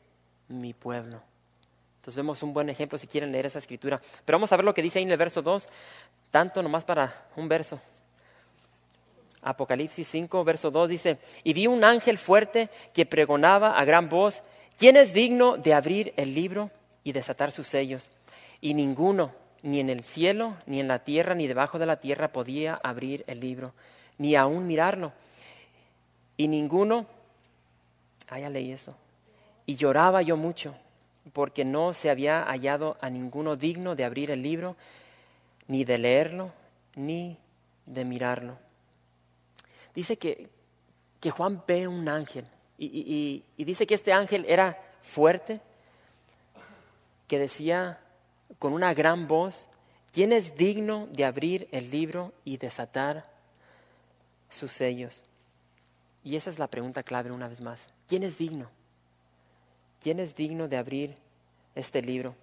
mi 0.47 0.73
pueblo. 0.73 1.21
Entonces 1.97 2.17
vemos 2.17 2.43
un 2.43 2.53
buen 2.53 2.69
ejemplo 2.69 2.99
si 2.99 3.07
quieren 3.07 3.31
leer 3.31 3.47
esa 3.47 3.59
escritura. 3.59 3.99
Pero 4.23 4.37
vamos 4.37 4.51
a 4.51 4.55
ver 4.55 4.65
lo 4.65 4.73
que 4.73 4.83
dice 4.83 4.99
ahí 4.99 5.03
en 5.03 5.11
el 5.11 5.17
verso 5.17 5.41
2, 5.41 5.67
tanto 6.29 6.61
nomás 6.61 6.85
para 6.85 7.27
un 7.35 7.47
verso. 7.47 7.81
Apocalipsis 9.41 10.07
5, 10.07 10.43
verso 10.43 10.71
2 10.71 10.89
dice, 10.89 11.17
y 11.43 11.53
vi 11.53 11.67
un 11.67 11.83
ángel 11.83 12.17
fuerte 12.17 12.69
que 12.93 13.05
pregonaba 13.05 13.77
a 13.79 13.85
gran 13.85 14.09
voz, 14.09 14.41
¿quién 14.77 14.97
es 14.97 15.13
digno 15.13 15.57
de 15.57 15.73
abrir 15.73 16.13
el 16.17 16.33
libro 16.33 16.71
y 17.03 17.11
desatar 17.11 17.51
sus 17.51 17.67
sellos? 17.67 18.09
Y 18.61 18.73
ninguno, 18.73 19.33
ni 19.61 19.79
en 19.79 19.89
el 19.89 20.03
cielo, 20.03 20.55
ni 20.65 20.79
en 20.79 20.87
la 20.87 20.99
tierra, 20.99 21.35
ni 21.35 21.47
debajo 21.47 21.79
de 21.79 21.85
la 21.85 21.99
tierra 21.99 22.31
podía 22.31 22.75
abrir 22.75 23.23
el 23.27 23.39
libro, 23.39 23.73
ni 24.17 24.35
aún 24.35 24.67
mirarlo. 24.67 25.13
Y 26.37 26.47
ninguno, 26.47 27.05
ah, 28.29 28.39
ya 28.39 28.49
leí 28.49 28.71
eso, 28.71 28.95
y 29.65 29.75
lloraba 29.75 30.21
yo 30.21 30.37
mucho, 30.37 30.75
porque 31.33 31.65
no 31.65 31.93
se 31.93 32.09
había 32.09 32.43
hallado 32.43 32.97
a 33.01 33.09
ninguno 33.09 33.55
digno 33.55 33.95
de 33.95 34.03
abrir 34.03 34.31
el 34.31 34.41
libro, 34.41 34.75
ni 35.67 35.85
de 35.85 35.97
leerlo, 35.97 36.51
ni 36.95 37.37
de 37.85 38.05
mirarlo. 38.05 38.57
Dice 39.93 40.17
que, 40.17 40.49
que 41.19 41.31
Juan 41.31 41.63
ve 41.65 41.87
un 41.87 42.07
ángel, 42.09 42.45
y, 42.77 43.43
y 43.55 43.63
dice 43.63 43.87
que 43.87 43.95
este 43.95 44.11
ángel 44.11 44.45
era 44.49 44.77
fuerte, 45.01 45.61
que 47.27 47.39
decía 47.39 47.99
con 48.59 48.73
una 48.73 48.93
gran 48.93 49.27
voz, 49.27 49.69
¿quién 50.11 50.33
es 50.33 50.55
digno 50.55 51.07
de 51.11 51.25
abrir 51.25 51.67
el 51.71 51.89
libro 51.89 52.33
y 52.43 52.57
desatar 52.57 53.34
sus 54.49 54.71
sellos? 54.71 55.23
Y 56.23 56.35
esa 56.35 56.49
es 56.49 56.59
la 56.59 56.67
pregunta 56.67 57.03
clave 57.03 57.31
una 57.31 57.47
vez 57.47 57.61
más. 57.61 57.87
¿Quién 58.07 58.23
es 58.23 58.37
digno? 58.37 58.69
¿Quién 60.01 60.19
es 60.19 60.35
digno 60.35 60.67
de 60.67 60.77
abrir 60.77 61.15
este 61.75 62.01
libro? 62.01 62.35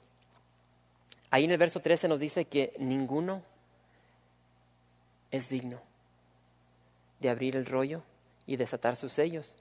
Ahí 1.30 1.44
en 1.44 1.50
el 1.50 1.58
verso 1.58 1.80
13 1.80 2.08
nos 2.08 2.20
dice 2.20 2.44
que 2.44 2.74
ninguno 2.78 3.42
es 5.30 5.48
digno 5.48 5.80
de 7.20 7.30
abrir 7.30 7.56
el 7.56 7.66
rollo 7.66 8.02
y 8.46 8.56
desatar 8.56 8.96
sus 8.96 9.12
sellos. 9.12 9.56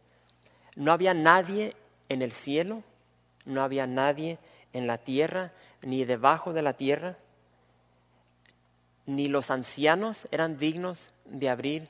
No 0.76 0.92
había 0.92 1.14
nadie 1.14 1.76
en 2.10 2.22
el 2.22 2.32
cielo, 2.32 2.84
no 3.46 3.64
había 3.64 3.88
nadie 3.88 4.38
en 4.74 4.88
la 4.88 4.98
tierra, 4.98 5.52
ni 5.82 6.06
debajo 6.06 6.54
de 6.54 6.62
la 6.62 6.74
tierra, 6.74 7.18
ni 9.06 9.28
los 9.28 9.50
ancianos 9.50 10.28
eran 10.32 10.58
dignos 10.58 11.10
de 11.26 11.50
abrir 11.50 11.90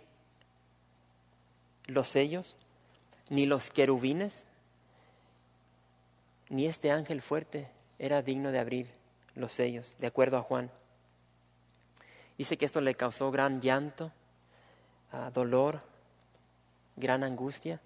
los 1.87 2.07
sellos, 2.07 2.55
ni 3.29 3.45
los 3.45 3.69
querubines, 3.69 4.43
ni 6.49 6.67
este 6.67 6.91
ángel 6.91 7.21
fuerte 7.21 7.69
era 7.99 8.21
digno 8.21 8.51
de 8.51 8.59
abrir 8.59 8.87
los 9.35 9.53
sellos, 9.53 9.95
de 9.97 10.07
acuerdo 10.07 10.37
a 10.37 10.43
Juan. 10.43 10.69
Dice 12.37 12.57
que 12.57 12.65
esto 12.65 12.81
le 12.81 12.95
causó 12.95 13.31
gran 13.31 13.61
llanto, 13.61 14.11
ah, 15.11 15.31
dolor, 15.33 15.81
gran 16.95 17.23
angustia. 17.23 17.79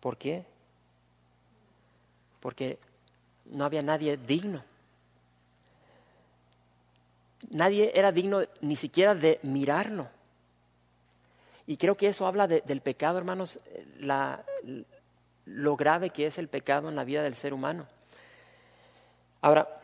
¿Por 0.00 0.16
qué? 0.16 0.44
porque 2.44 2.78
no 3.46 3.64
había 3.64 3.82
nadie 3.82 4.18
digno. 4.18 4.62
Nadie 7.48 7.90
era 7.94 8.12
digno 8.12 8.42
ni 8.60 8.76
siquiera 8.76 9.14
de 9.14 9.40
mirarlo. 9.42 10.10
Y 11.66 11.76
creo 11.76 11.96
que 11.96 12.08
eso 12.08 12.26
habla 12.26 12.46
del 12.46 12.80
pecado, 12.80 13.18
hermanos, 13.18 13.58
lo 15.46 15.76
grave 15.76 16.10
que 16.10 16.26
es 16.26 16.38
el 16.38 16.48
pecado 16.48 16.88
en 16.88 16.96
la 16.96 17.04
vida 17.04 17.22
del 17.22 17.34
ser 17.34 17.54
humano. 17.54 17.86
Ahora, 19.40 19.80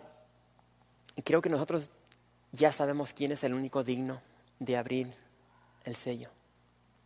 creo 1.24 1.40
que 1.40 1.48
nosotros 1.48 1.88
ya 2.52 2.72
sabemos 2.72 3.12
quién 3.12 3.32
es 3.32 3.44
el 3.44 3.54
único 3.54 3.82
digno 3.82 4.20
de 4.58 4.76
abrir 4.76 5.12
el 5.84 5.96
sello. 5.96 6.28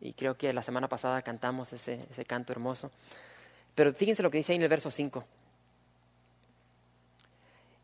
Y 0.01 0.13
creo 0.13 0.37
que 0.37 0.53
la 0.53 0.63
semana 0.63 0.89
pasada 0.89 1.23
cantamos 1.23 1.73
ese, 1.73 2.07
ese 2.11 2.25
canto 2.25 2.53
hermoso. 2.53 2.91
Pero 3.75 3.93
fíjense 3.95 4.23
lo 4.23 4.31
que 4.31 4.39
dice 4.39 4.53
ahí 4.53 4.57
en 4.57 4.63
el 4.63 4.69
verso 4.69 4.91
5. 4.91 5.25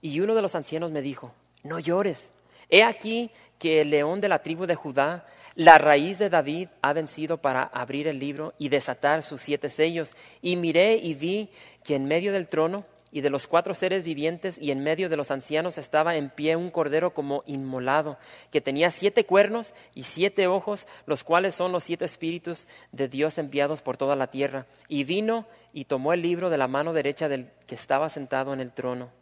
Y 0.03 0.21
uno 0.21 0.35
de 0.35 0.43
los 0.43 0.55
ancianos 0.55 0.91
me 0.91 1.03
dijo, 1.03 1.33
no 1.63 1.79
llores. 1.79 2.33
He 2.71 2.83
aquí 2.83 3.31
que 3.59 3.83
el 3.83 3.91
león 3.91 4.21
de 4.21 4.29
la 4.29 4.43
tribu 4.43 4.67
de 4.67 4.75
Judá, 4.75 5.27
la 5.55 5.79
raíz 5.79 6.19
de 6.19 6.31
David, 6.31 6.69
ha 6.81 6.93
vencido 6.93 7.39
para 7.39 7.63
abrir 7.63 8.09
el 8.09 8.19
libro 8.19 8.55
y 8.59 8.69
desatar 8.69 9.23
sus 9.23 9.43
siete 9.43 9.69
sellos. 9.69 10.15
Y 10.41 10.57
miré 10.57 10.97
y 10.97 11.15
vi 11.15 11.51
que 11.85 11.97
en 11.97 12.07
medio 12.07 12.33
del 12.33 12.49
trono 12.49 12.85
y 13.13 13.21
de 13.21 13.31
los 13.31 13.47
cuatro 13.47 13.75
seres 13.75 14.05
vivientes 14.05 14.57
y 14.59 14.71
en 14.71 14.83
medio 14.83 15.09
de 15.09 15.17
los 15.17 15.31
ancianos 15.31 15.79
estaba 15.79 16.17
en 16.17 16.31
pie 16.31 16.57
un 16.57 16.71
cordero 16.71 17.13
como 17.13 17.43
inmolado, 17.47 18.19
que 18.51 18.61
tenía 18.61 18.91
siete 18.91 19.25
cuernos 19.27 19.75
y 19.95 20.05
siete 20.05 20.47
ojos, 20.47 20.87
los 21.07 21.25
cuales 21.25 21.55
son 21.55 21.73
los 21.73 21.85
siete 21.85 22.05
espíritus 22.05 22.67
de 22.93 23.09
Dios 23.09 23.39
enviados 23.39 23.83
por 23.83 23.97
toda 23.97 24.17
la 24.17 24.29
tierra. 24.29 24.67
Y 24.89 25.05
vino 25.05 25.47
y 25.73 25.85
tomó 25.85 26.13
el 26.13 26.23
libro 26.23 26.51
de 26.51 26.59
la 26.59 26.69
mano 26.69 26.93
derecha 26.93 27.29
del 27.29 27.51
que 27.67 27.75
estaba 27.75 28.09
sentado 28.09 28.53
en 28.53 28.61
el 28.61 28.73
trono. 28.73 29.20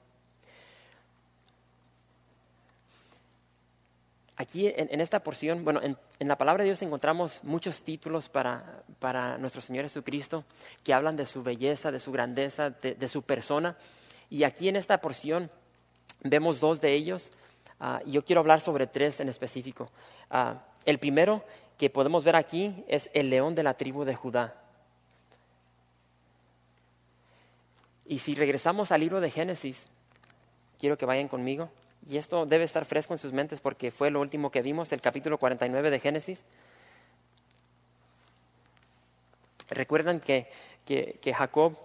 Aquí 4.40 4.68
en, 4.68 5.00
esta 5.00 5.18
porción, 5.18 5.64
bueno, 5.64 5.80
en, 5.82 5.96
la 6.20 6.38
palabra 6.38 6.62
de 6.62 6.68
Dios 6.68 6.80
encontramos 6.82 7.40
muchos 7.42 7.82
títulos 7.82 8.28
para, 8.28 8.84
para, 9.00 9.36
nuestro 9.36 9.60
Señor 9.60 9.84
Jesucristo 9.86 10.44
que 10.84 10.94
hablan 10.94 11.16
de 11.16 11.26
su 11.26 11.42
belleza, 11.42 11.90
de 11.90 11.98
su 11.98 12.12
grandeza, 12.12 12.70
de, 12.70 13.08
su 13.08 13.22
persona. 13.22 13.76
Y 14.30 14.44
aquí 14.44 14.68
en 14.68 14.76
esta 14.76 15.00
porción 15.00 15.50
vemos 16.22 16.60
dos 16.60 16.80
de 16.80 16.92
ellos. 16.92 17.32
Ah, 17.80 18.00
y 18.06 18.12
yo 18.12 18.24
quiero 18.24 18.38
hablar 18.38 18.60
sobre 18.60 18.86
tres 18.86 19.18
en 19.18 19.28
específico. 19.28 19.90
Ah, 20.30 20.62
el 20.84 20.98
primero 20.98 21.42
que 21.76 21.90
podemos 21.90 22.22
ver 22.22 22.36
aquí 22.36 22.84
es 22.86 23.10
el 23.14 23.30
león 23.30 23.56
de 23.56 23.64
la 23.64 23.74
tribu 23.74 24.04
de 24.04 24.14
Judá. 24.14 24.54
Y 28.06 28.20
si 28.20 28.36
regresamos 28.36 28.92
al 28.92 29.00
libro 29.00 29.20
de 29.20 29.32
Génesis, 29.32 29.84
quiero 30.78 30.96
que 30.96 31.06
vayan 31.06 31.26
conmigo 31.26 31.70
y 32.08 32.16
esto 32.16 32.46
debe 32.46 32.64
estar 32.64 32.86
fresco 32.86 33.12
en 33.12 33.18
sus 33.18 33.34
mentes 33.34 33.60
porque 33.60 33.90
fue 33.90 34.10
lo 34.10 34.20
último 34.20 34.50
que 34.50 34.62
vimos, 34.62 34.92
el 34.92 35.00
capítulo 35.02 35.36
49 35.36 35.90
de 35.90 36.00
Génesis. 36.00 36.42
Recuerdan 39.68 40.18
que, 40.18 40.50
que, 40.86 41.34
Jacob 41.34 41.76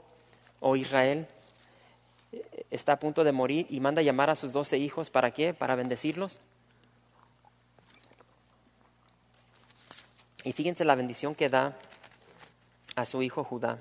o 0.61 0.77
Israel 0.77 1.27
eh, 2.31 2.65
está 2.71 2.93
a 2.93 2.99
punto 2.99 3.25
de 3.25 3.33
morir 3.33 3.67
y 3.69 3.81
manda 3.81 4.01
llamar 4.01 4.29
a 4.29 4.37
sus 4.37 4.53
doce 4.53 4.77
hijos. 4.77 5.09
¿Para 5.09 5.31
qué? 5.31 5.53
Para 5.53 5.75
bendecirlos. 5.75 6.39
Y 10.45 10.53
fíjense 10.53 10.85
la 10.85 10.95
bendición 10.95 11.35
que 11.35 11.49
da 11.49 11.77
a 12.95 13.05
su 13.05 13.21
hijo 13.21 13.43
Judá. 13.43 13.79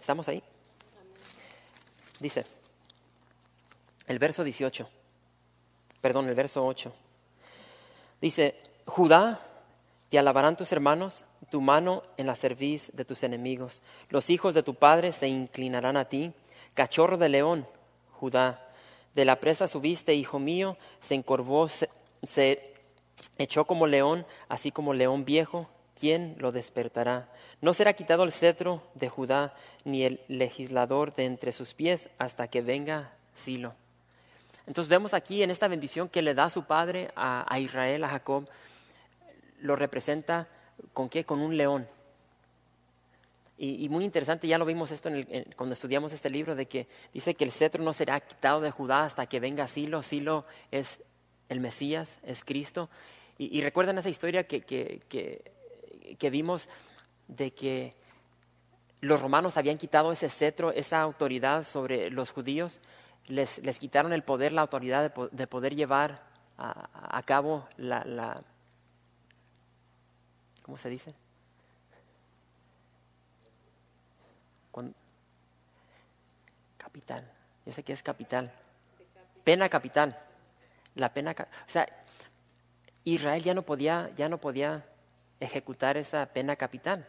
¿Estamos 0.00 0.26
ahí? 0.28 0.42
Dice, 2.22 2.44
el 4.06 4.20
verso 4.20 4.44
18, 4.44 4.88
perdón, 6.00 6.28
el 6.28 6.36
verso 6.36 6.64
8. 6.64 6.92
Dice, 8.20 8.54
Judá, 8.86 9.44
te 10.08 10.20
alabarán 10.20 10.56
tus 10.56 10.70
hermanos, 10.70 11.24
tu 11.50 11.60
mano 11.60 12.04
en 12.16 12.28
la 12.28 12.36
cerviz 12.36 12.92
de 12.92 13.04
tus 13.04 13.24
enemigos. 13.24 13.82
Los 14.08 14.30
hijos 14.30 14.54
de 14.54 14.62
tu 14.62 14.76
padre 14.76 15.10
se 15.10 15.26
inclinarán 15.26 15.96
a 15.96 16.04
ti. 16.04 16.32
Cachorro 16.74 17.18
de 17.18 17.28
león, 17.28 17.66
Judá, 18.12 18.68
de 19.16 19.24
la 19.24 19.40
presa 19.40 19.66
subiste, 19.66 20.14
hijo 20.14 20.38
mío, 20.38 20.76
se 21.00 21.16
encorvó, 21.16 21.66
se, 21.66 21.90
se 22.22 22.72
echó 23.36 23.64
como 23.64 23.88
león, 23.88 24.24
así 24.48 24.70
como 24.70 24.94
león 24.94 25.24
viejo, 25.24 25.68
¿quién 26.02 26.34
lo 26.40 26.50
despertará? 26.50 27.28
No 27.60 27.72
será 27.74 27.92
quitado 27.92 28.24
el 28.24 28.32
cetro 28.32 28.82
de 28.96 29.08
Judá, 29.08 29.54
ni 29.84 30.02
el 30.02 30.20
legislador 30.26 31.14
de 31.14 31.26
entre 31.26 31.52
sus 31.52 31.74
pies, 31.74 32.08
hasta 32.18 32.48
que 32.48 32.60
venga 32.60 33.12
Silo. 33.34 33.76
Entonces 34.66 34.88
vemos 34.88 35.14
aquí 35.14 35.44
en 35.44 35.52
esta 35.52 35.68
bendición 35.68 36.08
que 36.08 36.20
le 36.20 36.34
da 36.34 36.50
su 36.50 36.64
padre 36.64 37.12
a, 37.14 37.56
Israel, 37.60 38.02
a 38.02 38.08
Jacob, 38.08 38.48
lo 39.60 39.76
representa 39.76 40.48
con 40.92 41.08
qué? 41.08 41.22
Con 41.22 41.38
un 41.38 41.56
león. 41.56 41.86
Y, 43.56 43.88
muy 43.88 44.04
interesante, 44.04 44.48
ya 44.48 44.58
lo 44.58 44.64
vimos 44.64 44.90
esto 44.90 45.08
cuando 45.54 45.74
estudiamos 45.74 46.12
este 46.12 46.30
libro, 46.30 46.56
de 46.56 46.66
que 46.66 46.88
dice 47.14 47.34
que 47.34 47.44
el 47.44 47.52
cetro 47.52 47.80
no 47.84 47.92
será 47.92 48.18
quitado 48.18 48.60
de 48.60 48.72
Judá 48.72 49.04
hasta 49.04 49.26
que 49.26 49.38
venga 49.38 49.68
Silo. 49.68 50.02
Silo 50.02 50.46
es 50.72 50.98
el 51.48 51.60
Mesías, 51.60 52.18
es 52.24 52.42
Cristo. 52.42 52.90
Y, 53.38 53.62
recuerdan 53.62 53.98
esa 53.98 54.10
historia 54.10 54.48
que, 54.48 54.62
que 54.62 55.61
vimos 56.30 56.68
de 57.28 57.52
que 57.52 57.94
los 59.00 59.20
romanos 59.20 59.56
habían 59.56 59.78
quitado 59.78 60.12
ese 60.12 60.28
cetro, 60.28 60.70
esa 60.70 61.00
autoridad 61.00 61.64
sobre 61.64 62.10
los 62.10 62.30
judíos, 62.30 62.80
les, 63.26 63.58
les 63.58 63.78
quitaron 63.78 64.12
el 64.12 64.22
poder, 64.22 64.52
la 64.52 64.62
autoridad 64.62 65.12
de, 65.30 65.46
poder 65.46 65.74
llevar 65.74 66.22
a, 66.56 67.20
cabo 67.24 67.68
la, 67.76 68.04
la, 68.04 68.42
¿cómo 70.62 70.78
se 70.78 70.88
dice? 70.88 71.14
capital, 76.76 77.32
yo 77.64 77.72
sé 77.72 77.82
que 77.82 77.94
es 77.94 78.02
capital, 78.02 78.52
pena 79.44 79.68
capital, 79.70 80.18
la 80.94 81.12
pena, 81.12 81.34
o 81.38 81.70
sea, 81.70 81.86
Israel 83.04 83.42
ya 83.42 83.54
no 83.54 83.62
podía, 83.62 84.10
ya 84.14 84.28
no 84.28 84.36
podía 84.36 84.84
ejecutar 85.42 85.96
esa 85.96 86.26
pena 86.26 86.56
capital. 86.56 87.06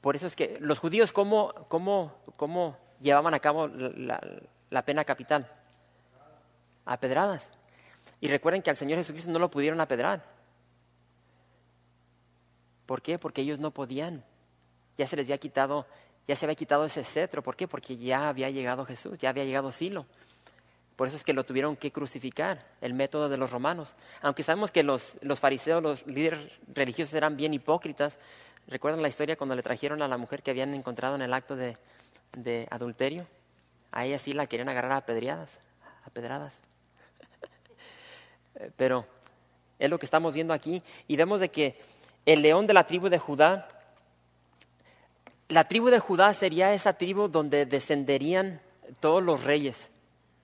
Por 0.00 0.16
eso 0.16 0.26
es 0.26 0.36
que 0.36 0.58
los 0.60 0.78
judíos, 0.78 1.12
¿cómo, 1.12 1.52
cómo, 1.68 2.14
cómo 2.36 2.76
llevaban 3.00 3.34
a 3.34 3.40
cabo 3.40 3.68
la, 3.68 4.84
pena 4.84 5.04
capital? 5.04 5.50
A 6.84 6.98
pedradas. 6.98 7.50
Y 8.20 8.28
recuerden 8.28 8.62
que 8.62 8.70
al 8.70 8.76
Señor 8.76 8.98
Jesucristo 8.98 9.30
no 9.30 9.38
lo 9.38 9.50
pudieron 9.50 9.80
apedrar. 9.80 10.24
¿Por 12.86 13.02
qué? 13.02 13.18
Porque 13.18 13.42
ellos 13.42 13.58
no 13.58 13.72
podían. 13.72 14.24
Ya 14.96 15.06
se 15.06 15.16
les 15.16 15.26
había 15.26 15.38
quitado, 15.38 15.86
ya 16.28 16.36
se 16.36 16.46
había 16.46 16.54
quitado 16.54 16.84
ese 16.84 17.02
cetro. 17.04 17.42
¿Por 17.42 17.56
qué? 17.56 17.66
Porque 17.66 17.96
ya 17.96 18.28
había 18.28 18.48
llegado 18.50 18.86
Jesús, 18.86 19.18
ya 19.18 19.30
había 19.30 19.44
llegado 19.44 19.72
Silo. 19.72 20.06
Por 20.96 21.08
eso 21.08 21.16
es 21.18 21.24
que 21.24 21.34
lo 21.34 21.44
tuvieron 21.44 21.76
que 21.76 21.92
crucificar, 21.92 22.64
el 22.80 22.94
método 22.94 23.28
de 23.28 23.36
los 23.36 23.50
romanos. 23.50 23.94
Aunque 24.22 24.42
sabemos 24.42 24.70
que 24.70 24.82
los, 24.82 25.18
los 25.20 25.38
fariseos, 25.38 25.82
los 25.82 26.06
líderes 26.06 26.40
religiosos 26.74 27.12
eran 27.12 27.36
bien 27.36 27.52
hipócritas. 27.52 28.18
¿Recuerdan 28.66 29.02
la 29.02 29.08
historia 29.08 29.36
cuando 29.36 29.54
le 29.54 29.62
trajeron 29.62 30.00
a 30.00 30.08
la 30.08 30.16
mujer 30.16 30.42
que 30.42 30.50
habían 30.50 30.74
encontrado 30.74 31.14
en 31.14 31.22
el 31.22 31.34
acto 31.34 31.54
de, 31.54 31.76
de 32.32 32.66
adulterio? 32.70 33.26
A 33.92 34.06
ella 34.06 34.18
sí 34.18 34.32
la 34.32 34.46
querían 34.46 34.70
agarrar 34.70 34.92
a 34.92 35.04
pedradas. 35.04 35.58
Pero 38.76 39.06
es 39.78 39.90
lo 39.90 39.98
que 39.98 40.06
estamos 40.06 40.34
viendo 40.34 40.54
aquí 40.54 40.82
y 41.06 41.16
vemos 41.16 41.40
de 41.40 41.50
que 41.50 41.78
el 42.24 42.40
león 42.40 42.66
de 42.66 42.72
la 42.72 42.86
tribu 42.86 43.10
de 43.10 43.18
Judá, 43.18 43.68
la 45.48 45.68
tribu 45.68 45.90
de 45.90 45.98
Judá 45.98 46.32
sería 46.32 46.72
esa 46.72 46.94
tribu 46.94 47.28
donde 47.28 47.66
descenderían 47.66 48.60
todos 49.00 49.22
los 49.22 49.44
reyes. 49.44 49.90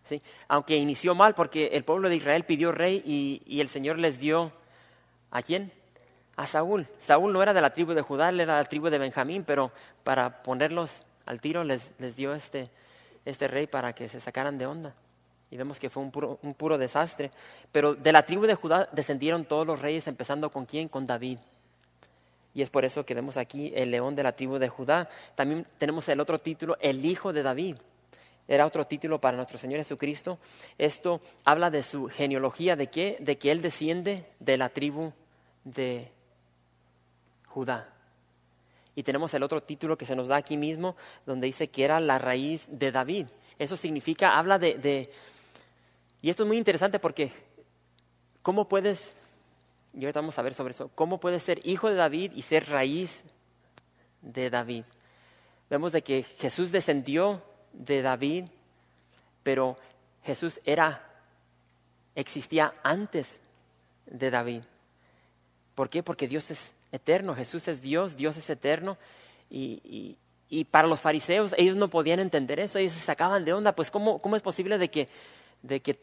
¿Sí? 0.05 0.23
Aunque 0.49 0.77
inició 0.77 1.15
mal 1.15 1.35
porque 1.35 1.69
el 1.69 1.85
pueblo 1.85 2.09
de 2.09 2.17
Israel 2.17 2.45
pidió 2.45 2.73
rey 2.73 3.03
y, 3.05 3.61
el 3.61 3.69
Señor 3.69 3.99
les 3.99 4.19
dio 4.19 4.53
a 5.31 5.43
quién? 5.43 5.73
A 6.37 6.47
Saúl. 6.47 6.87
Saúl 6.99 7.33
no 7.33 7.43
era 7.43 7.53
de 7.53 7.61
la 7.61 7.71
tribu 7.71 7.93
de 7.93 8.03
Judá, 8.03 8.31
él 8.31 8.41
era 8.41 8.57
de 8.57 8.63
la 8.63 8.69
tribu 8.69 8.89
de 8.89 8.99
Benjamín, 8.99 9.45
pero 9.45 9.73
para 10.05 10.43
ponerlos 10.43 11.01
al 11.27 11.41
tiro 11.41 11.65
les, 11.65 11.91
les 11.99 12.17
dio 12.17 12.35
este, 12.35 12.71
este 13.25 13.49
rey 13.49 13.67
para 13.67 13.95
que 13.95 14.09
se 14.09 14.21
sacaran 14.21 14.59
de 14.59 14.67
onda 14.67 14.95
y 15.53 15.57
vemos 15.59 15.79
que 15.79 15.91
fue 15.91 16.03
un 16.03 16.11
puro, 16.11 16.39
un 16.43 16.55
puro, 16.55 16.79
desastre. 16.79 17.31
Pero 17.71 17.95
de 17.95 18.11
la 18.11 18.25
tribu 18.25 18.47
de 18.47 18.55
Judá 18.55 18.89
descendieron 18.91 19.45
todos 19.45 19.67
los 19.67 19.83
reyes, 19.83 20.07
empezando 20.09 20.51
con 20.51 20.65
quién? 20.65 20.89
Con 20.89 21.05
David. 21.05 21.37
Y 22.55 22.63
es 22.63 22.71
por 22.71 22.87
eso 22.87 23.05
que 23.05 23.13
vemos 23.15 23.37
aquí 23.37 23.71
el 23.77 23.91
león 23.91 24.15
de 24.15 24.23
la 24.23 24.33
tribu 24.33 24.59
de 24.59 24.71
Judá. 24.71 25.11
También 25.35 25.67
tenemos 25.77 26.09
el 26.09 26.21
otro 26.21 26.39
título, 26.39 26.79
el 26.81 27.05
hijo 27.05 27.35
de 27.35 27.43
David. 27.43 27.77
Era 28.49 28.67
otro 28.67 28.87
título 28.87 29.21
para 29.21 29.37
nuestro 29.37 29.59
Señor 29.59 29.79
Jesucristo. 29.81 30.39
Esto 30.79 31.21
habla 31.45 31.71
de 31.71 31.83
su 31.83 32.09
genealogía, 32.09 32.77
de 32.77 32.89
qué? 32.89 33.17
De 33.21 33.39
que 33.39 33.53
él 33.53 33.63
desciende 33.63 34.27
de 34.41 34.57
la 34.57 34.69
tribu 34.69 35.13
de 35.65 36.11
Judá. 37.47 37.89
Y 38.95 39.05
tenemos 39.05 39.33
el 39.35 39.43
otro 39.43 39.63
título 39.63 39.97
que 39.97 40.05
se 40.05 40.17
nos 40.17 40.29
da 40.29 40.37
aquí 40.37 40.57
mismo, 40.57 40.97
donde 41.25 41.47
dice 41.47 41.69
que 41.69 41.85
era 41.85 41.99
la 41.99 42.19
raíz 42.19 42.67
de 42.69 42.93
David. 42.93 43.27
Eso 43.59 43.77
significa, 43.77 44.37
habla 44.37 44.59
de 44.59 45.11
y 46.23 46.31
esto 46.31 46.45
es 46.45 46.47
muy 46.47 46.57
interesante 46.57 47.01
porque, 47.01 47.33
¿cómo 48.43 48.69
puedes, 48.69 49.13
y 49.93 50.05
ahorita 50.05 50.21
vamos 50.21 50.39
a 50.39 50.43
ver 50.43 50.55
sobre 50.55 50.71
eso, 50.71 50.89
cómo 50.95 51.19
puedes 51.19 51.43
ser 51.43 51.61
hijo 51.67 51.89
de 51.89 51.97
David 51.97 52.31
y 52.37 52.43
ser 52.43 52.69
raíz 52.69 53.25
de 54.23 54.49
David? 54.49 54.85
Vemos 55.69 55.91
de 55.91 56.03
que 56.03 56.23
Jesús 56.23 56.71
descendió 56.71 57.43
de 57.73 58.03
David, 58.03 58.45
pero 59.43 59.77
Jesús 60.25 60.61
era, 60.65 61.05
existía 62.15 62.73
antes 62.83 63.39
de 64.07 64.31
David. 64.31 64.63
¿Por 65.75 65.89
qué? 65.89 66.03
Porque 66.03 66.29
Dios 66.29 66.51
es 66.51 66.73
eterno, 66.93 67.35
Jesús 67.35 67.69
es 67.69 67.81
Dios, 67.81 68.17
Dios 68.17 68.37
es 68.37 68.49
eterno. 68.51 68.99
Y, 69.51 70.17
y, 70.49 70.65
para 70.65 70.87
los 70.87 71.01
fariseos, 71.01 71.55
ellos 71.57 71.77
no 71.77 71.89
podían 71.89 72.21
entender 72.21 72.61
eso, 72.61 72.79
ellos 72.79 72.93
se 72.93 73.01
sacaban 73.01 73.45
de 73.45 73.55
onda, 73.55 73.73
pues 73.73 73.91
¿cómo, 73.91 74.21
cómo 74.21 74.37
es 74.37 74.43
posible 74.43 74.77
de 74.77 74.91
que, 74.91 75.09
de 75.63 75.81
que 75.81 75.99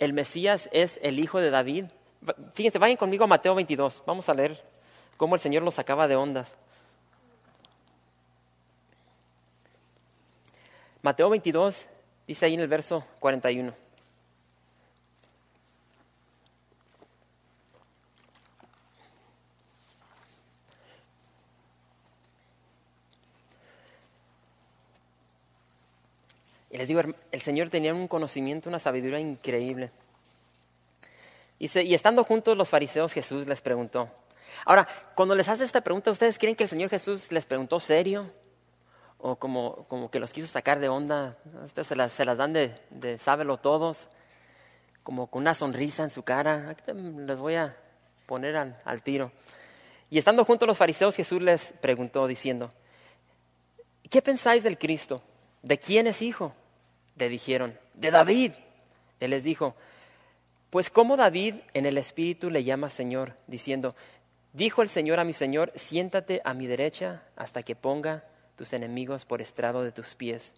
el 0.00 0.14
Mesías 0.14 0.68
es 0.72 0.98
el 1.02 1.20
hijo 1.20 1.38
de 1.40 1.50
David. 1.50 1.84
Fíjense, 2.54 2.78
vayan 2.78 2.96
conmigo 2.96 3.24
a 3.24 3.26
Mateo 3.26 3.54
22. 3.54 4.02
Vamos 4.06 4.28
a 4.28 4.34
leer 4.34 4.60
cómo 5.16 5.34
el 5.34 5.40
Señor 5.40 5.62
los 5.62 5.74
sacaba 5.74 6.08
de 6.08 6.16
ondas. 6.16 6.50
Mateo 11.02 11.30
22 11.30 11.86
dice 12.26 12.46
ahí 12.46 12.54
en 12.54 12.60
el 12.60 12.68
verso 12.68 13.04
41. 13.20 13.74
Y 26.72 26.76
les 26.76 26.86
digo, 26.86 27.00
el 27.32 27.40
Señor 27.40 27.70
tenía 27.70 27.94
un 27.94 28.06
conocimiento, 28.06 28.68
una 28.68 28.78
sabiduría 28.78 29.18
increíble. 29.18 29.90
Y, 31.58 31.66
y 31.80 31.94
estando 31.94 32.24
juntos 32.24 32.56
los 32.56 32.68
fariseos, 32.68 33.12
Jesús 33.12 33.46
les 33.46 33.60
preguntó. 33.60 34.08
Ahora, 34.66 34.86
cuando 35.14 35.34
les 35.34 35.48
hace 35.48 35.64
esta 35.64 35.80
pregunta, 35.80 36.10
¿ustedes 36.10 36.38
creen 36.38 36.54
que 36.54 36.64
el 36.64 36.70
Señor 36.70 36.90
Jesús 36.90 37.32
les 37.32 37.46
preguntó 37.46 37.80
serio? 37.80 38.30
¿O 39.22 39.36
como, 39.36 39.84
como 39.88 40.10
que 40.10 40.18
los 40.18 40.32
quiso 40.32 40.46
sacar 40.46 40.80
de 40.80 40.88
onda? 40.88 41.36
Ustedes 41.64 41.88
se 41.88 41.96
las, 41.96 42.12
se 42.12 42.24
las 42.24 42.38
dan 42.38 42.54
de, 42.54 42.74
de 42.90 43.18
sábelo 43.18 43.58
todos, 43.58 44.08
como 45.02 45.26
con 45.26 45.42
una 45.42 45.54
sonrisa 45.54 46.02
en 46.02 46.10
su 46.10 46.22
cara. 46.22 46.70
Aquí 46.70 46.82
les 46.92 47.38
voy 47.38 47.56
a 47.56 47.76
poner 48.26 48.56
al, 48.56 48.80
al 48.84 49.02
tiro. 49.02 49.30
Y 50.08 50.18
estando 50.18 50.44
juntos 50.44 50.66
los 50.66 50.78
fariseos, 50.78 51.14
Jesús 51.14 51.42
les 51.42 51.72
preguntó 51.80 52.26
diciendo, 52.26 52.72
¿qué 54.08 54.22
pensáis 54.22 54.62
del 54.62 54.78
Cristo? 54.78 55.22
¿De 55.62 55.78
quién 55.78 56.06
es 56.06 56.22
hijo? 56.22 56.54
Le 57.16 57.28
dijeron, 57.28 57.78
de 57.94 58.10
David. 58.10 58.52
Él 59.20 59.30
les 59.30 59.44
dijo, 59.44 59.74
pues 60.70 60.88
como 60.88 61.16
David 61.16 61.56
en 61.74 61.84
el 61.84 61.98
Espíritu 61.98 62.48
le 62.48 62.64
llama 62.64 62.88
Señor, 62.88 63.36
diciendo, 63.46 63.94
dijo 64.54 64.80
el 64.80 64.88
Señor 64.88 65.20
a 65.20 65.24
mi 65.24 65.34
Señor, 65.34 65.72
siéntate 65.76 66.40
a 66.44 66.54
mi 66.54 66.66
derecha 66.66 67.22
hasta 67.36 67.62
que 67.62 67.76
ponga 67.76 68.24
tus 68.60 68.74
enemigos 68.74 69.24
por 69.24 69.40
estrado 69.40 69.82
de 69.82 69.90
tus 69.90 70.14
pies. 70.14 70.52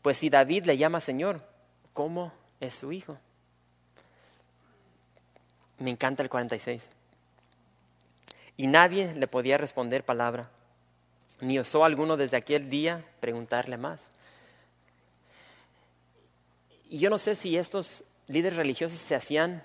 Pues 0.00 0.16
si 0.16 0.30
David 0.30 0.64
le 0.64 0.78
llama 0.78 1.00
Señor, 1.00 1.46
¿cómo 1.92 2.32
es 2.60 2.74
su 2.74 2.92
hijo? 2.92 3.18
Me 5.76 5.90
encanta 5.90 6.22
el 6.22 6.30
46. 6.30 6.82
Y 8.56 8.68
nadie 8.68 9.14
le 9.14 9.28
podía 9.28 9.58
responder 9.58 10.02
palabra, 10.02 10.48
ni 11.42 11.58
osó 11.58 11.84
alguno 11.84 12.16
desde 12.16 12.38
aquel 12.38 12.70
día 12.70 13.04
preguntarle 13.20 13.76
más. 13.76 14.00
Y 16.88 17.00
yo 17.00 17.10
no 17.10 17.18
sé 17.18 17.34
si 17.34 17.58
estos 17.58 18.02
líderes 18.28 18.56
religiosos 18.56 18.98
se 18.98 19.14
hacían 19.14 19.62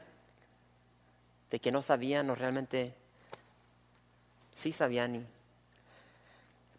de 1.49 1.59
que 1.61 1.71
no 1.71 1.81
sabían 1.81 2.29
o 2.29 2.35
realmente 2.35 2.93
sí 4.55 4.73
sabían. 4.73 5.25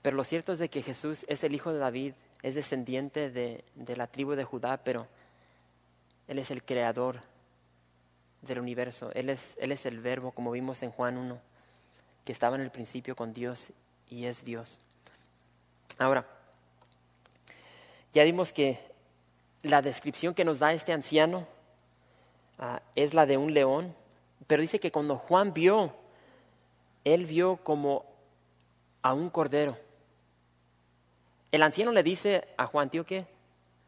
Pero 0.03 0.17
lo 0.17 0.25
cierto 0.25 0.53
es 0.53 0.59
de 0.59 0.69
que 0.69 0.83
Jesús 0.83 1.25
es 1.29 1.45
el 1.45 1.55
hijo 1.55 1.73
de 1.73 1.79
David, 1.79 2.15
es 2.43 2.55
descendiente 2.55 3.31
de, 3.31 3.65
de 3.75 3.97
la 3.97 4.07
tribu 4.07 4.33
de 4.33 4.45
Judá, 4.45 4.79
pero 4.79 5.07
Él 6.29 6.39
es 6.39 6.51
el 6.51 6.63
creador 6.63 7.21
del 8.43 8.61
universo. 8.61 9.11
Él 9.15 9.31
es, 9.31 9.57
él 9.59 9.73
es 9.73 9.87
el 9.87 10.01
verbo, 10.01 10.33
como 10.33 10.51
vimos 10.51 10.83
en 10.83 10.91
Juan 10.91 11.17
1, 11.17 11.39
que 12.25 12.33
estaba 12.33 12.57
en 12.57 12.63
el 12.63 12.71
principio 12.71 13.17
con 13.17 13.33
Dios 13.33 13.71
y 14.09 14.27
es 14.27 14.45
Dios. 14.45 14.79
Ahora, 15.99 16.27
ya 18.13 18.25
vimos 18.25 18.53
que 18.53 18.79
la 19.63 19.83
descripción 19.83 20.35
que 20.35 20.45
nos 20.45 20.59
da 20.59 20.73
este 20.73 20.93
anciano 20.93 21.47
ah, 22.59 22.81
es 22.95 23.15
la 23.15 23.27
de 23.27 23.37
un 23.37 23.53
león, 23.53 23.95
pero 24.47 24.63
dice 24.63 24.81
que 24.81 24.93
cuando 24.93 25.17
Juan 25.17 25.53
vio, 25.53 25.95
él 27.05 27.27
vio 27.27 27.57
como 27.57 28.05
a 29.03 29.13
un 29.13 29.31
cordero. 29.31 29.77
El 31.51 31.63
anciano 31.63 31.93
le 31.93 32.03
dice 32.03 32.47
a 32.57 32.67
Juan, 32.67 32.91
tío, 32.91 33.07
¿qué? 33.07 33.27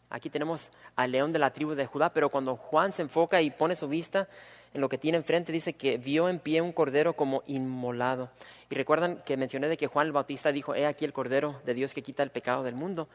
Aquí 0.09 0.31
tenemos 0.31 0.71
al 0.97 1.13
león 1.13 1.31
de 1.31 1.39
la 1.39 1.53
tribu 1.53 1.75
de 1.75 1.87
Judá, 1.87 2.13
pero 2.13 2.31
cuando 2.31 2.57
Juan 2.57 2.93
se 2.93 3.03
enfoca 3.03 3.43
y 3.43 3.51
pone 3.51 3.77
su 3.77 3.87
vista 3.87 4.29
en 4.75 4.81
lo 4.81 4.89
que 4.89 4.99
tiene 4.99 5.19
enfrente, 5.19 5.53
dice 5.53 5.75
que 5.75 5.99
vio 5.99 6.29
en 6.29 6.41
pie 6.41 6.61
un 6.63 6.73
cordero 6.73 7.15
como 7.15 7.45
inmolado. 7.47 8.31
Y 8.71 8.75
recuerdan 8.75 9.23
que 9.25 9.37
mencioné 9.37 9.69
de 9.69 9.77
que 9.77 9.87
Juan 9.87 10.07
el 10.07 10.13
Bautista 10.13 10.53
dijo, 10.53 10.75
he 10.75 10.87
aquí 10.87 11.05
el 11.05 11.13
cordero 11.13 11.61
de 11.65 11.75
Dios 11.75 11.95
que 11.95 12.03
quita 12.03 12.23
el 12.23 12.31
pecado 12.31 12.65
del 12.65 12.75
mundo. 12.75 13.09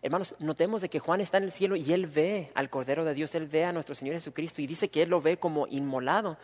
Hermanos, 0.00 0.34
notemos 0.38 0.80
de 0.80 0.88
que 0.88 0.98
Juan 0.98 1.20
está 1.20 1.38
en 1.38 1.44
el 1.44 1.52
cielo 1.52 1.76
y 1.76 1.92
él 1.92 2.06
ve 2.06 2.50
al 2.54 2.70
Cordero 2.70 3.04
de 3.04 3.14
Dios, 3.14 3.34
él 3.36 3.46
ve 3.46 3.64
a 3.64 3.72
nuestro 3.72 3.94
Señor 3.94 4.16
Jesucristo 4.16 4.60
y 4.60 4.66
dice 4.66 4.88
que 4.88 5.02
él 5.02 5.10
lo 5.10 5.20
ve 5.20 5.36
como 5.36 5.68
inmolado. 5.68 6.38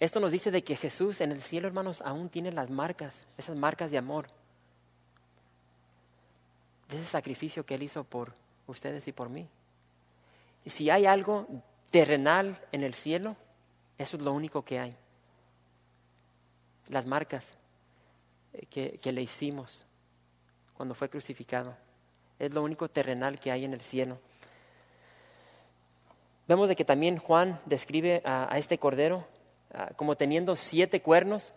Esto 0.00 0.18
nos 0.18 0.32
dice 0.32 0.50
de 0.50 0.64
que 0.64 0.76
Jesús 0.76 1.20
en 1.20 1.30
el 1.30 1.42
cielo, 1.42 1.68
hermanos, 1.68 2.00
aún 2.06 2.30
tiene 2.30 2.52
las 2.52 2.70
marcas, 2.70 3.26
esas 3.36 3.56
marcas 3.56 3.90
de 3.90 3.98
amor, 3.98 4.28
ese 6.94 7.04
sacrificio 7.04 7.64
que 7.64 7.74
él 7.74 7.82
hizo 7.82 8.04
por 8.04 8.34
ustedes 8.66 9.06
y 9.08 9.12
por 9.12 9.28
mí. 9.28 9.48
Y 10.64 10.70
si 10.70 10.90
hay 10.90 11.06
algo 11.06 11.46
terrenal 11.90 12.60
en 12.72 12.82
el 12.82 12.94
cielo, 12.94 13.36
eso 13.98 14.16
es 14.16 14.22
lo 14.22 14.32
único 14.32 14.64
que 14.64 14.78
hay. 14.78 14.96
Las 16.88 17.06
marcas 17.06 17.48
que, 18.70 18.98
que 18.98 19.12
le 19.12 19.22
hicimos 19.22 19.84
cuando 20.74 20.94
fue 20.94 21.08
crucificado. 21.08 21.76
Es 22.38 22.52
lo 22.52 22.62
único 22.62 22.88
terrenal 22.88 23.38
que 23.38 23.52
hay 23.52 23.64
en 23.64 23.72
el 23.72 23.80
cielo. 23.80 24.18
Vemos 26.48 26.68
de 26.68 26.76
que 26.76 26.84
también 26.84 27.18
Juan 27.18 27.60
describe 27.66 28.20
a, 28.24 28.58
este 28.58 28.78
cordero 28.78 29.26
como 29.96 30.16
teniendo 30.16 30.56
siete 30.56 31.00
cuernos, 31.00 31.52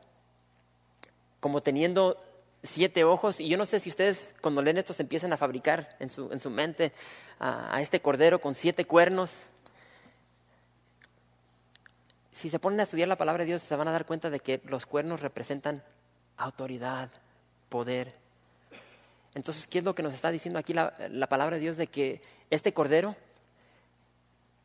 como 1.40 1.60
teniendo 1.60 2.18
siete 2.66 3.04
ojos. 3.04 3.40
Y 3.40 3.48
yo 3.48 3.58
no 3.58 3.66
sé 3.66 3.80
si 3.80 3.90
ustedes 3.90 4.36
cuando 4.42 4.62
leen 4.62 4.78
esto 4.78 4.94
se 4.94 5.04
empiezan 5.04 5.34
a 5.34 5.38
fabricar 5.38 5.96
en 6.00 6.10
su, 6.10 6.32
en 6.32 6.40
su 6.40 6.50
mente 6.50 6.92
a 7.40 7.82
este 7.82 8.02
cordero 8.02 8.40
con 8.40 8.56
siete 8.56 8.86
cuernos. 8.86 9.32
Si 12.34 12.50
se 12.50 12.60
ponen 12.60 12.82
a 12.82 12.84
estudiar 12.84 13.08
la 13.08 13.18
palabra 13.18 13.44
de 13.44 13.48
Dios 13.48 13.62
se 13.62 13.76
van 13.76 13.88
a 13.88 13.92
dar 13.92 14.06
cuenta 14.06 14.30
de 14.30 14.40
que 14.40 14.62
los 14.66 14.86
cuernos 14.86 15.22
representan 15.22 15.84
autoridad, 16.38 17.10
poder. 17.70 18.14
Entonces, 19.34 19.68
¿qué 19.68 19.80
es 19.80 19.86
lo 19.86 19.96
que 19.96 20.04
nos 20.04 20.14
está 20.14 20.32
diciendo 20.32 20.60
aquí 20.60 20.74
la, 20.74 21.28
palabra 21.30 21.56
de 21.56 21.62
Dios 21.62 21.78
de 21.78 21.88
que 21.88 22.22
este 22.50 22.74
cordero, 22.74 23.16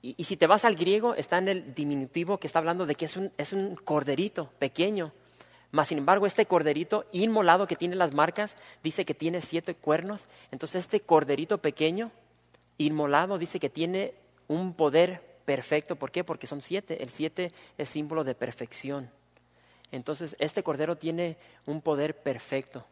y, 0.03 0.25
si 0.25 0.37
te 0.37 0.47
vas 0.47 0.65
al 0.65 0.77
griego, 0.77 1.15
está 1.15 1.39
en 1.39 1.49
el 1.49 1.75
diminutivo 1.75 2.39
que 2.39 2.47
está 2.47 2.59
hablando 2.59 2.87
de 2.87 2.95
que 2.95 3.05
es 3.05 3.17
un, 3.17 3.33
es 3.37 3.53
un 3.53 3.77
corderito 3.77 4.51
pequeño, 4.59 5.13
mas 5.73 5.89
sin 5.89 5.99
embargo, 5.99 6.27
este 6.27 6.47
corderito 6.47 7.07
inmolado 7.13 7.67
que 7.67 7.77
tiene 7.77 7.95
las 7.95 8.15
marcas 8.15 8.57
dice 8.83 9.05
que 9.05 9.15
tiene 9.15 9.41
siete 9.41 9.75
cuernos. 9.75 10.27
Entonces, 10.51 10.85
este 10.85 11.01
corderito 11.01 11.59
pequeño, 11.59 12.11
inmolado, 12.79 13.39
dice 13.39 13.61
que 13.61 13.71
tiene 13.71 14.15
un 14.49 14.75
poder 14.75 15.23
perfecto. 15.45 15.97
¿Por 15.97 16.11
qué? 16.11 16.25
Porque 16.25 16.49
son 16.49 16.61
siete. 16.61 17.03
El 17.03 17.11
siete 17.11 17.53
es 17.79 17.89
símbolo 17.89 18.25
de 18.25 18.35
perfección. 18.35 19.11
Entonces, 19.93 20.35
este 20.39 20.63
cordero 20.63 20.97
tiene 20.97 21.37
un 21.67 21.81
poder 21.83 22.17
perfecto. 22.17 22.85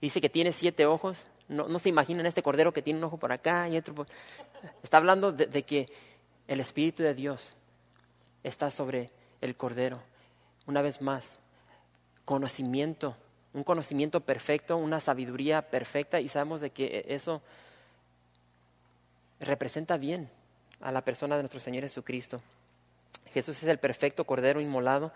Dice 0.00 0.20
que 0.20 0.28
tiene 0.28 0.52
siete 0.52 0.84
ojos. 0.86 1.26
No, 1.48 1.78
se 1.78 1.88
imaginan 1.88 2.26
este 2.26 2.42
cordero 2.42 2.72
que 2.72 2.82
tiene 2.82 2.98
un 2.98 3.04
ojo 3.04 3.16
por 3.16 3.32
acá 3.32 3.68
y 3.70 3.76
otro 3.78 3.94
por... 3.94 4.06
Está 4.82 4.98
hablando 4.98 5.32
de 5.32 5.62
que 5.62 5.88
el 6.46 6.60
Espíritu 6.60 7.02
de 7.02 7.14
Dios 7.14 7.54
está 8.42 8.70
sobre 8.70 9.10
el 9.40 9.56
cordero. 9.56 10.00
Una 10.66 10.82
vez 10.82 11.00
más, 11.00 11.36
conocimiento, 12.28 13.16
un 13.54 13.64
conocimiento 13.64 14.20
perfecto, 14.20 14.76
una 14.76 15.00
sabiduría 15.00 15.62
perfecta 15.62 16.20
y 16.20 16.28
sabemos 16.28 16.60
de 16.60 16.68
que 16.68 17.06
eso 17.08 17.40
representa 19.40 19.96
bien 19.96 20.28
a 20.82 20.92
la 20.92 21.00
persona 21.00 21.36
de 21.36 21.42
nuestro 21.44 21.58
Señor 21.58 21.84
Jesucristo. 21.84 22.42
Jesús 23.32 23.62
es 23.62 23.68
el 23.70 23.78
perfecto 23.78 24.24
Cordero 24.24 24.60
inmolado, 24.60 25.10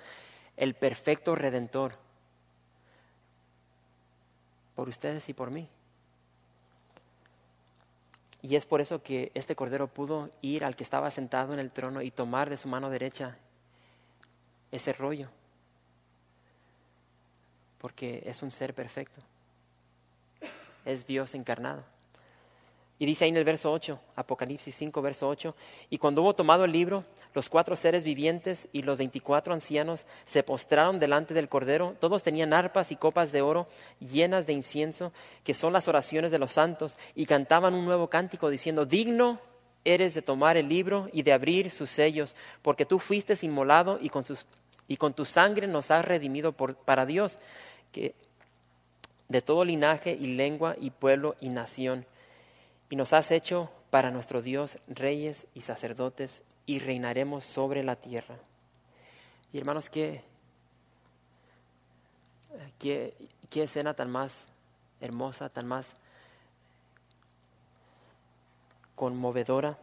el 0.57 0.73
perfecto 0.73 1.35
Redentor, 1.35 1.97
por 4.75 4.89
ustedes 4.89 5.29
y 5.29 5.35
por 5.35 5.51
mí. 5.51 5.69
Y 8.41 8.57
es 8.57 8.65
por 8.65 8.81
eso 8.81 9.03
que 9.03 9.31
este 9.35 9.55
Cordero 9.55 9.87
pudo 9.87 10.31
ir 10.41 10.65
al 10.65 10.77
que 10.77 10.83
estaba 10.83 11.11
sentado 11.11 11.53
en 11.53 11.59
el 11.59 11.73
trono 11.73 12.01
y 12.01 12.11
tomar 12.11 12.49
de 12.49 12.57
su 12.57 12.69
mano 12.69 12.89
derecha 12.89 13.37
ese 14.71 14.95
rollo 14.95 15.29
porque 17.83 18.23
es 18.25 18.43
un 18.43 18.51
ser 18.51 18.73
perfecto. 18.73 19.21
Es 20.87 21.07
Dios 21.07 21.35
encarnado. 21.35 21.85
Y 22.99 23.07
dice 23.07 23.25
ahí 23.25 23.31
en 23.31 23.37
el 23.37 23.43
verso 23.43 23.73
8, 23.73 23.99
Apocalipsis 24.15 24.77
5, 24.77 25.03
verso 25.03 25.29
8, 25.29 25.57
y 25.91 25.99
cuando 25.99 26.23
hubo 26.23 26.35
tomado 26.35 26.65
el 26.65 26.71
libro, 26.71 27.05
los 27.35 27.49
cuatro 27.49 27.75
seres 27.75 28.05
vivientes 28.05 28.69
y 28.73 28.83
los 28.83 28.97
veinticuatro 28.97 29.53
ancianos 29.53 30.07
se 30.25 30.45
postraron 30.45 31.01
delante 31.01 31.35
del 31.35 31.49
Cordero. 31.49 31.97
Todos 31.99 32.23
tenían 32.23 32.53
arpas 32.53 32.93
y 32.93 32.97
copas 32.97 33.33
de 33.33 33.43
oro 33.43 33.67
llenas 33.99 34.47
de 34.47 34.53
incienso, 34.53 35.13
que 35.43 35.53
son 35.53 35.73
las 35.73 35.89
oraciones 35.89 36.31
de 36.31 36.39
los 36.39 36.53
santos, 36.53 36.97
y 37.17 37.27
cantaban 37.27 37.75
un 37.75 37.85
nuevo 37.85 38.09
cántico 38.09 38.49
diciendo, 38.49 38.87
digno 38.87 39.41
eres 39.85 40.15
de 40.15 40.23
tomar 40.23 40.57
el 40.57 40.69
libro 40.69 41.09
y 41.13 41.25
de 41.25 41.33
abrir 41.33 41.73
sus 41.73 41.91
sellos, 41.91 42.37
porque 42.63 42.87
tú 42.87 43.01
fuiste 43.01 43.37
inmolado 43.43 43.99
y 44.01 44.11
con, 44.11 44.25
sus, 44.25 44.47
y 44.87 44.97
con 44.97 45.13
tu 45.13 45.25
sangre 45.25 45.67
nos 45.67 45.91
has 45.91 46.05
redimido 46.05 46.53
para 46.53 47.05
Dios 47.05 47.41
que 47.93 48.15
de 49.29 49.43
todo 49.43 49.65
linaje 49.65 50.13
y 50.13 50.35
lengua 50.35 50.77
y 50.79 50.91
pueblo 50.91 51.37
y 51.41 51.49
nación, 51.49 52.07
y 52.91 52.97
nos 52.97 53.13
has 53.13 53.31
hecho 53.31 53.71
para 53.91 54.11
nuestro 54.11 54.43
Dios 54.43 54.79
reyes 54.89 55.47
y 55.55 55.61
sacerdotes, 55.61 56.43
y 56.67 56.79
reinaremos 56.79 57.45
sobre 57.45 57.83
la 57.83 57.97
tierra. 57.97 58.37
Y 59.53 59.59
hermanos, 59.59 59.91
qué, 59.91 60.23
qué, 62.79 63.15
qué 63.51 63.65
escena 63.65 63.95
tan 63.95 64.11
más 64.11 64.45
hermosa, 65.01 65.49
tan 65.49 65.67
más 65.67 65.95
conmovedora, 68.95 69.79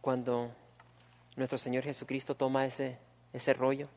cuando 0.00 0.50
nuestro 1.36 1.58
Señor 1.58 1.84
Jesucristo 1.84 2.34
toma 2.34 2.66
ese, 2.66 2.98
ese 3.32 3.52
rollo 3.52 3.88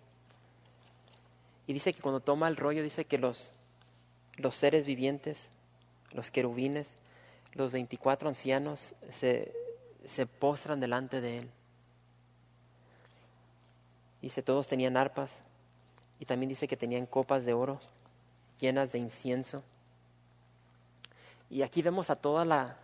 y 1.68 1.74
dice 1.74 1.94
que 1.94 2.02
cuando 2.02 2.20
toma 2.20 2.48
el 2.48 2.58
rollo, 2.58 2.84
dice 2.84 3.06
que 3.06 3.18
los, 3.18 3.52
los 4.38 4.56
seres 4.56 4.86
vivientes, 4.86 5.50
los 6.12 6.32
querubines, 6.32 6.98
los 7.54 7.72
24 7.72 8.30
ancianos 8.30 8.96
se, 9.12 9.54
se 10.08 10.26
postran 10.26 10.80
delante 10.80 11.22
de 11.22 11.40
él. 11.40 11.50
Dice, 14.22 14.42
todos 14.42 14.68
tenían 14.68 14.98
arpas 14.98 15.42
y 16.20 16.26
también 16.26 16.50
dice 16.50 16.68
que 16.68 16.78
tenían 16.78 17.06
copas 17.06 17.46
de 17.46 17.54
oro 17.54 17.80
llenas 18.60 18.92
de 18.92 19.00
incienso. 19.00 19.64
Y 21.50 21.62
aquí 21.62 21.82
vemos 21.82 22.10
a 22.10 22.16
toda 22.16 22.46
la, 22.46 22.78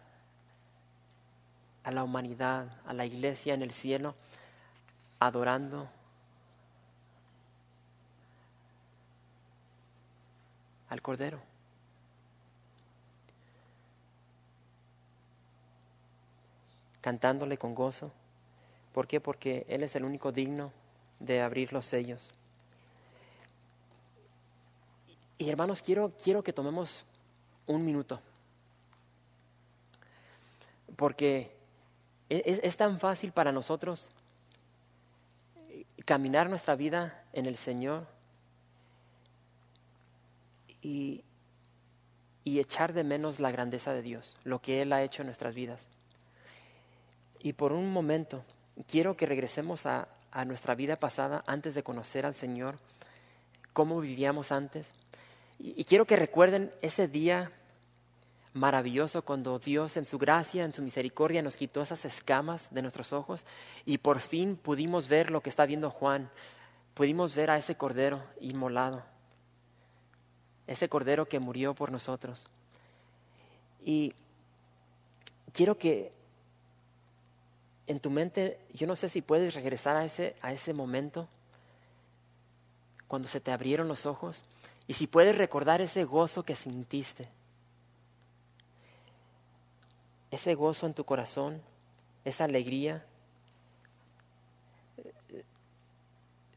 a 1.83 1.91
la 1.91 2.03
humanidad, 2.03 2.67
a 2.85 2.93
la 2.93 3.05
iglesia 3.05 3.53
en 3.53 3.61
el 3.61 3.71
cielo, 3.71 4.15
adorando 5.19 5.89
al 10.89 11.01
Cordero. 11.01 11.39
Cantándole 17.01 17.57
con 17.57 17.75
gozo. 17.75 18.11
¿Por 18.93 19.07
qué? 19.07 19.21
Porque 19.21 19.65
Él 19.69 19.83
es 19.83 19.95
el 19.95 20.03
único 20.03 20.31
digno 20.31 20.71
de 21.19 21.41
abrir 21.41 21.71
los 21.71 21.85
sellos. 21.85 22.29
Y 25.37 25.49
hermanos, 25.49 25.81
quiero, 25.81 26.11
quiero 26.21 26.43
que 26.43 26.51
tomemos 26.51 27.05
un 27.65 27.85
minuto. 27.85 28.19
Porque 30.97 31.55
es, 32.27 32.59
es, 32.61 32.75
tan 32.75 32.99
fácil 32.99 33.31
para 33.31 33.53
nosotros 33.53 34.09
caminar 36.03 36.49
nuestra 36.49 36.75
vida 36.75 37.23
en 37.31 37.45
el 37.45 37.55
Señor 37.55 38.07
y, 40.81 41.23
echar 42.45 42.93
de 42.93 43.03
menos 43.03 43.39
la 43.39 43.51
grandeza 43.51 43.93
de 43.93 44.01
Dios, 44.01 44.35
lo 44.43 44.59
que 44.59 44.81
Él 44.81 44.91
ha 44.91 45.03
hecho 45.03 45.21
en 45.21 45.27
nuestras 45.27 45.53
vidas. 45.53 45.87
Y 47.41 47.53
por 47.53 47.73
un 47.73 47.93
momento 47.93 48.43
quiero 48.87 49.15
que 49.15 49.27
regresemos 49.27 49.85
a, 49.85 50.07
a 50.31 50.45
nuestra 50.45 50.73
vida 50.73 50.95
pasada 50.95 51.43
antes 51.45 51.75
de 51.75 51.83
conocer 51.83 52.25
al 52.25 52.33
Señor, 52.33 52.79
cómo 53.71 54.01
vivíamos 54.01 54.51
antes. 54.51 54.87
Y, 55.59 55.79
y 55.79 55.83
quiero 55.85 56.05
que 56.05 56.15
recuerden 56.15 56.71
ese 56.81 57.07
día 57.07 57.51
maravilloso 58.53 59.21
cuando 59.21 59.59
Dios 59.59 59.95
en 59.95 60.07
su 60.07 60.17
gracia, 60.17 60.65
en 60.65 60.73
su 60.73 60.81
misericordia 60.81 61.43
nos 61.43 61.55
quitó 61.55 61.81
esas 61.83 62.03
escamas 62.03 62.67
de 62.71 62.81
nuestros 62.81 63.13
ojos 63.13 63.45
y 63.85 63.99
por 63.99 64.19
fin 64.19 64.55
pudimos 64.55 65.07
ver 65.07 65.29
lo 65.29 65.41
que 65.41 65.51
está 65.51 65.67
viendo 65.67 65.91
Juan, 65.91 66.31
pudimos 66.95 67.35
ver 67.35 67.51
a 67.51 67.57
ese 67.57 67.75
cordero 67.75 68.23
inmolado 68.41 69.03
ese 70.69 70.87
cordero 70.87 71.27
que 71.27 71.39
murió 71.39 71.73
por 71.73 71.91
nosotros. 71.91 72.45
Y 73.83 74.13
quiero 75.51 75.79
que 75.79 76.11
en 77.87 77.99
tu 77.99 78.11
mente, 78.11 78.59
yo 78.71 78.85
no 78.85 78.95
sé 78.95 79.09
si 79.09 79.23
puedes 79.23 79.55
regresar 79.55 79.97
a 79.97 80.05
ese, 80.05 80.35
a 80.43 80.53
ese 80.53 80.75
momento 80.75 81.27
cuando 83.07 83.27
se 83.27 83.41
te 83.41 83.51
abrieron 83.51 83.87
los 83.87 84.05
ojos 84.05 84.43
y 84.85 84.93
si 84.93 85.07
puedes 85.07 85.35
recordar 85.35 85.81
ese 85.81 86.03
gozo 86.03 86.43
que 86.43 86.55
sintiste, 86.55 87.27
ese 90.29 90.53
gozo 90.53 90.85
en 90.85 90.93
tu 90.93 91.03
corazón, 91.03 91.63
esa 92.25 92.43
alegría. 92.43 93.03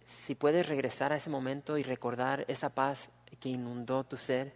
Si 0.07 0.35
puedes 0.35 0.69
regresar 0.69 1.15
a 1.15 1.17
ese 1.17 1.31
momento 1.31 1.79
y 1.79 1.83
recordar 1.83 2.45
esa 2.49 2.69
paz 2.69 3.09
que 3.37 3.49
inundó 3.49 4.05
tu 4.05 4.17
ser. 4.17 4.53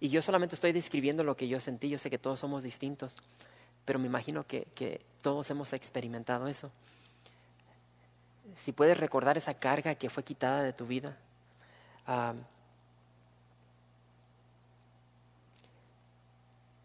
Y 0.00 0.08
yo 0.08 0.22
solamente 0.22 0.54
estoy 0.54 0.72
describiendo 0.72 1.24
lo 1.24 1.36
que 1.36 1.48
yo 1.48 1.60
sentí, 1.60 1.88
yo 1.88 1.98
sé 1.98 2.10
que 2.10 2.18
todos 2.18 2.40
somos 2.40 2.62
distintos, 2.62 3.16
pero 3.84 3.98
me 3.98 4.06
imagino 4.06 4.46
que, 4.46 4.66
que 4.74 5.00
todos 5.22 5.50
hemos 5.50 5.72
experimentado 5.72 6.48
eso. 6.48 6.70
Si 8.56 8.72
puedes 8.72 8.98
recordar 8.98 9.38
esa 9.38 9.54
carga 9.54 9.94
que 9.94 10.10
fue 10.10 10.24
quitada 10.24 10.62
de 10.62 10.72
tu 10.72 10.86
vida, 10.86 11.16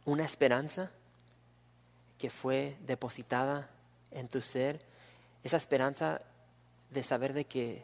una 0.06 0.24
esperanza 0.24 0.92
que 2.18 2.30
fue 2.30 2.78
depositada 2.86 3.70
en 4.12 4.28
tu 4.28 4.42
ser, 4.42 4.82
esa 5.44 5.58
esperanza 5.58 6.22
de 6.92 7.04
saber 7.04 7.34
de 7.34 7.46
que 7.46 7.84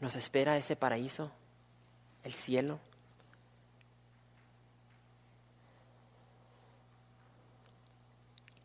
nos 0.00 0.16
espera 0.16 0.56
ese 0.56 0.76
paraíso, 0.76 1.30
el 2.24 2.32
cielo. 2.32 2.80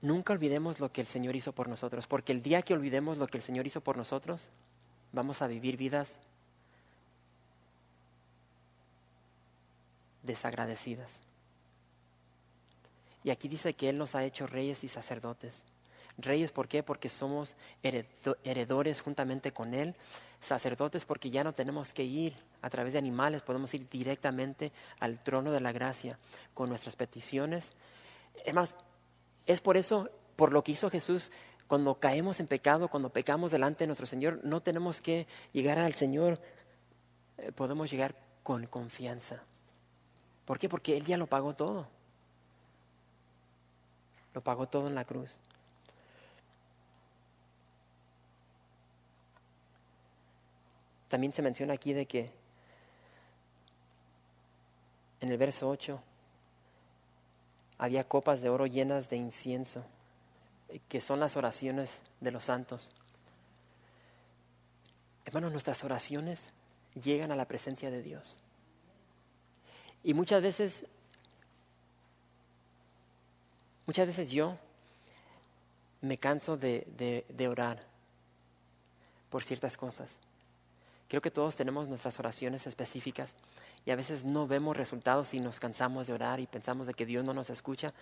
Nunca 0.01 0.32
olvidemos 0.34 0.80
lo 0.80 0.91
que 0.91 1.01
el 1.01 1.07
Señor 1.07 1.36
hizo 1.36 1.51
por 1.51 1.68
nosotros, 1.68 2.07
porque 2.07 2.32
el 2.32 2.41
día 2.41 2.62
que 2.62 2.74
olvidemos 2.74 3.18
lo 3.18 3.28
que 3.28 3.38
el 3.38 3.43
Señor 3.43 3.68
hizo 3.68 3.82
por 3.82 3.97
nosotros, 3.97 4.49
vamos 5.12 5.41
a 5.41 5.47
vivir 5.47 5.76
vidas 5.76 6.20
desagradecidas. 10.24 11.12
Y 13.24 13.32
aquí 13.32 13.49
dice 13.49 13.74
que 13.74 13.89
Él 13.89 13.97
nos 13.97 14.16
ha 14.16 14.24
hecho 14.24 14.47
reyes 14.47 14.86
y 14.86 14.88
sacerdotes. 14.88 15.66
Reyes, 16.22 16.52
¿por 16.52 16.68
qué? 16.68 16.84
Porque 16.84 17.10
somos 17.10 17.56
heredores 17.82 19.02
juntamente 19.02 19.52
con 19.52 19.74
Él. 19.74 19.96
Sacerdotes, 20.42 21.06
porque 21.06 21.30
ya 21.30 21.44
no 21.44 21.54
tenemos 21.54 21.92
que 21.92 22.04
ir 22.04 22.34
a 22.62 22.70
través 22.70 22.94
de 22.94 23.00
animales, 23.00 23.42
podemos 23.42 23.74
ir 23.74 23.90
directamente 23.90 24.72
al 25.00 25.22
trono 25.22 25.52
de 25.52 25.60
la 25.60 25.72
gracia 25.72 26.18
con 26.54 26.70
nuestras 26.70 26.96
peticiones. 26.96 27.72
Hermanos, 28.46 28.76
es 29.48 29.60
por 29.60 29.76
eso, 29.76 30.10
por 30.36 30.54
lo 30.54 30.64
que 30.64 30.72
hizo 30.74 30.90
Jesús, 30.90 31.32
cuando 31.68 31.96
caemos 31.96 32.40
en 32.40 32.48
pecado, 32.48 32.88
cuando 32.88 33.10
pecamos 33.10 33.52
delante 33.52 33.84
de 33.84 33.88
nuestro 33.88 34.08
Señor, 34.08 34.40
no 34.44 34.62
tenemos 34.62 35.02
que 35.02 35.28
llegar 35.52 35.78
al 35.78 35.94
Señor, 35.94 36.40
eh, 37.38 37.52
podemos 37.52 37.92
llegar 37.92 38.16
con 38.44 38.66
confianza. 38.66 39.44
¿Por 40.46 40.58
qué? 40.58 40.68
Porque 40.68 40.98
Él 40.98 41.06
ya 41.06 41.18
lo 41.18 41.28
pagó 41.28 41.54
todo. 41.54 41.88
Lo 44.34 44.42
pagó 44.42 44.68
todo 44.68 44.88
en 44.88 44.96
la 44.96 45.06
cruz. 45.06 45.40
También 51.10 51.34
se 51.34 51.41
menciona 51.41 51.74
aquí 51.74 51.91
de 51.93 52.05
que 52.05 52.32
en 55.22 55.30
el 55.30 55.38
verso 55.38 55.68
8 55.68 56.01
había 57.80 58.03
copas 58.03 58.41
de 58.41 58.49
oro 58.49 58.68
llenas 58.68 59.10
de 59.10 59.18
incienso, 59.18 59.84
que 60.88 61.01
son 61.01 61.20
las 61.20 61.36
oraciones 61.36 62.01
de 62.22 62.32
los 62.32 62.45
santos. 62.45 62.91
Hermanos, 65.26 65.51
nuestras 65.51 65.84
oraciones 65.84 66.51
llegan 67.01 67.32
a 67.32 67.36
la 67.36 67.45
presencia 67.45 67.89
de 67.89 68.03
Dios. 68.03 68.38
Y 70.03 70.14
muchas 70.14 70.41
veces, 70.41 70.86
muchas 73.88 74.07
veces 74.07 74.30
yo 74.30 74.57
me 76.01 76.18
canso 76.18 76.55
de, 76.55 77.26
de 77.28 77.47
orar 77.47 77.84
por 79.30 79.43
ciertas 79.43 79.76
cosas. 79.76 80.12
Creo 81.10 81.22
que 81.24 81.32
todos 81.32 81.55
tenemos 81.55 81.89
nuestras 81.89 82.20
oraciones 82.20 82.68
específicas 82.68 83.36
y 83.84 83.89
a 83.89 83.95
veces 83.95 84.24
no 84.24 84.47
vemos 84.47 84.78
resultados 84.78 85.34
y 85.34 85.39
nos 85.39 85.60
cansamos 85.60 86.05
de 86.05 86.14
orar 86.14 86.39
y 86.39 86.45
pensamos 86.45 86.86
de 86.86 86.93
que 86.93 87.07
Dios 87.07 87.26
no 87.26 87.34
nos 87.34 87.49
escucha. 87.49 87.93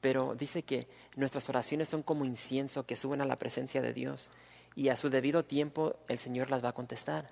Pero 0.00 0.34
dice 0.34 0.64
que 0.64 0.88
nuestras 1.14 1.48
oraciones 1.48 1.88
son 1.88 2.02
como 2.02 2.24
incienso 2.24 2.84
que 2.84 2.96
suben 2.96 3.20
a 3.20 3.26
la 3.26 3.36
presencia 3.36 3.80
de 3.80 3.92
Dios 3.92 4.28
y 4.74 4.88
a 4.88 4.96
su 4.96 5.08
debido 5.08 5.44
tiempo 5.44 5.94
el 6.08 6.18
Señor 6.18 6.50
las 6.50 6.64
va 6.64 6.70
a 6.70 6.74
contestar. 6.74 7.30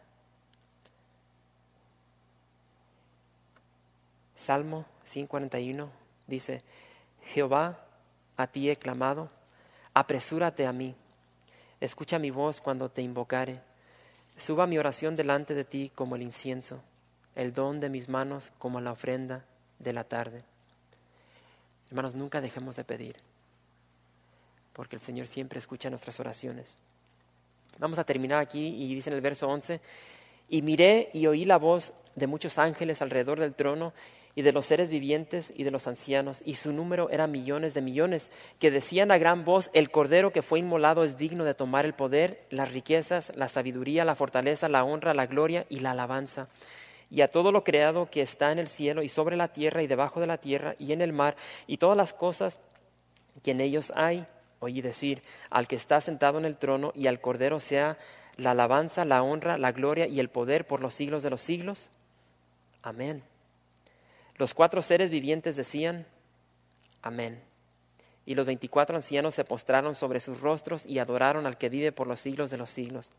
Salmo 4.37 4.87
141 5.03 5.91
dice, 6.29 6.63
Jehová, 7.25 7.85
a 8.37 8.47
ti 8.47 8.71
he 8.71 8.77
clamado, 8.77 9.29
apresúrate 9.93 10.69
a 10.69 10.73
mí, 10.73 10.95
escucha 11.81 12.21
mi 12.21 12.31
voz 12.31 12.61
cuando 12.61 12.89
te 12.89 13.03
invocare. 13.03 13.68
Suba 14.39 14.69
mi 14.69 14.79
oración 14.79 15.17
delante 15.17 15.53
de 15.55 15.65
ti 15.65 15.91
como 15.93 16.15
el 16.15 16.23
incienso, 16.23 16.81
el 17.35 17.53
don 17.53 17.81
de 17.81 17.91
mis 17.91 18.09
manos 18.09 18.53
como 18.59 18.81
la 18.81 18.93
ofrenda 18.93 19.45
de 19.81 19.93
la 19.93 20.05
tarde. 20.05 20.45
Hermanos, 21.89 22.15
nunca 22.15 22.41
dejemos 22.41 22.77
de 22.77 22.85
pedir, 22.85 23.17
porque 24.75 24.95
el 24.95 25.03
Señor 25.03 25.27
siempre 25.27 25.59
escucha 25.59 25.91
nuestras 25.91 26.21
oraciones. 26.21 26.77
Vamos 27.79 27.99
a 27.99 28.05
terminar 28.05 28.39
aquí 28.39 28.65
y 28.69 28.95
dice 28.95 29.11
en 29.11 29.17
el 29.17 29.23
verso 29.23 29.49
11, 29.49 29.81
y 30.49 30.63
miré 30.63 31.11
y 31.13 31.27
oí 31.27 31.45
la 31.45 31.57
voz 31.57 31.93
de 32.15 32.29
muchos 32.29 32.59
ángeles 32.59 33.03
alrededor 33.03 33.41
del 33.41 33.55
trono 33.55 33.93
y 34.35 34.43
de 34.43 34.53
los 34.53 34.67
seres 34.67 34.89
vivientes 34.89 35.53
y 35.57 35.65
de 35.65 35.71
los 35.71 35.87
ancianos, 35.87 36.43
y 36.45 36.55
su 36.55 36.73
número 36.73 37.11
era 37.11 37.27
millones 37.27 37.75
de 37.75 37.83
millones, 37.83 38.31
que 38.59 38.71
decían 38.71 39.11
a 39.11 39.19
gran 39.19 39.45
voz, 39.45 39.71
el 39.73 39.91
Cordero 39.91 40.33
que 40.33 40.43
fue 40.43 40.61
inmolado 40.61 41.05
es 41.05 41.17
digno 41.17 41.45
de 41.45 41.55
tomar 41.55 41.85
el 41.85 41.95
poder, 41.95 42.47
las 42.51 42.71
riquezas, 42.71 43.33
la 43.37 43.49
sabiduría, 43.49 44.05
la 44.05 44.15
fortaleza, 44.15 44.69
la 44.69 44.85
honra, 44.85 45.15
la 45.15 45.27
gloria 45.27 45.67
y 45.69 45.81
la 45.81 45.91
alabanza. 45.91 46.49
Y 47.11 47.23
a 47.23 47.29
todo 47.29 47.53
lo 47.53 47.65
creado 47.65 48.11
que 48.11 48.23
está 48.23 48.53
en 48.53 48.59
el 48.59 48.69
cielo 48.69 49.03
y 49.03 49.09
sobre 49.09 49.37
la 49.37 49.49
tierra 49.49 49.83
y 49.83 49.87
debajo 49.87 50.21
de 50.21 50.27
la 50.27 50.39
tierra 50.39 50.77
y 50.79 50.93
en 50.93 51.01
el 51.01 51.13
mar, 51.13 51.37
y 51.67 51.79
todas 51.79 51.97
las 51.97 52.13
cosas 52.13 52.59
que 53.43 53.53
en 53.53 53.61
ellos 53.61 53.93
hay, 53.97 54.27
oí 54.61 54.81
decir, 54.83 55.23
al 55.51 55.67
que 55.67 55.77
está 55.77 56.01
sentado 56.01 56.39
en 56.39 56.45
el 56.45 56.57
trono 56.57 56.93
y 56.95 57.07
al 57.07 57.21
Cordero 57.21 57.61
sea 57.61 57.99
la 58.37 58.53
alabanza, 58.53 59.05
la 59.05 59.23
honra, 59.23 59.59
la 59.59 59.73
gloria 59.73 60.07
y 60.07 60.21
el 60.21 60.29
poder 60.29 60.67
por 60.67 60.81
los 60.81 60.95
siglos 60.95 61.23
de 61.23 61.31
los 61.31 61.41
siglos. 61.41 61.91
Amén. 62.83 63.23
Los 64.39 64.55
cuatro 64.55 64.83
seres 64.83 65.11
vivientes 65.11 65.57
decían, 65.57 66.07
Amén. 67.03 67.43
Y 68.27 68.35
los 68.35 68.47
veinticuatro 68.47 68.97
ancianos 68.97 69.35
se 69.35 69.45
postraron 69.45 69.95
sobre 69.95 70.21
sus 70.21 70.41
rostros 70.41 70.85
y 70.85 70.99
adoraron 70.99 71.47
al 71.47 71.57
que 71.57 71.69
vive 71.69 71.93
por 71.93 72.07
los 72.07 72.21
siglos 72.21 72.51
de 72.51 72.59
los 72.59 72.71
siglos. 72.71 73.11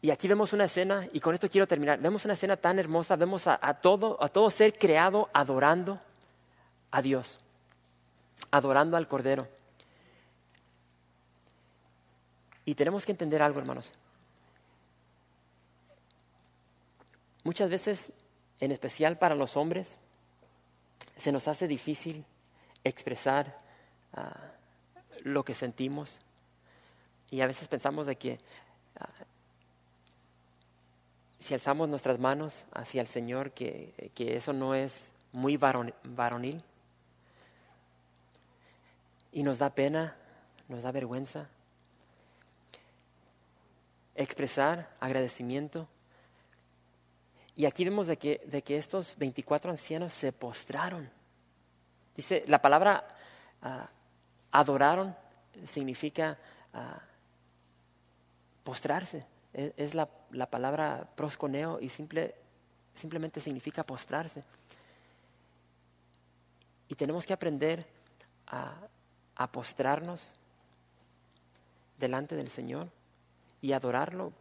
Y 0.00 0.10
aquí 0.10 0.26
vemos 0.26 0.52
una 0.52 0.64
escena, 0.64 1.06
y 1.12 1.20
con 1.20 1.34
esto 1.34 1.48
quiero 1.48 1.68
terminar, 1.68 2.00
vemos 2.00 2.24
una 2.24 2.34
escena 2.34 2.56
tan 2.56 2.78
hermosa, 2.78 3.14
vemos 3.14 3.46
a, 3.46 3.56
todo, 3.74 4.16
a 4.20 4.28
todo 4.28 4.50
ser 4.50 4.76
creado 4.76 5.28
adorando 5.32 6.00
a 6.90 7.02
Dios, 7.02 7.38
adorando 8.50 8.96
al 8.96 9.06
Cordero. 9.06 9.46
Y 12.64 12.74
tenemos 12.74 13.04
que 13.04 13.12
entender 13.12 13.42
algo, 13.42 13.60
hermanos. 13.60 13.92
Muchas 17.44 17.70
veces 17.70 18.12
en 18.62 18.70
especial 18.70 19.18
para 19.18 19.34
los 19.34 19.56
hombres, 19.56 19.98
se 21.18 21.32
nos 21.32 21.48
hace 21.48 21.66
difícil 21.66 22.24
expresar 22.84 23.60
ah, 24.12 24.52
lo 25.24 25.44
que 25.44 25.56
sentimos 25.56 26.20
y 27.28 27.40
a 27.40 27.48
veces 27.48 27.66
pensamos 27.66 28.06
de 28.06 28.14
que 28.14 28.38
ah, 29.00 29.08
si 31.40 31.54
alzamos 31.54 31.88
nuestras 31.88 32.20
manos 32.20 32.64
hacia 32.72 33.00
el 33.00 33.08
Señor, 33.08 33.50
que, 33.50 34.12
que 34.14 34.36
eso 34.36 34.52
no 34.52 34.76
es 34.76 35.10
muy 35.32 35.56
varonil 35.56 36.62
y 39.32 39.42
nos 39.42 39.58
da 39.58 39.70
pena, 39.70 40.14
nos 40.68 40.84
da 40.84 40.92
vergüenza. 40.92 41.48
Expresar 44.14 44.94
agradecimiento 45.00 45.88
y 47.54 47.66
aquí 47.66 47.84
vemos 47.84 48.06
de 48.06 48.16
que, 48.16 48.40
de 48.46 48.62
que 48.62 48.78
estos 48.78 49.16
24 49.18 49.70
ancianos 49.70 50.12
se 50.12 50.32
postraron. 50.32 51.10
Dice, 52.16 52.44
la 52.46 52.62
palabra 52.62 53.06
ah, 53.62 53.88
adoraron 54.50 55.14
significa 55.66 56.38
ah, 56.72 57.00
postrarse. 58.64 59.26
E, 59.52 59.74
es, 59.76 59.94
la, 59.94 60.08
la, 60.30 60.46
palabra 60.46 61.06
prosconeo 61.14 61.78
y 61.78 61.90
simple, 61.90 62.34
simplemente 62.94 63.40
significa 63.40 63.84
postrarse. 63.84 64.42
Y 66.88 66.94
tenemos 66.94 67.26
que 67.26 67.34
aprender 67.34 67.86
a, 68.46 68.76
a 69.36 69.52
postrarnos 69.52 70.34
delante 71.98 72.34
del 72.34 72.48
Señor 72.48 72.88
y 73.60 73.72
adorarlo 73.72 74.32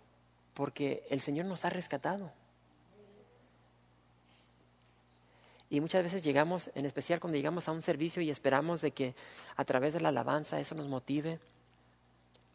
porque 0.54 1.06
el 1.10 1.20
Señor 1.20 1.46
nos 1.46 1.66
ha 1.66 1.70
rescatado. 1.70 2.32
Y 5.72 5.80
muchas 5.80 6.04
veces 6.04 6.22
llegamos, 6.22 6.70
en 6.76 6.86
especial 6.86 7.22
cuando 7.22 7.38
llegamos 7.38 7.70
a 7.70 7.72
un 7.72 7.82
servicio 7.82 8.22
y 8.22 8.30
esperamos 8.30 8.82
de 8.82 8.92
que 8.92 9.16
a 9.56 9.64
través 9.64 9.94
de 9.94 10.02
la 10.02 10.10
alabanza 10.10 10.60
eso 10.60 10.76
nos 10.76 10.90
motive 10.90 11.40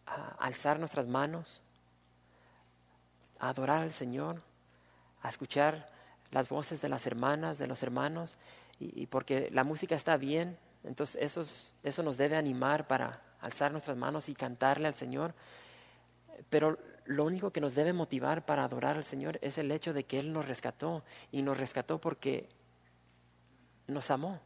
a 0.05 0.37
alzar 0.39 0.79
nuestras 0.79 1.09
manos, 1.09 1.63
a 3.39 3.49
adorar 3.49 3.81
al 3.81 3.91
Señor, 3.91 4.43
a 5.23 5.31
escuchar 5.31 5.89
las 6.31 6.51
voces 6.51 6.83
de 6.83 6.91
las 6.91 7.07
hermanas, 7.07 7.57
de 7.57 7.67
los 7.67 7.83
hermanos, 7.83 8.37
y, 8.79 9.07
porque 9.07 9.49
la 9.51 9.65
música 9.65 9.95
está 9.95 10.19
bien, 10.19 10.59
entonces 10.85 11.17
eso, 11.23 11.43
eso 11.85 12.03
nos 12.03 12.19
debe 12.19 12.37
animar 12.37 12.87
para 12.87 13.23
alzar 13.41 13.73
nuestras 13.73 13.97
manos 13.97 14.29
y 14.29 14.35
cantarle 14.35 14.89
al 14.89 14.95
Señor. 14.95 15.33
Pero 16.51 16.79
lo 17.07 17.25
único 17.25 17.51
que 17.51 17.63
nos 17.63 17.75
debe 17.75 17.95
motivar 17.95 18.45
para 18.45 18.65
adorar 18.65 18.99
al 18.99 19.05
Señor 19.05 19.39
es 19.41 19.57
el 19.57 19.73
hecho 19.73 19.95
de 19.95 20.05
que 20.05 20.19
Él 20.19 20.35
nos 20.35 20.47
rescató 20.47 21.03
y 21.33 21.41
nos 21.41 21.57
rescató 21.57 21.99
porque 21.99 22.47
nos 23.87 24.11
amó. 24.11 24.41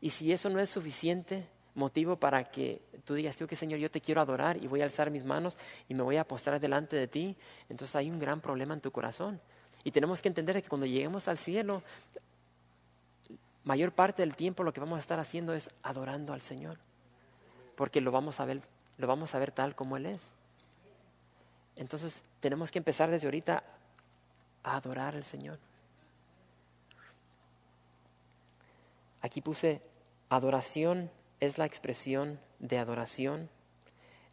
Y 0.00 0.10
si 0.10 0.32
eso 0.32 0.48
no 0.50 0.60
es 0.60 0.70
suficiente 0.70 1.48
motivo 1.74 2.16
para 2.16 2.44
que 2.44 2.82
tú 3.04 3.14
digas, 3.14 3.36
tío, 3.36 3.46
que 3.46 3.56
Señor, 3.56 3.78
yo 3.78 3.90
te 3.90 4.00
quiero 4.00 4.20
adorar 4.20 4.56
y 4.62 4.66
voy 4.66 4.80
a 4.80 4.84
alzar 4.84 5.10
mis 5.10 5.24
manos 5.24 5.56
y 5.88 5.94
me 5.94 6.02
voy 6.02 6.16
a 6.16 6.26
postrar 6.26 6.58
delante 6.60 6.96
de 6.96 7.06
ti, 7.06 7.36
entonces 7.68 7.94
hay 7.96 8.10
un 8.10 8.18
gran 8.18 8.40
problema 8.40 8.74
en 8.74 8.80
tu 8.80 8.90
corazón. 8.90 9.40
Y 9.84 9.92
tenemos 9.92 10.20
que 10.20 10.28
entender 10.28 10.60
que 10.60 10.68
cuando 10.68 10.86
lleguemos 10.86 11.28
al 11.28 11.38
cielo, 11.38 11.82
mayor 13.64 13.92
parte 13.92 14.22
del 14.22 14.34
tiempo 14.34 14.64
lo 14.64 14.72
que 14.72 14.80
vamos 14.80 14.96
a 14.96 15.00
estar 15.00 15.20
haciendo 15.20 15.54
es 15.54 15.70
adorando 15.82 16.32
al 16.32 16.42
Señor, 16.42 16.78
porque 17.76 18.00
lo 18.00 18.10
vamos 18.10 18.40
a 18.40 18.44
ver, 18.44 18.62
lo 18.98 19.06
vamos 19.06 19.34
a 19.34 19.38
ver 19.38 19.52
tal 19.52 19.74
como 19.74 19.96
Él 19.96 20.06
es. 20.06 20.32
Entonces 21.76 22.22
tenemos 22.40 22.70
que 22.70 22.78
empezar 22.78 23.10
desde 23.10 23.26
ahorita 23.26 23.62
a 24.64 24.76
adorar 24.76 25.14
al 25.14 25.24
Señor. 25.24 25.58
Aquí 29.26 29.40
puse 29.40 29.82
adoración 30.28 31.10
es 31.40 31.58
la 31.58 31.66
expresión 31.66 32.38
de 32.60 32.78
adoración, 32.78 33.50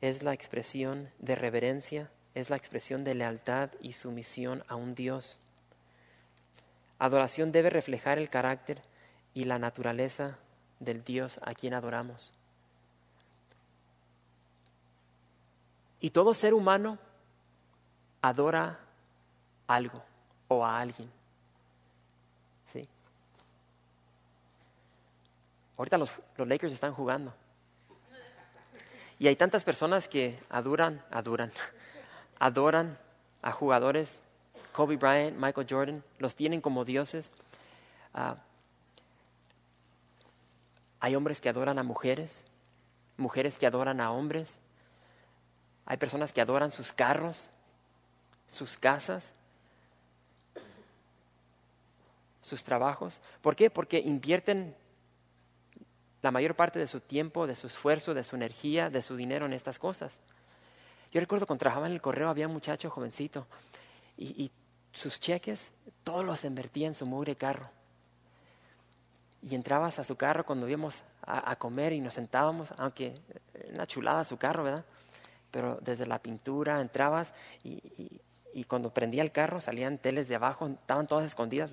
es 0.01 0.21
la 0.21 0.33
expresión 0.33 1.09
de 1.17 1.33
reverencia, 1.33 2.11
es 2.35 2.51
la 2.51 2.57
expresión 2.57 3.03
de 3.03 3.15
lealtad 3.15 3.71
y 3.81 3.93
sumisión 3.93 4.63
a 4.67 4.75
un 4.75 4.93
Dios. 4.93 5.39
Adoración 6.99 7.51
debe 7.51 7.71
reflejar 7.71 8.19
el 8.19 8.29
carácter 8.29 8.83
y 9.33 9.45
la 9.45 9.57
naturaleza 9.57 10.37
del 10.79 11.03
Dios 11.03 11.39
a 11.41 11.55
quien 11.55 11.73
adoramos. 11.73 12.31
Y 16.01 16.11
todo 16.11 16.35
ser 16.35 16.53
humano 16.53 16.99
adora 18.21 18.79
algo 19.65 20.03
o 20.49 20.63
a 20.63 20.79
alguien. 20.79 21.09
¿Sí? 22.71 22.87
Ahorita 25.83 25.97
los, 25.97 26.11
Lakers 26.37 26.71
están 26.71 26.93
jugando. 26.93 27.33
Y 29.19 29.27
hay 29.27 29.35
tantas 29.35 29.65
personas 29.65 30.07
que 30.07 30.39
adoran, 30.49 31.03
adoran, 31.11 31.51
adoran 32.39 32.97
a 33.41 33.51
jugadores, 33.51 34.15
Kobe 34.71 34.95
Bryant, 34.95 35.37
Michael 35.37 35.67
Jordan, 35.69 36.03
los 36.19 36.35
tienen 36.35 36.61
como 36.61 36.85
dioses. 36.85 37.33
Ah, 38.13 38.37
hay 41.01 41.17
hombres 41.17 41.41
que 41.41 41.49
adoran 41.49 41.77
a 41.77 41.83
mujeres, 41.83 42.45
mujeres 43.17 43.57
que 43.57 43.67
adoran 43.67 43.99
a 43.99 44.11
hombres. 44.11 44.59
Hay 45.85 45.97
personas 45.97 46.31
que 46.31 46.39
adoran 46.39 46.71
sus 46.71 46.93
carros, 46.93 47.49
sus 48.47 48.77
casas, 48.77 49.33
sus 52.41 52.63
trabajos. 52.63 53.19
¿Por 53.41 53.57
qué? 53.57 53.69
Porque 53.69 53.99
invierten 53.99 54.77
la 56.23 56.31
mayor 56.31 56.55
parte 56.55 56.79
de 56.79 56.87
su 56.87 57.01
tiempo, 57.01 57.45
de 57.45 57.53
su 57.53 57.67
esfuerzo, 57.67 58.13
de 58.13 58.23
su 58.23 58.35
energía, 58.35 58.89
de 58.89 59.01
su 59.03 59.15
dinero 59.15 59.45
en 59.45 59.53
estas 59.53 59.77
cosas. 59.77 60.19
Yo 61.11 61.19
recuerdo 61.19 61.45
cuando 61.45 61.59
trabajaba 61.59 61.85
en 61.85 61.91
el 61.91 62.01
correo 62.01 62.29
había 62.29 62.47
un 62.47 62.53
muchacho 62.53 62.89
jovencito 62.89 63.45
y, 64.17 64.49
sus 64.93 65.19
cheques 65.19 65.71
todos 66.03 66.23
los 66.23 66.43
invertía 66.43 66.85
en 66.85 66.93
su 66.93 67.07
mugre 67.07 67.35
carro. 67.35 67.67
Y 69.41 69.55
entrabas 69.55 69.97
a 69.97 70.03
su 70.03 70.17
carro 70.17 70.45
cuando 70.45 70.69
íbamos 70.69 71.01
a, 71.23 71.55
comer 71.55 71.93
y 71.93 71.99
nos 71.99 72.13
sentábamos, 72.13 72.71
aunque 72.77 73.19
una 73.73 73.87
chulada 73.87 74.23
su 74.23 74.37
carro, 74.37 74.63
¿verdad? 74.63 74.85
Pero 75.49 75.79
desde 75.81 76.05
la 76.05 76.19
pintura 76.19 76.79
entrabas 76.79 77.33
y, 77.63 77.81
y 78.53 78.65
cuando 78.65 78.93
prendía 78.93 79.23
el 79.23 79.31
carro 79.31 79.61
salían 79.61 79.97
teles 79.97 80.27
de 80.27 80.35
abajo, 80.35 80.67
estaban 80.67 81.07
todas 81.07 81.25
escondidas. 81.25 81.71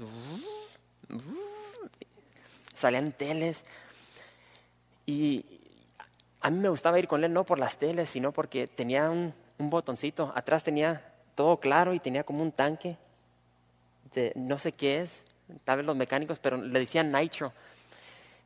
Salían 2.75 3.13
teles. 3.13 3.63
Y 5.07 5.45
a 6.41 6.51
mí 6.51 6.59
me 6.59 6.69
gustaba 6.69 6.99
ir 6.99 7.09
con 7.09 7.25
él 7.25 7.33
no 7.33 7.45
por 7.45 7.59
las 7.59 7.77
teles, 7.77 8.09
sino 8.09 8.33
porque 8.33 8.67
tenía 8.67 9.11
un, 9.11 9.35
botoncito. 9.59 10.33
Atrás 10.35 10.65
tenía 10.65 11.13
todo 11.35 11.59
claro 11.59 11.93
y 11.93 12.01
tenía 12.01 12.25
como 12.25 12.43
un 12.43 12.53
tanque 12.53 12.97
de 14.15 14.33
no 14.35 14.59
sé 14.59 14.73
qué 14.73 15.03
es, 15.03 15.23
tal 15.65 15.79
vez 15.79 15.87
los 15.87 15.97
mecánicos, 15.97 16.39
pero 16.39 16.57
le 16.57 16.81
decían 16.81 17.13
nitro. 17.13 17.53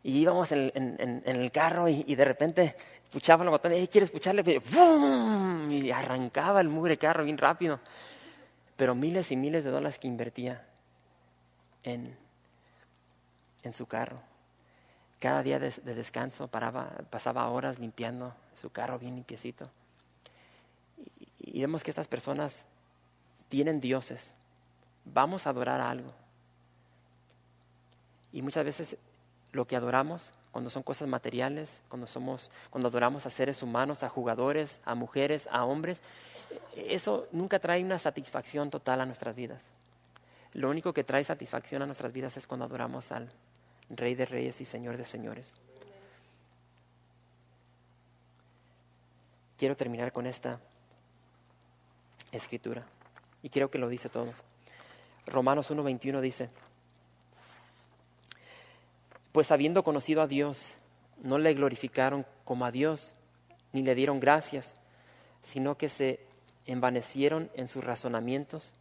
Y 0.02 0.18
íbamos 0.18 0.52
en, 0.52 1.22
el 1.24 1.50
carro 1.52 1.88
y, 1.88 2.14
de 2.14 2.24
repente 2.24 2.76
escuchaban 3.04 3.46
los 3.46 3.52
botones, 3.52 3.88
¿quieres 3.88 4.08
escucharle? 4.08 4.60
Y 5.70 5.90
arrancaba 5.90 6.60
el 6.60 6.68
mugre 6.68 6.96
carro 6.96 7.24
bien 7.24 7.38
rápido 7.38 7.80
pero 8.76 8.94
miles 8.94 9.30
y 9.30 9.36
miles 9.36 9.64
de 9.64 9.70
dólares 9.70 9.98
que 9.98 10.08
invertía 10.08 10.64
en, 11.82 12.16
en 13.62 13.72
su 13.72 13.86
carro. 13.86 14.20
Cada 15.24 15.42
día 15.42 15.58
de, 15.58 15.70
descanso 15.70 16.48
paraba, 16.48 16.90
pasaba 17.08 17.48
horas 17.48 17.78
limpiando 17.78 18.34
su 18.60 18.68
carro 18.68 18.98
bien 18.98 19.14
limpiecito. 19.14 19.70
Y, 21.38 21.62
vemos 21.62 21.82
que 21.82 21.90
estas 21.90 22.08
personas 22.08 22.66
tienen 23.48 23.80
dioses. 23.80 24.34
Vamos 25.06 25.46
a 25.46 25.50
adorar 25.50 25.80
a 25.80 25.88
algo. 25.88 26.12
Y 28.34 28.42
muchas 28.42 28.66
veces 28.66 28.98
lo 29.52 29.66
que 29.66 29.76
adoramos, 29.76 30.30
cuando 30.52 30.68
son 30.68 30.82
cosas 30.82 31.08
materiales, 31.08 31.80
cuando 31.88 32.06
somos, 32.06 32.50
cuando 32.68 32.88
adoramos 32.88 33.24
a 33.24 33.30
seres 33.30 33.62
humanos, 33.62 34.02
a 34.02 34.10
jugadores, 34.10 34.78
a 34.84 34.94
mujeres, 34.94 35.48
a 35.50 35.64
hombres, 35.64 36.02
eso 36.76 37.28
nunca 37.32 37.58
trae 37.60 37.82
una 37.82 37.98
satisfacción 37.98 38.68
total 38.68 39.00
a 39.00 39.06
nuestras 39.06 39.34
vidas. 39.34 39.62
Lo 40.52 40.68
único 40.68 40.92
que 40.92 41.02
trae 41.02 41.24
satisfacción 41.24 41.80
a 41.80 41.86
nuestras 41.86 42.12
vidas 42.12 42.36
es 42.36 42.46
cuando 42.46 42.66
adoramos 42.66 43.10
al 43.10 43.32
Rey 43.90 44.14
de 44.14 44.26
Reyes 44.26 44.60
y 44.60 44.64
Señor 44.64 44.96
de 44.96 45.04
Señores. 45.04 45.54
Quiero 49.56 49.76
terminar 49.76 50.12
con 50.12 50.26
esta 50.26 50.60
escritura 52.32 52.84
y 53.42 53.50
creo 53.50 53.70
que 53.70 53.78
lo 53.78 53.88
dice 53.88 54.08
todo. 54.08 54.32
Romanos 55.26 55.70
1.21 55.70 56.20
dice, 56.20 56.50
pues 59.32 59.50
habiendo 59.50 59.82
conocido 59.82 60.22
a 60.22 60.26
Dios, 60.26 60.74
no 61.22 61.38
le 61.38 61.54
glorificaron 61.54 62.26
como 62.44 62.66
a 62.66 62.70
Dios, 62.70 63.14
ni 63.72 63.82
le 63.82 63.94
dieron 63.94 64.20
gracias, 64.20 64.74
sino 65.42 65.76
que 65.76 65.88
se 65.88 66.20
envanecieron 66.66 67.50
en 67.54 67.68
sus 67.68 67.84
razonamientos 67.84 68.74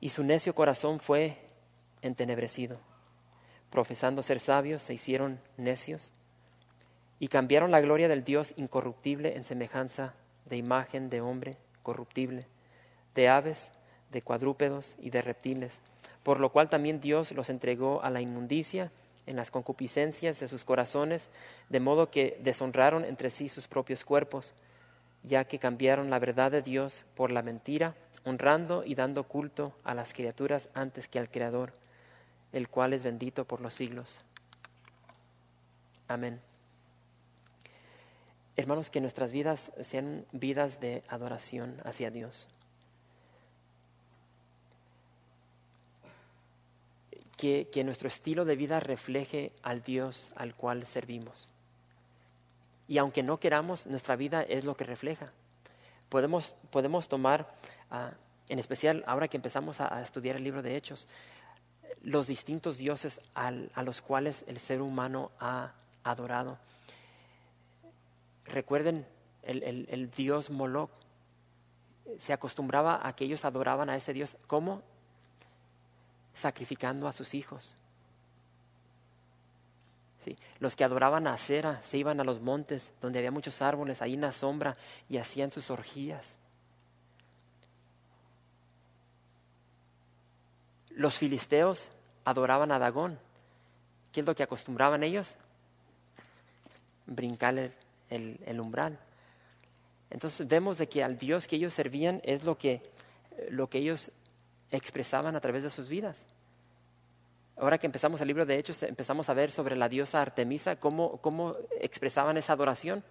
y 0.00 0.10
su 0.10 0.22
necio 0.22 0.54
corazón 0.54 1.00
fue 1.00 1.38
entenebrecido. 2.02 2.78
Profesando 3.70 4.22
ser 4.22 4.40
sabios, 4.40 4.82
se 4.82 4.94
hicieron 4.94 5.40
necios 5.56 6.10
y 7.18 7.28
cambiaron 7.28 7.70
la 7.70 7.80
gloria 7.80 8.08
del 8.08 8.24
Dios 8.24 8.54
incorruptible 8.56 9.36
en 9.36 9.44
semejanza 9.44 10.14
de 10.46 10.56
imagen 10.56 11.10
de 11.10 11.20
hombre 11.20 11.56
corruptible, 11.82 12.46
de 13.14 13.28
aves, 13.28 13.70
de 14.10 14.22
cuadrúpedos 14.22 14.94
y 14.98 15.10
de 15.10 15.22
reptiles, 15.22 15.80
por 16.22 16.40
lo 16.40 16.50
cual 16.50 16.70
también 16.70 17.00
Dios 17.00 17.32
los 17.32 17.50
entregó 17.50 18.02
a 18.02 18.10
la 18.10 18.20
inmundicia 18.20 18.90
en 19.26 19.36
las 19.36 19.50
concupiscencias 19.50 20.40
de 20.40 20.48
sus 20.48 20.64
corazones, 20.64 21.28
de 21.68 21.80
modo 21.80 22.10
que 22.10 22.38
deshonraron 22.42 23.04
entre 23.04 23.30
sí 23.30 23.48
sus 23.48 23.68
propios 23.68 24.04
cuerpos 24.04 24.54
ya 25.22 25.44
que 25.44 25.58
cambiaron 25.58 26.10
la 26.10 26.18
verdad 26.18 26.50
de 26.50 26.62
Dios 26.62 27.04
por 27.14 27.32
la 27.32 27.42
mentira, 27.42 27.94
honrando 28.24 28.84
y 28.84 28.94
dando 28.94 29.24
culto 29.24 29.72
a 29.84 29.94
las 29.94 30.12
criaturas 30.12 30.68
antes 30.74 31.08
que 31.08 31.18
al 31.18 31.30
Creador, 31.30 31.72
el 32.52 32.68
cual 32.68 32.92
es 32.92 33.04
bendito 33.04 33.44
por 33.44 33.60
los 33.60 33.74
siglos. 33.74 34.24
Amén. 36.08 36.40
Hermanos, 38.56 38.90
que 38.90 39.00
nuestras 39.00 39.30
vidas 39.30 39.72
sean 39.82 40.26
vidas 40.32 40.80
de 40.80 41.04
adoración 41.08 41.80
hacia 41.84 42.10
Dios. 42.10 42.48
Que, 47.36 47.68
que 47.70 47.84
nuestro 47.84 48.08
estilo 48.08 48.44
de 48.44 48.56
vida 48.56 48.80
refleje 48.80 49.52
al 49.62 49.82
Dios 49.82 50.32
al 50.34 50.56
cual 50.56 50.86
servimos. 50.86 51.48
Y 52.88 52.96
aunque 52.96 53.22
no 53.22 53.38
queramos, 53.38 53.86
nuestra 53.86 54.16
vida 54.16 54.42
es 54.42 54.64
lo 54.64 54.76
que 54.76 54.84
refleja. 54.84 55.30
Podemos, 56.08 56.56
podemos 56.70 57.06
tomar, 57.08 57.54
ah, 57.90 58.12
en 58.48 58.58
especial 58.58 59.04
ahora 59.06 59.28
que 59.28 59.36
empezamos 59.36 59.80
a, 59.80 60.00
estudiar 60.02 60.36
el 60.36 60.44
libro 60.44 60.62
de 60.62 60.74
Hechos, 60.74 61.06
los 62.02 62.26
distintos 62.26 62.78
dioses 62.78 63.20
a 63.34 63.82
los 63.82 64.00
cuales 64.00 64.44
el 64.46 64.58
ser 64.58 64.80
humano 64.80 65.30
ha 65.40 65.72
adorado. 66.04 66.58
Recuerden 68.44 69.06
el, 69.42 70.10
dios 70.10 70.50
Moloch. 70.50 70.90
Se 72.18 72.32
acostumbraba 72.32 73.06
a 73.06 73.14
que 73.14 73.24
ellos 73.24 73.44
adoraban 73.44 73.90
a 73.90 73.96
ese 73.96 74.12
dios. 74.12 74.36
¿Cómo? 74.46 74.82
Sacrificando 76.34 77.08
a 77.08 77.12
sus 77.12 77.34
hijos. 77.34 77.76
Los 80.58 80.76
que 80.76 80.84
adoraban 80.84 81.26
a 81.26 81.32
Acera 81.32 81.80
se 81.82 81.96
iban 81.96 82.20
a 82.20 82.24
los 82.24 82.40
montes 82.40 82.92
donde 83.00 83.18
había 83.18 83.30
muchos 83.30 83.62
árboles, 83.62 84.02
ahí 84.02 84.14
en 84.14 84.20
la 84.20 84.32
sombra, 84.32 84.76
y 85.08 85.16
hacían 85.16 85.50
sus 85.50 85.70
orgías. 85.70 86.36
Los 90.98 91.16
filisteos 91.16 91.88
adoraban 92.24 92.72
a 92.72 92.80
Dagón. 92.80 93.20
¿Qué 94.10 94.20
es 94.20 94.26
lo 94.26 94.34
que 94.34 94.42
acostumbraban 94.42 95.04
ellos? 95.04 95.36
Brincar 97.06 97.56
el, 98.10 98.40
el 98.44 98.60
umbral. 98.60 98.98
Entonces 100.10 100.48
vemos 100.48 100.76
de 100.76 100.88
que 100.88 101.04
al 101.04 101.16
Dios 101.16 101.46
que 101.46 101.54
ellos 101.54 101.72
servían 101.72 102.20
es 102.24 102.42
lo 102.42 102.58
que, 102.58 102.82
lo 103.48 103.70
que 103.70 103.78
ellos 103.78 104.10
expresaban 104.72 105.36
a 105.36 105.40
través 105.40 105.62
de 105.62 105.70
sus 105.70 105.88
vidas. 105.88 106.26
Ahora 107.56 107.78
que 107.78 107.86
empezamos 107.86 108.20
el 108.20 108.26
libro 108.26 108.44
de 108.44 108.58
Hechos, 108.58 108.82
empezamos 108.82 109.28
a 109.28 109.34
ver 109.34 109.52
sobre 109.52 109.76
la 109.76 109.88
diosa 109.88 110.20
Artemisa, 110.20 110.76
cómo, 110.76 111.18
cómo 111.18 111.54
expresaban 111.80 112.36
esa 112.38 112.54
adoración 112.54 113.04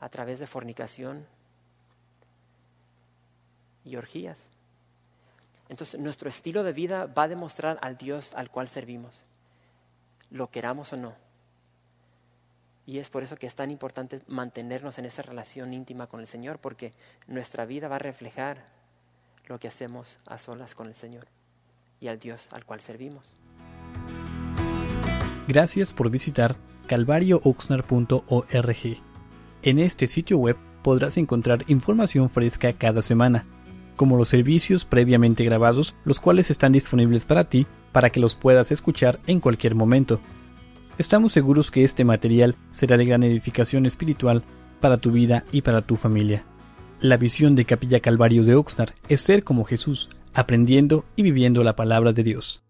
a 0.00 0.08
través 0.10 0.38
de 0.38 0.46
fornicación 0.46 1.26
y 3.86 3.96
orgías. 3.96 4.57
Entonces 5.68 6.00
nuestro 6.00 6.28
estilo 6.28 6.62
de 6.62 6.72
vida 6.72 7.06
va 7.06 7.24
a 7.24 7.28
demostrar 7.28 7.78
al 7.82 7.96
Dios 7.96 8.32
al 8.34 8.50
cual 8.50 8.68
servimos, 8.68 9.24
lo 10.30 10.50
queramos 10.50 10.92
o 10.92 10.96
no. 10.96 11.14
Y 12.86 12.98
es 12.98 13.10
por 13.10 13.22
eso 13.22 13.36
que 13.36 13.46
es 13.46 13.54
tan 13.54 13.70
importante 13.70 14.22
mantenernos 14.28 14.98
en 14.98 15.04
esa 15.04 15.20
relación 15.20 15.74
íntima 15.74 16.06
con 16.06 16.20
el 16.20 16.26
Señor, 16.26 16.58
porque 16.58 16.94
nuestra 17.26 17.66
vida 17.66 17.86
va 17.86 17.96
a 17.96 17.98
reflejar 17.98 18.64
lo 19.46 19.58
que 19.58 19.68
hacemos 19.68 20.18
a 20.26 20.38
solas 20.38 20.74
con 20.74 20.86
el 20.86 20.94
Señor 20.94 21.26
y 22.00 22.08
al 22.08 22.18
Dios 22.18 22.48
al 22.50 22.64
cual 22.64 22.80
servimos. 22.80 23.34
Gracias 25.48 25.92
por 25.92 26.10
visitar 26.10 26.56
calvariooxnar.org. 26.86 29.02
En 29.62 29.78
este 29.78 30.06
sitio 30.06 30.38
web 30.38 30.56
podrás 30.82 31.18
encontrar 31.18 31.64
información 31.68 32.30
fresca 32.30 32.72
cada 32.72 33.02
semana, 33.02 33.44
como 33.98 34.16
los 34.16 34.28
servicios 34.28 34.86
previamente 34.86 35.44
grabados, 35.44 35.94
los 36.06 36.20
cuales 36.20 36.50
están 36.50 36.72
disponibles 36.72 37.26
para 37.26 37.50
ti 37.50 37.66
para 37.92 38.08
que 38.08 38.20
los 38.20 38.34
puedas 38.36 38.72
escuchar 38.72 39.18
en 39.26 39.40
cualquier 39.40 39.74
momento. 39.74 40.20
Estamos 40.96 41.32
seguros 41.32 41.70
que 41.70 41.84
este 41.84 42.04
material 42.04 42.54
será 42.70 42.96
de 42.96 43.04
gran 43.04 43.24
edificación 43.24 43.84
espiritual 43.84 44.42
para 44.80 44.96
tu 44.96 45.10
vida 45.10 45.44
y 45.52 45.62
para 45.62 45.82
tu 45.82 45.96
familia. 45.96 46.44
La 47.00 47.16
visión 47.16 47.56
de 47.56 47.64
Capilla 47.64 48.00
Calvario 48.00 48.44
de 48.44 48.54
Oxnard 48.54 48.94
es 49.08 49.20
ser 49.20 49.44
como 49.44 49.64
Jesús, 49.64 50.08
aprendiendo 50.32 51.04
y 51.16 51.22
viviendo 51.22 51.62
la 51.62 51.76
palabra 51.76 52.12
de 52.12 52.22
Dios. 52.22 52.67